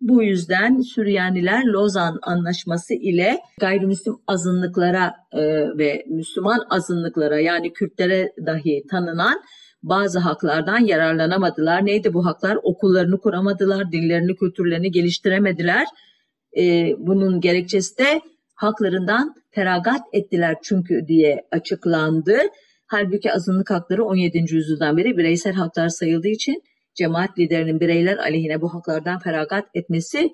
Bu 0.00 0.22
yüzden 0.22 0.80
Süryaniler 0.80 1.64
Lozan 1.64 2.18
Anlaşması 2.22 2.94
ile 2.94 3.38
gayrimüslim 3.60 4.14
azınlıklara 4.26 5.14
e, 5.32 5.40
ve 5.78 6.04
Müslüman 6.08 6.66
azınlıklara 6.70 7.40
yani 7.40 7.72
Kürtlere 7.72 8.32
dahi 8.46 8.82
tanınan 8.90 9.42
bazı 9.82 10.18
haklardan 10.18 10.78
yararlanamadılar. 10.78 11.86
Neydi 11.86 12.14
bu 12.14 12.26
haklar? 12.26 12.58
Okullarını 12.62 13.18
kuramadılar, 13.18 13.92
dillerini, 13.92 14.36
kültürlerini 14.36 14.90
geliştiremediler. 14.90 15.86
Ee, 16.56 16.94
bunun 16.98 17.40
gerekçesi 17.40 17.98
de 17.98 18.20
haklarından 18.60 19.34
feragat 19.50 20.00
ettiler 20.12 20.56
çünkü 20.62 21.06
diye 21.08 21.46
açıklandı. 21.50 22.38
Halbuki 22.86 23.32
azınlık 23.32 23.70
hakları 23.70 24.04
17. 24.04 24.54
yüzyıldan 24.54 24.96
beri 24.96 25.16
bireysel 25.16 25.52
haklar 25.52 25.88
sayıldığı 25.88 26.28
için 26.28 26.62
cemaat 26.94 27.38
liderinin 27.38 27.80
bireyler 27.80 28.16
aleyhine 28.16 28.60
bu 28.60 28.74
haklardan 28.74 29.18
feragat 29.18 29.64
etmesi 29.74 30.30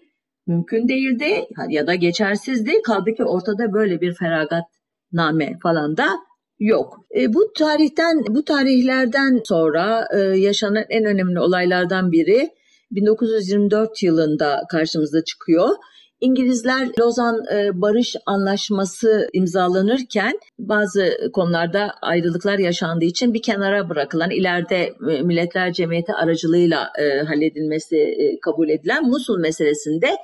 mümkün 0.47 0.89
değildi 0.89 1.45
ya 1.68 1.87
da 1.87 1.95
geçersizdi. 1.95 2.83
Kaldı 2.83 3.14
ki 3.14 3.24
ortada 3.24 3.72
böyle 3.72 4.01
bir 4.01 4.14
feragat 4.14 4.64
name 5.12 5.59
falan 5.62 5.97
da 5.97 6.09
yok. 6.59 7.01
E, 7.16 7.35
bu 7.35 7.53
tarihten 7.59 8.24
bu 8.29 8.45
tarihlerden 8.45 9.41
sonra 9.45 10.09
e, 10.14 10.18
yaşanan 10.18 10.85
en 10.89 11.05
önemli 11.05 11.41
olaylardan 11.41 12.12
biri 12.12 12.49
1924 12.91 14.03
yılında 14.03 14.62
karşımıza 14.70 15.24
çıkıyor. 15.24 15.68
İngilizler 16.27 16.89
Lozan 17.01 17.45
e, 17.55 17.81
Barış 17.81 18.16
Anlaşması 18.27 19.29
imzalanırken 19.33 20.33
bazı 20.59 21.31
konularda 21.33 21.91
ayrılıklar 22.03 22.59
yaşandığı 22.59 23.05
için 23.05 23.35
bir 23.35 23.43
kenara 23.43 23.89
bırakılan 23.89 24.31
ileride 24.31 24.95
e, 25.11 25.22
Milletler 25.22 25.72
Cemiyeti 25.72 26.12
aracılığıyla 26.12 26.91
e, 26.99 27.18
halledilmesi 27.18 28.16
kabul 28.43 28.68
edilen 28.68 29.05
Musul 29.05 29.39
meselesinde 29.39 30.16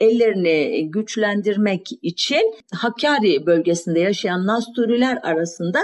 ellerini 0.00 0.90
güçlendirmek 0.90 1.86
için 2.02 2.54
Hakkari 2.74 3.46
bölgesinde 3.46 4.00
yaşayan 4.00 4.46
Nasturiler 4.46 5.18
arasında 5.22 5.78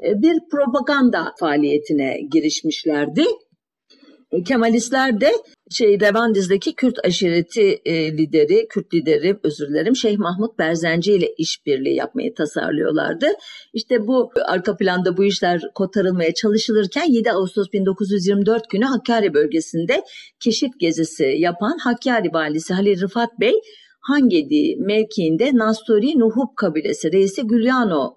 bir 0.00 0.38
propaganda 0.50 1.32
faaliyetine 1.40 2.18
girişmişlerdi. 2.32 3.24
Kemalistler 4.40 5.20
de 5.20 5.32
şey 5.70 6.00
Revandiz'deki 6.00 6.74
Kürt 6.74 7.04
aşireti 7.04 7.80
e, 7.84 8.12
lideri, 8.18 8.66
Kürt 8.68 8.94
lideri 8.94 9.38
özür 9.42 9.68
dilerim 9.68 9.96
Şeyh 9.96 10.18
Mahmut 10.18 10.58
Berzenci 10.58 11.12
ile 11.12 11.34
işbirliği 11.38 11.94
yapmayı 11.94 12.34
tasarlıyorlardı. 12.34 13.26
İşte 13.74 14.06
bu 14.06 14.30
arka 14.46 14.76
planda 14.76 15.16
bu 15.16 15.24
işler 15.24 15.60
kotarılmaya 15.74 16.34
çalışılırken 16.34 17.04
7 17.08 17.32
Ağustos 17.32 17.66
1924 17.72 18.70
günü 18.70 18.84
Hakkari 18.84 19.34
bölgesinde 19.34 20.02
keşif 20.40 20.70
gezisi 20.80 21.34
yapan 21.38 21.78
Hakkari 21.78 22.32
valisi 22.32 22.74
Halil 22.74 23.00
Rıfat 23.00 23.40
Bey 23.40 23.54
Hangedi 24.02 24.76
mevkiinde 24.76 25.50
Nasturi 25.54 26.18
Nuhub 26.18 26.56
kabilesi 26.56 27.12
reisi 27.12 27.46
Gülyano 27.46 28.16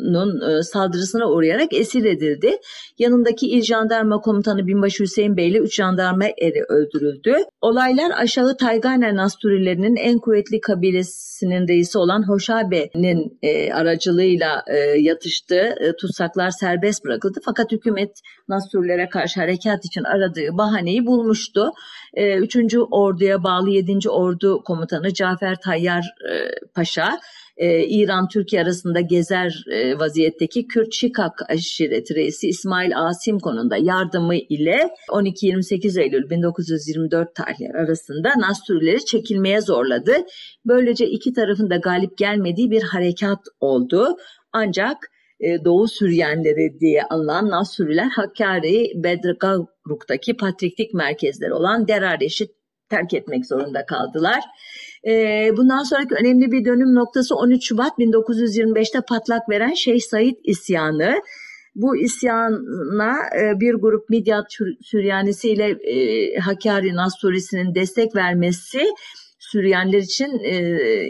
nun 0.00 0.40
e, 0.50 0.62
saldırısına 0.62 1.30
uğrayarak 1.30 1.72
esir 1.72 2.04
edildi. 2.04 2.58
Yanındaki 2.98 3.46
il 3.46 3.62
jandarma 3.62 4.20
komutanı 4.20 4.66
Binbaşı 4.66 5.02
Hüseyin 5.02 5.36
Bey 5.36 5.48
ile 5.48 5.58
3 5.58 5.74
jandarma 5.74 6.24
eri 6.24 6.64
öldürüldü. 6.68 7.36
Olaylar 7.60 8.12
aşağı 8.16 8.56
Taygane 8.56 9.16
Nasturilerinin 9.16 9.96
en 9.96 10.18
kuvvetli 10.18 10.60
kabilesinin 10.60 11.68
reisi 11.68 11.98
olan 11.98 12.28
Hoşabe'nin 12.28 13.38
e, 13.42 13.72
aracılığıyla 13.72 14.64
e, 14.66 14.76
yatıştı. 14.78 15.74
Tutsaklar 16.00 16.50
serbest 16.50 17.04
bırakıldı. 17.04 17.40
Fakat 17.44 17.72
hükümet 17.72 18.20
Nasturilere 18.48 19.08
karşı 19.08 19.40
harekat 19.40 19.84
için 19.84 20.04
aradığı 20.04 20.58
bahaneyi 20.58 21.06
bulmuştu. 21.06 21.72
E, 22.14 22.36
3. 22.38 22.56
Ordu'ya 22.90 23.44
bağlı 23.44 23.70
7. 23.70 24.10
Ordu 24.10 24.62
komutanı 24.64 25.14
Cafer 25.14 25.56
Tayyar 25.60 26.14
Paşa 26.74 27.18
e, 27.56 27.86
İran-Türkiye 27.86 28.62
arasında 28.62 29.00
gezer 29.00 29.64
e, 29.70 29.98
vaziyetteki 29.98 30.66
Kürt 30.66 30.94
Şikak 30.94 31.50
aşireti 31.50 32.14
reisi 32.14 32.48
İsmail 32.48 32.98
Asim 32.98 33.38
konunda 33.38 33.76
yardımı 33.76 34.34
ile 34.34 34.90
12-28 35.08 36.00
Eylül 36.00 36.30
1924 36.30 37.34
tarihleri 37.34 37.78
arasında 37.78 38.32
Nasturileri 38.38 39.04
çekilmeye 39.04 39.60
zorladı. 39.60 40.12
Böylece 40.66 41.06
iki 41.06 41.32
tarafın 41.32 41.70
da 41.70 41.76
galip 41.76 42.18
gelmediği 42.18 42.70
bir 42.70 42.82
harekat 42.82 43.40
oldu. 43.60 44.16
Ancak 44.52 44.96
e, 45.40 45.64
Doğu 45.64 45.88
Süryenleri 45.88 46.80
diye 46.80 47.02
anılan 47.02 47.50
Nasturiler 47.50 48.10
Hakkari 48.10 48.92
Bedrgaruk'taki 48.94 50.36
patriklik 50.36 50.94
merkezleri 50.94 51.52
olan 51.52 51.88
Derareş'i 51.88 52.46
terk 52.88 53.14
etmek 53.14 53.46
zorunda 53.46 53.86
kaldılar. 53.86 54.40
Bundan 55.56 55.82
sonraki 55.82 56.14
önemli 56.14 56.52
bir 56.52 56.64
dönüm 56.64 56.94
noktası 56.94 57.36
13 57.36 57.68
Şubat 57.68 57.98
1925'te 57.98 59.00
patlak 59.08 59.48
veren 59.48 59.74
Şeyh 59.74 60.00
Said 60.00 60.36
isyanı. 60.44 61.14
Bu 61.74 61.96
isyana 61.96 63.16
bir 63.60 63.74
grup 63.74 64.10
Midyat 64.10 64.46
Süryanisi 64.82 65.50
ile 65.50 65.68
e, 65.70 66.38
Hakkari 66.38 66.94
Nasturisi'nin 66.94 67.74
destek 67.74 68.16
vermesi 68.16 68.80
Süryaniler 69.38 69.98
için 69.98 70.38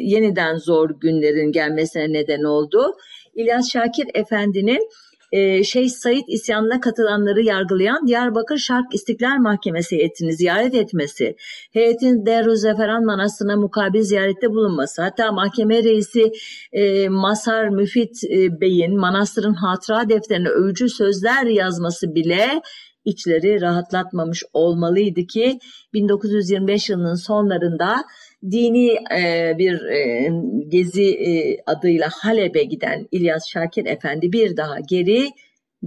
yeniden 0.09 0.57
zor 0.57 0.91
günlerin 1.01 1.53
gelmesine 1.53 2.13
neden 2.13 2.43
oldu. 2.43 2.97
İlyas 3.35 3.71
Şakir 3.73 4.07
Efendi'nin 4.15 4.89
e, 5.33 5.65
Şeyh 5.65 5.89
Said 5.89 6.25
isyanına 6.29 6.81
katılanları 6.81 7.43
yargılayan 7.43 8.07
Diyarbakır 8.07 8.59
Şark 8.59 8.95
İstiklal 8.95 9.39
Mahkemesi 9.39 9.97
heyetini 9.97 10.33
ziyaret 10.33 10.75
etmesi, 10.75 11.37
heyetin 11.73 12.27
Derüzeferan 12.27 13.05
Manastırı'na 13.05 13.57
mukabil 13.57 14.03
ziyarette 14.03 14.51
bulunması, 14.51 15.03
hatta 15.03 15.33
mahkeme 15.33 15.83
reisi 15.83 16.33
e, 16.73 17.09
Masar 17.09 17.69
Müfit 17.69 18.25
e, 18.25 18.61
Bey'in 18.61 18.99
manastırın 18.99 19.55
hatıra 19.55 20.09
defterine 20.09 20.49
övücü 20.49 20.89
sözler 20.89 21.47
yazması 21.47 22.15
bile 22.15 22.63
içleri 23.05 23.61
rahatlatmamış 23.61 24.45
olmalıydı 24.53 25.27
ki 25.27 25.59
1925 25.93 26.91
yılının 26.91 27.15
sonlarında 27.15 28.05
dini 28.51 28.91
e, 29.17 29.55
bir 29.59 29.83
e, 29.83 30.31
gezi 30.69 31.11
e, 31.15 31.57
adıyla 31.67 32.09
Halep'e 32.13 32.63
giden 32.63 33.09
İlyas 33.13 33.49
Şakir 33.49 33.87
Efendi 33.87 34.33
bir 34.33 34.57
daha 34.57 34.81
geri 34.81 35.29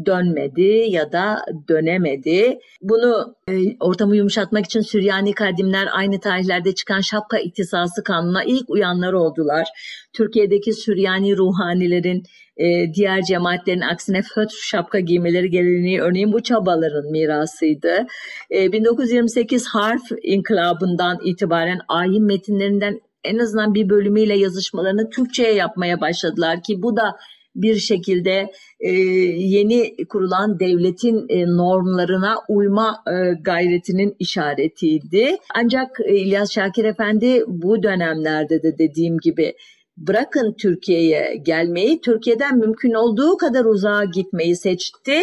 dönmedi 0.05 0.85
ya 0.89 1.11
da 1.11 1.45
dönemedi. 1.69 2.57
Bunu 2.81 3.35
e, 3.49 3.53
ortamı 3.79 4.15
yumuşatmak 4.15 4.65
için 4.65 4.81
Süryani 4.81 5.33
kadimler 5.33 5.87
aynı 5.91 6.19
tarihlerde 6.19 6.75
çıkan 6.75 7.01
şapka 7.01 7.37
iktisası 7.37 8.03
kanuna 8.03 8.43
ilk 8.43 8.69
uyanlar 8.69 9.13
oldular. 9.13 9.67
Türkiye'deki 10.13 10.73
Süryani 10.73 11.37
ruhanilerin 11.37 12.23
e, 12.57 12.93
diğer 12.93 13.21
cemaatlerin 13.21 13.81
aksine 13.81 14.21
fötr 14.21 14.55
şapka 14.61 14.99
giymeleri 14.99 15.49
geleneği 15.49 16.01
örneğin 16.01 16.33
bu 16.33 16.43
çabaların 16.43 17.11
mirasıydı. 17.11 18.05
E, 18.51 18.71
1928 18.71 19.67
harf 19.67 20.03
inkılabından 20.23 21.19
itibaren 21.23 21.79
ayin 21.87 22.25
metinlerinden 22.25 22.99
en 23.23 23.39
azından 23.39 23.73
bir 23.73 23.89
bölümüyle 23.89 24.37
yazışmalarını 24.37 25.09
Türkçe'ye 25.09 25.53
yapmaya 25.53 26.01
başladılar 26.01 26.63
ki 26.63 26.81
bu 26.81 26.97
da 26.97 27.15
bir 27.56 27.76
şekilde 27.76 28.51
e, 28.80 28.91
yeni 28.91 30.06
kurulan 30.10 30.60
devletin 30.60 31.26
e, 31.30 31.45
normlarına 31.45 32.36
uyma 32.49 33.03
e, 33.08 33.34
gayretinin 33.41 34.16
işaretiydi. 34.20 35.38
Ancak 35.56 35.99
e, 36.06 36.16
İlyas 36.16 36.51
Şakir 36.51 36.86
Efendi 36.86 37.43
bu 37.47 37.84
dönemlerde 37.84 38.64
de 38.64 38.78
dediğim 38.78 39.18
gibi 39.18 39.53
bırakın 39.97 40.56
Türkiye'ye 40.60 41.36
gelmeyi, 41.45 42.01
Türkiye'den 42.01 42.58
mümkün 42.58 42.93
olduğu 42.93 43.38
kadar 43.38 43.66
uzağa 43.66 44.03
gitmeyi 44.03 44.56
seçti. 44.56 45.20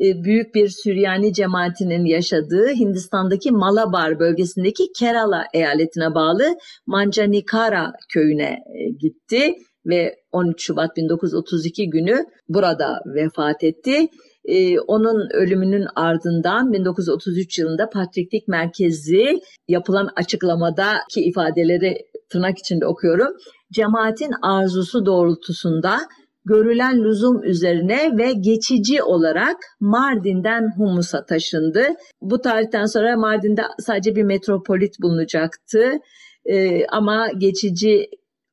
E, 0.00 0.24
büyük 0.24 0.54
bir 0.54 0.68
Süryani 0.68 1.32
cemaatinin 1.32 2.04
yaşadığı 2.04 2.68
Hindistan'daki 2.68 3.52
Malabar 3.52 4.18
bölgesindeki 4.18 4.92
Kerala 4.92 5.44
eyaletine 5.54 6.14
bağlı 6.14 6.56
Manjanikara 6.86 7.92
köyüne 8.12 8.58
e, 8.74 8.90
gitti 9.00 9.54
ve 9.86 10.16
13 10.32 10.64
Şubat 10.64 10.96
1932 10.96 11.90
günü 11.90 12.24
burada 12.48 13.00
vefat 13.06 13.64
etti. 13.64 14.08
Ee, 14.44 14.80
onun 14.80 15.30
ölümünün 15.30 15.86
ardından 15.96 16.72
1933 16.72 17.58
yılında 17.58 17.90
Patriklik 17.90 18.48
Merkezi 18.48 19.40
yapılan 19.68 20.08
açıklamadaki 20.16 21.20
ifadeleri 21.20 21.96
tırnak 22.28 22.58
içinde 22.58 22.86
okuyorum. 22.86 23.36
Cemaatin 23.72 24.30
arzusu 24.42 25.06
doğrultusunda 25.06 25.98
görülen 26.44 27.04
lüzum 27.04 27.44
üzerine 27.44 28.18
ve 28.18 28.32
geçici 28.32 29.02
olarak 29.02 29.56
Mardin'den 29.80 30.70
Humus'a 30.76 31.26
taşındı. 31.26 31.82
Bu 32.22 32.40
tarihten 32.40 32.86
sonra 32.86 33.16
Mardin'de 33.16 33.62
sadece 33.78 34.16
bir 34.16 34.22
metropolit 34.22 35.02
bulunacaktı. 35.02 35.92
Ee, 36.44 36.86
ama 36.86 37.28
geçici 37.38 38.06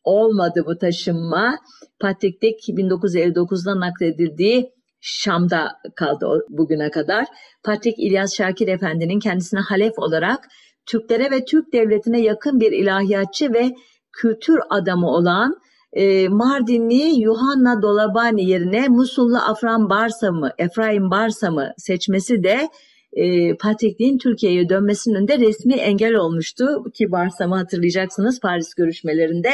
olmadı 0.04 0.64
bu 0.66 0.78
taşınma. 0.78 1.58
Patrik'te 2.00 2.48
1959'da 2.48 3.80
nakledildiği 3.80 4.72
Şam'da 5.02 5.72
kaldı 5.96 6.46
bugüne 6.50 6.92
kadar. 6.92 7.26
Patrik 7.64 8.00
İlyas 8.00 8.36
Şakir 8.36 8.68
Efendi'nin 8.68 9.20
kendisine 9.20 9.60
halef 9.60 10.00
olarak 10.00 10.48
Türklere 10.86 11.32
ve 11.32 11.46
Türk 11.46 11.74
devletine 11.74 12.22
yakın 12.22 12.60
bir 12.60 12.72
ilahiyatçı 12.72 13.54
ve 13.54 13.72
kültür 14.12 14.60
adamı 14.70 15.08
olan 15.08 15.56
e, 15.94 16.28
Mardinli 16.28 17.22
Yuhanna 17.22 17.82
Dolabani 17.82 18.50
yerine 18.50 18.88
Musullu 18.88 19.38
Afran 19.38 19.90
Barsam'ı, 19.90 20.52
Efraim 20.58 21.12
Barsam'ı 21.12 21.74
seçmesi 21.78 22.44
de 22.44 22.70
e, 23.14 23.58
Patrikliğin 23.58 24.18
Türkiye'ye 24.18 24.70
dönmesinin 24.70 25.16
önünde 25.16 25.40
resmi 25.40 25.74
engel 25.74 26.14
olmuştu. 26.14 26.84
Ki 26.94 27.12
Barsam'ı 27.12 27.56
hatırlayacaksınız 27.56 28.40
Paris 28.40 28.74
görüşmelerinde 28.74 29.50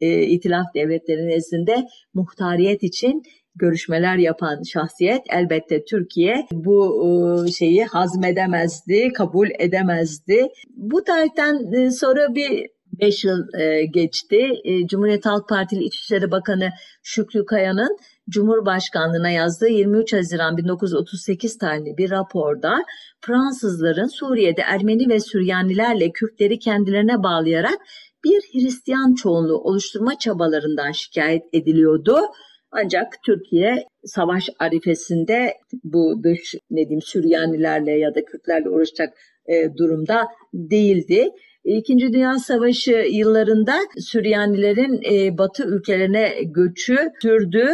e, 0.00 0.22
itilaf 0.22 0.66
devletleri 0.74 1.28
nezdinde 1.28 1.86
muhtariyet 2.14 2.82
için 2.82 3.22
görüşmeler 3.54 4.16
yapan 4.16 4.62
şahsiyet 4.62 5.22
elbette 5.30 5.84
Türkiye 5.84 6.46
bu 6.52 7.06
e, 7.48 7.50
şeyi 7.50 7.84
hazmedemezdi, 7.84 9.12
kabul 9.12 9.48
edemezdi. 9.58 10.48
Bu 10.76 11.04
tarihten 11.04 11.72
e, 11.72 11.90
sonra 11.90 12.34
bir 12.34 12.66
5 13.00 13.24
yıl 13.24 13.60
e, 13.60 13.86
geçti. 13.86 14.52
Cumhuriyet 14.86 15.26
Halk 15.26 15.48
Partili 15.48 15.84
İçişleri 15.84 16.30
Bakanı 16.30 16.70
Şükrü 17.02 17.46
Kaya'nın 17.46 17.98
Cumhurbaşkanlığına 18.28 19.30
yazdığı 19.30 19.68
23 19.68 20.12
Haziran 20.12 20.56
1938 20.56 21.58
tarihli 21.58 21.96
bir 21.98 22.10
raporda 22.10 22.84
Fransızların 23.20 24.06
Suriye'de 24.06 24.62
Ermeni 24.62 25.08
ve 25.08 25.20
Süryanilerle 25.20 26.10
Kürtleri 26.10 26.58
kendilerine 26.58 27.22
bağlayarak 27.22 27.78
bir 28.24 28.40
Hristiyan 28.52 29.14
çoğunluğu 29.14 29.58
oluşturma 29.58 30.18
çabalarından 30.18 30.92
şikayet 30.92 31.42
ediliyordu. 31.52 32.18
Ancak 32.70 33.22
Türkiye 33.26 33.84
savaş 34.04 34.50
arifesinde 34.58 35.54
bu 35.84 36.20
dış 36.24 36.54
ne 36.70 36.80
diyeyim 36.80 37.02
Süryanilerle 37.02 37.92
ya 37.92 38.14
da 38.14 38.24
Kürtlerle 38.24 38.68
uğraşacak 38.68 39.14
e, 39.46 39.76
durumda 39.76 40.26
değildi. 40.54 41.30
İkinci 41.64 42.12
Dünya 42.12 42.38
Savaşı 42.38 43.06
yıllarında 43.10 43.78
Süryanilerin 43.98 45.00
e, 45.12 45.38
Batı 45.38 45.64
ülkelerine 45.64 46.32
göçü 46.42 46.96
sürdü. 47.22 47.66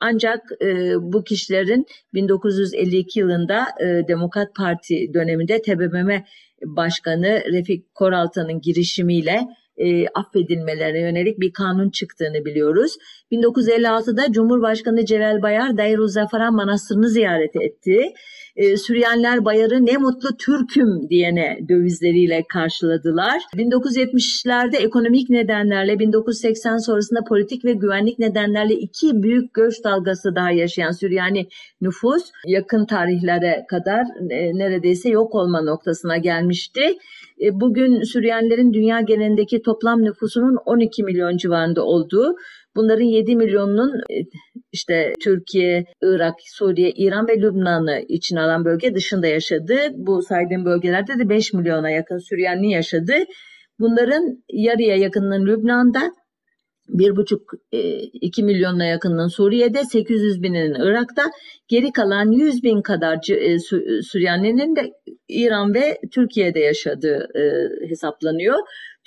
Ancak 0.00 0.40
e, 0.62 0.94
bu 1.00 1.24
kişilerin 1.24 1.86
1952 2.14 3.20
yılında 3.20 3.66
e, 3.80 4.08
Demokrat 4.08 4.54
Parti 4.54 5.14
döneminde 5.14 5.62
TBMM 5.62 6.24
Başkanı 6.66 7.42
Refik 7.52 7.94
Koraltan'ın 7.94 8.60
girişimiyle 8.60 9.40
e, 9.78 10.08
affedilmelerine 10.08 11.00
yönelik 11.00 11.40
bir 11.40 11.52
kanun 11.52 11.90
çıktığını 11.90 12.44
biliyoruz. 12.44 12.96
1956'da 13.32 14.32
Cumhurbaşkanı 14.32 15.04
Celal 15.04 15.42
Bayar 15.42 15.78
Dairuz-Zafaran 15.78 16.54
Manastırı'nı 16.54 17.08
ziyaret 17.08 17.56
etti. 17.56 18.12
E, 18.56 18.76
Süryaniler 18.76 19.44
Bayar'ı 19.44 19.86
ne 19.86 19.96
mutlu 19.96 20.36
Türk'üm 20.36 21.08
diyene 21.10 21.58
dövizleriyle 21.68 22.44
karşıladılar. 22.48 23.42
1970'lerde 23.54 24.76
ekonomik 24.76 25.30
nedenlerle 25.30 25.98
1980 25.98 26.78
sonrasında 26.78 27.20
politik 27.28 27.64
ve 27.64 27.72
güvenlik 27.72 28.18
nedenlerle 28.18 28.74
iki 28.74 29.22
büyük 29.22 29.54
göç 29.54 29.84
dalgası 29.84 30.34
daha 30.34 30.50
yaşayan 30.50 30.90
Süryani 30.90 31.48
nüfus 31.80 32.22
yakın 32.46 32.86
tarihlere 32.86 33.64
kadar 33.70 34.04
e, 34.30 34.58
neredeyse 34.58 35.08
yok 35.08 35.34
olma 35.34 35.62
noktasına 35.62 36.16
gelmişti. 36.16 36.80
E, 37.40 37.60
bugün 37.60 38.02
Süryanilerin 38.02 38.72
dünya 38.72 39.00
genelindeki 39.00 39.62
toplam 39.62 40.02
nüfusunun 40.04 40.56
12 40.66 41.02
milyon 41.02 41.36
civarında 41.36 41.84
olduğu, 41.84 42.36
bunların 42.78 43.04
7 43.04 43.36
milyonunun 43.36 44.00
e, 44.10 44.16
işte 44.72 45.12
Türkiye, 45.20 45.84
Irak, 46.02 46.34
Suriye, 46.46 46.90
İran 46.90 47.28
ve 47.28 47.40
Lübnan'ı 47.40 48.04
içine 48.08 48.40
alan 48.40 48.64
bölge 48.64 48.94
dışında 48.94 49.26
yaşadı. 49.26 49.74
Bu 49.94 50.22
saydığım 50.22 50.64
bölgelerde 50.64 51.18
de 51.18 51.28
5 51.28 51.52
milyona 51.52 51.90
yakın 51.90 52.18
Süryani 52.18 52.72
yaşadı. 52.72 53.12
Bunların 53.78 54.44
yarıya 54.52 54.96
yakınının 54.96 55.46
Lübnan'da, 55.46 56.12
bir 56.88 57.16
buçuk 57.16 57.52
e, 57.72 57.98
iki 58.00 58.42
milyonuna 58.42 58.84
yakınının 58.84 59.28
Suriye'de, 59.28 59.84
800 59.84 60.42
bininin 60.42 60.74
Irak'ta, 60.74 61.24
geri 61.68 61.92
kalan 61.92 62.30
100 62.30 62.62
bin 62.62 62.82
kadar 62.82 63.30
e, 63.30 63.58
Süryani'nin 64.02 64.76
de 64.76 64.92
İran 65.28 65.74
ve 65.74 65.98
Türkiye'de 66.14 66.60
yaşadığı 66.60 67.28
hesaplanıyor. 67.88 68.58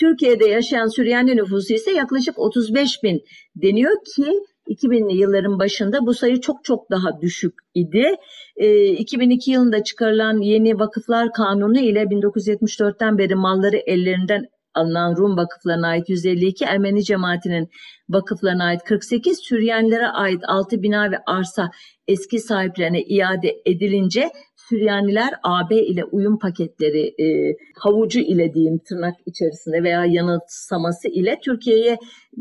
Türkiye'de 0.02 0.46
yaşayan 0.46 0.88
Süryani 0.88 1.36
nüfusu 1.38 1.74
ise 1.74 1.92
yaklaşık 1.92 2.40
35 2.40 3.04
bin 3.04 3.22
deniyor 3.56 3.96
ki 4.16 4.26
2000'li 4.68 5.18
yılların 5.18 5.60
başında 5.60 6.06
bu 6.06 6.14
sayı 6.14 6.42
çok 6.42 6.64
çok 6.64 6.92
daha 6.92 7.22
düşük 7.22 7.54
idi. 7.74 8.16
E, 8.56 8.86
2002 8.86 9.52
yılında 9.52 9.84
çıkarılan 9.84 10.42
yeni 10.42 10.80
vakıflar 10.80 11.34
kanunu 11.34 11.80
ile 11.80 12.04
1974'ten 12.04 13.18
beri 13.18 13.36
malları 13.36 13.78
ellerinden 13.78 14.46
alınan 14.74 15.16
Rum 15.16 15.38
vakıflarına 15.38 15.88
ait 15.88 16.10
152, 16.10 16.66
Ermeni 16.66 17.04
cemaatinin 17.04 17.70
vakıflarına 18.10 18.64
ait 18.64 18.84
48, 18.84 19.40
Süryanilere 19.40 20.08
ait 20.08 20.42
6 20.48 20.82
bina 20.82 21.12
ve 21.12 21.18
arsa 21.28 21.72
eski 22.08 22.40
sahiplerine 22.40 23.02
iade 23.02 23.62
edilince 23.66 24.30
Süryaniler 24.72 25.34
AB 25.44 25.76
ile 25.76 26.04
uyum 26.06 26.40
paketleri 26.40 27.08
e, 27.08 27.56
havucu 27.80 28.20
ile 28.20 28.54
diyeyim 28.54 28.80
tırnak 28.90 29.16
içerisinde 29.26 29.84
veya 29.84 30.06
yanılsaması 30.06 31.08
ile 31.08 31.40
Türkiye'ye 31.46 31.98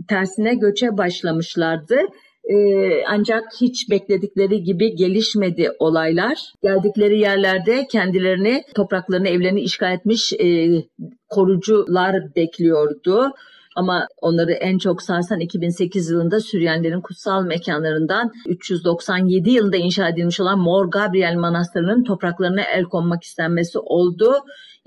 tersine 0.08 0.54
göçe 0.54 0.96
başlamışlardı. 0.98 1.96
Ee, 2.44 3.04
ancak 3.06 3.44
hiç 3.60 3.90
bekledikleri 3.90 4.62
gibi 4.62 4.94
gelişmedi 4.96 5.70
olaylar. 5.78 6.38
Geldikleri 6.62 7.20
yerlerde 7.20 7.86
kendilerini, 7.92 8.62
topraklarını, 8.74 9.28
evlerini 9.28 9.60
işgal 9.60 9.94
etmiş 9.94 10.32
e, 10.32 10.68
korucular 11.28 12.16
bekliyordu. 12.36 13.32
Ama 13.76 14.08
onları 14.22 14.52
en 14.52 14.78
çok 14.78 15.02
sarsan 15.02 15.40
2008 15.40 16.10
yılında 16.10 16.40
Süryanilerin 16.40 17.00
kutsal 17.00 17.44
mekanlarından 17.44 18.32
397 18.46 19.50
yılında 19.50 19.76
inşa 19.76 20.08
edilmiş 20.08 20.40
olan 20.40 20.58
Mor 20.58 20.90
Gabriel 20.90 21.34
Manastırı'nın 21.36 22.04
topraklarına 22.04 22.62
el 22.62 22.84
konmak 22.84 23.24
istenmesi 23.24 23.78
oldu. 23.78 24.34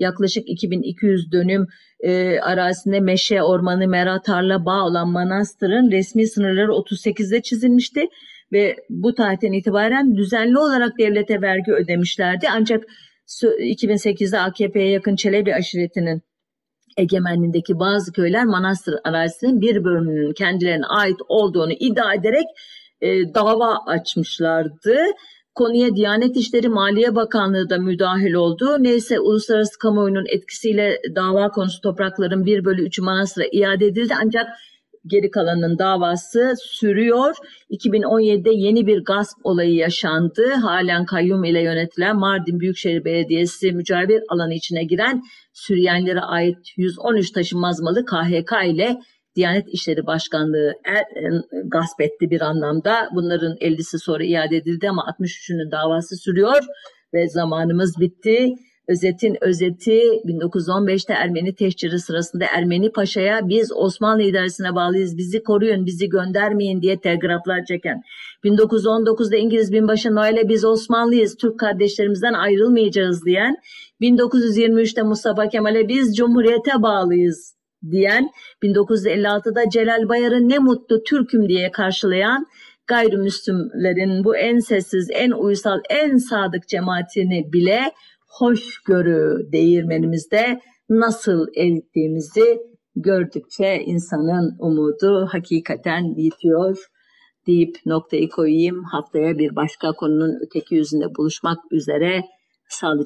Yaklaşık 0.00 0.48
2200 0.48 1.32
dönüm 1.32 1.66
e, 2.00 2.40
arazisinde 2.40 3.00
meşe, 3.00 3.42
ormanı, 3.42 3.88
mera, 3.88 4.22
tarla, 4.22 4.64
bağ 4.64 4.84
olan 4.84 5.08
manastırın 5.08 5.90
resmi 5.90 6.26
sınırları 6.26 6.72
38'de 6.72 7.42
çizilmişti 7.42 8.08
ve 8.52 8.76
bu 8.90 9.14
tarihten 9.14 9.52
itibaren 9.52 10.16
düzenli 10.16 10.58
olarak 10.58 10.98
devlete 10.98 11.42
vergi 11.42 11.72
ödemişlerdi. 11.72 12.46
Ancak 12.52 12.84
2008'de 13.28 14.40
AKP'ye 14.40 14.90
yakın 14.90 15.16
Çelebi 15.16 15.54
aşiretinin 15.54 16.22
egemenliğindeki 16.96 17.78
bazı 17.78 18.12
köyler 18.12 18.44
manastır 18.44 18.94
arazisinin 19.04 19.60
bir 19.60 19.84
bölümünün 19.84 20.32
kendilerine 20.32 20.86
ait 20.86 21.16
olduğunu 21.28 21.72
iddia 21.72 22.14
ederek 22.14 22.46
e, 23.00 23.34
dava 23.34 23.78
açmışlardı. 23.86 24.96
Konuya 25.54 25.96
Diyanet 25.96 26.36
İşleri 26.36 26.68
Maliye 26.68 27.14
Bakanlığı 27.14 27.70
da 27.70 27.78
müdahil 27.78 28.32
oldu. 28.34 28.76
Neyse 28.80 29.20
uluslararası 29.20 29.78
kamuoyunun 29.78 30.26
etkisiyle 30.28 31.00
dava 31.16 31.48
konusu 31.48 31.80
toprakların 31.80 32.44
1 32.46 32.64
bölü 32.64 32.86
3'ü 32.86 33.02
manastıra 33.02 33.44
iade 33.52 33.86
edildi. 33.86 34.14
Ancak 34.24 34.46
geri 35.06 35.30
kalanın 35.30 35.78
davası 35.78 36.54
sürüyor. 36.58 37.34
2017'de 37.70 38.50
yeni 38.50 38.86
bir 38.86 39.04
gasp 39.04 39.38
olayı 39.44 39.74
yaşandı. 39.74 40.52
Halen 40.62 41.04
kayyum 41.04 41.44
ile 41.44 41.62
yönetilen 41.62 42.16
Mardin 42.16 42.60
Büyükşehir 42.60 43.04
Belediyesi 43.04 43.72
mücavir 43.72 44.22
alanı 44.28 44.54
içine 44.54 44.84
giren 44.84 45.22
Süryanilere 45.54 46.20
ait 46.20 46.58
113 46.76 47.30
taşınmaz 47.30 47.80
malı 47.80 48.04
KHK 48.04 48.52
ile 48.66 48.96
Diyanet 49.36 49.64
İşleri 49.68 50.06
Başkanlığı 50.06 50.72
er, 50.84 51.00
e, 51.00 51.42
gasp 51.64 52.00
etti 52.00 52.30
bir 52.30 52.40
anlamda. 52.40 53.08
Bunların 53.14 53.56
50'si 53.56 53.98
sonra 53.98 54.24
iade 54.24 54.56
edildi 54.56 54.90
ama 54.90 55.02
63'ünün 55.02 55.70
davası 55.70 56.16
sürüyor 56.16 56.64
ve 57.14 57.28
zamanımız 57.28 58.00
bitti. 58.00 58.48
Özetin 58.88 59.36
özeti 59.40 60.00
1915'te 60.24 61.12
Ermeni 61.12 61.54
tehciri 61.54 61.98
sırasında 61.98 62.44
Ermeni 62.56 62.92
Paşa'ya 62.92 63.48
biz 63.48 63.72
Osmanlı 63.76 64.22
idaresine 64.22 64.74
bağlıyız 64.74 65.16
bizi 65.16 65.42
koruyun 65.42 65.86
bizi 65.86 66.08
göndermeyin 66.08 66.82
diye 66.82 67.00
telgraflar 67.00 67.64
çeken. 67.64 68.02
1919'da 68.44 69.36
İngiliz 69.36 69.72
binbaşı 69.72 70.14
Noel'e 70.14 70.48
biz 70.48 70.64
Osmanlıyız 70.64 71.36
Türk 71.36 71.60
kardeşlerimizden 71.60 72.32
ayrılmayacağız 72.32 73.24
diyen 73.24 73.56
1923'te 74.00 75.02
Mustafa 75.02 75.48
Kemal'e 75.48 75.88
biz 75.88 76.16
Cumhuriyete 76.16 76.82
bağlıyız 76.82 77.54
diyen 77.90 78.30
1956'da 78.62 79.70
Celal 79.70 80.08
Bayar'ı 80.08 80.48
ne 80.48 80.58
mutlu 80.58 81.02
Türk'üm 81.02 81.48
diye 81.48 81.70
karşılayan 81.70 82.46
gayrimüslimlerin 82.86 84.24
bu 84.24 84.36
en 84.36 84.58
sessiz, 84.58 85.08
en 85.12 85.30
uysal, 85.30 85.80
en 85.90 86.16
sadık 86.16 86.68
cemaatini 86.68 87.52
bile 87.52 87.92
hoşgörü 88.38 89.52
değirmenimizde 89.52 90.60
nasıl 90.90 91.46
erittiğimizi 91.56 92.58
gördükçe 92.96 93.82
insanın 93.86 94.56
umudu 94.58 95.26
hakikaten 95.32 96.02
yitiyor 96.16 96.78
deyip 97.46 97.76
noktayı 97.86 98.28
koyayım. 98.28 98.84
Haftaya 98.84 99.38
bir 99.38 99.56
başka 99.56 99.92
konunun 99.92 100.38
öteki 100.46 100.74
yüzünde 100.74 101.14
buluşmak 101.14 101.58
üzere 101.70 102.22
sağlıcakla. 102.68 103.02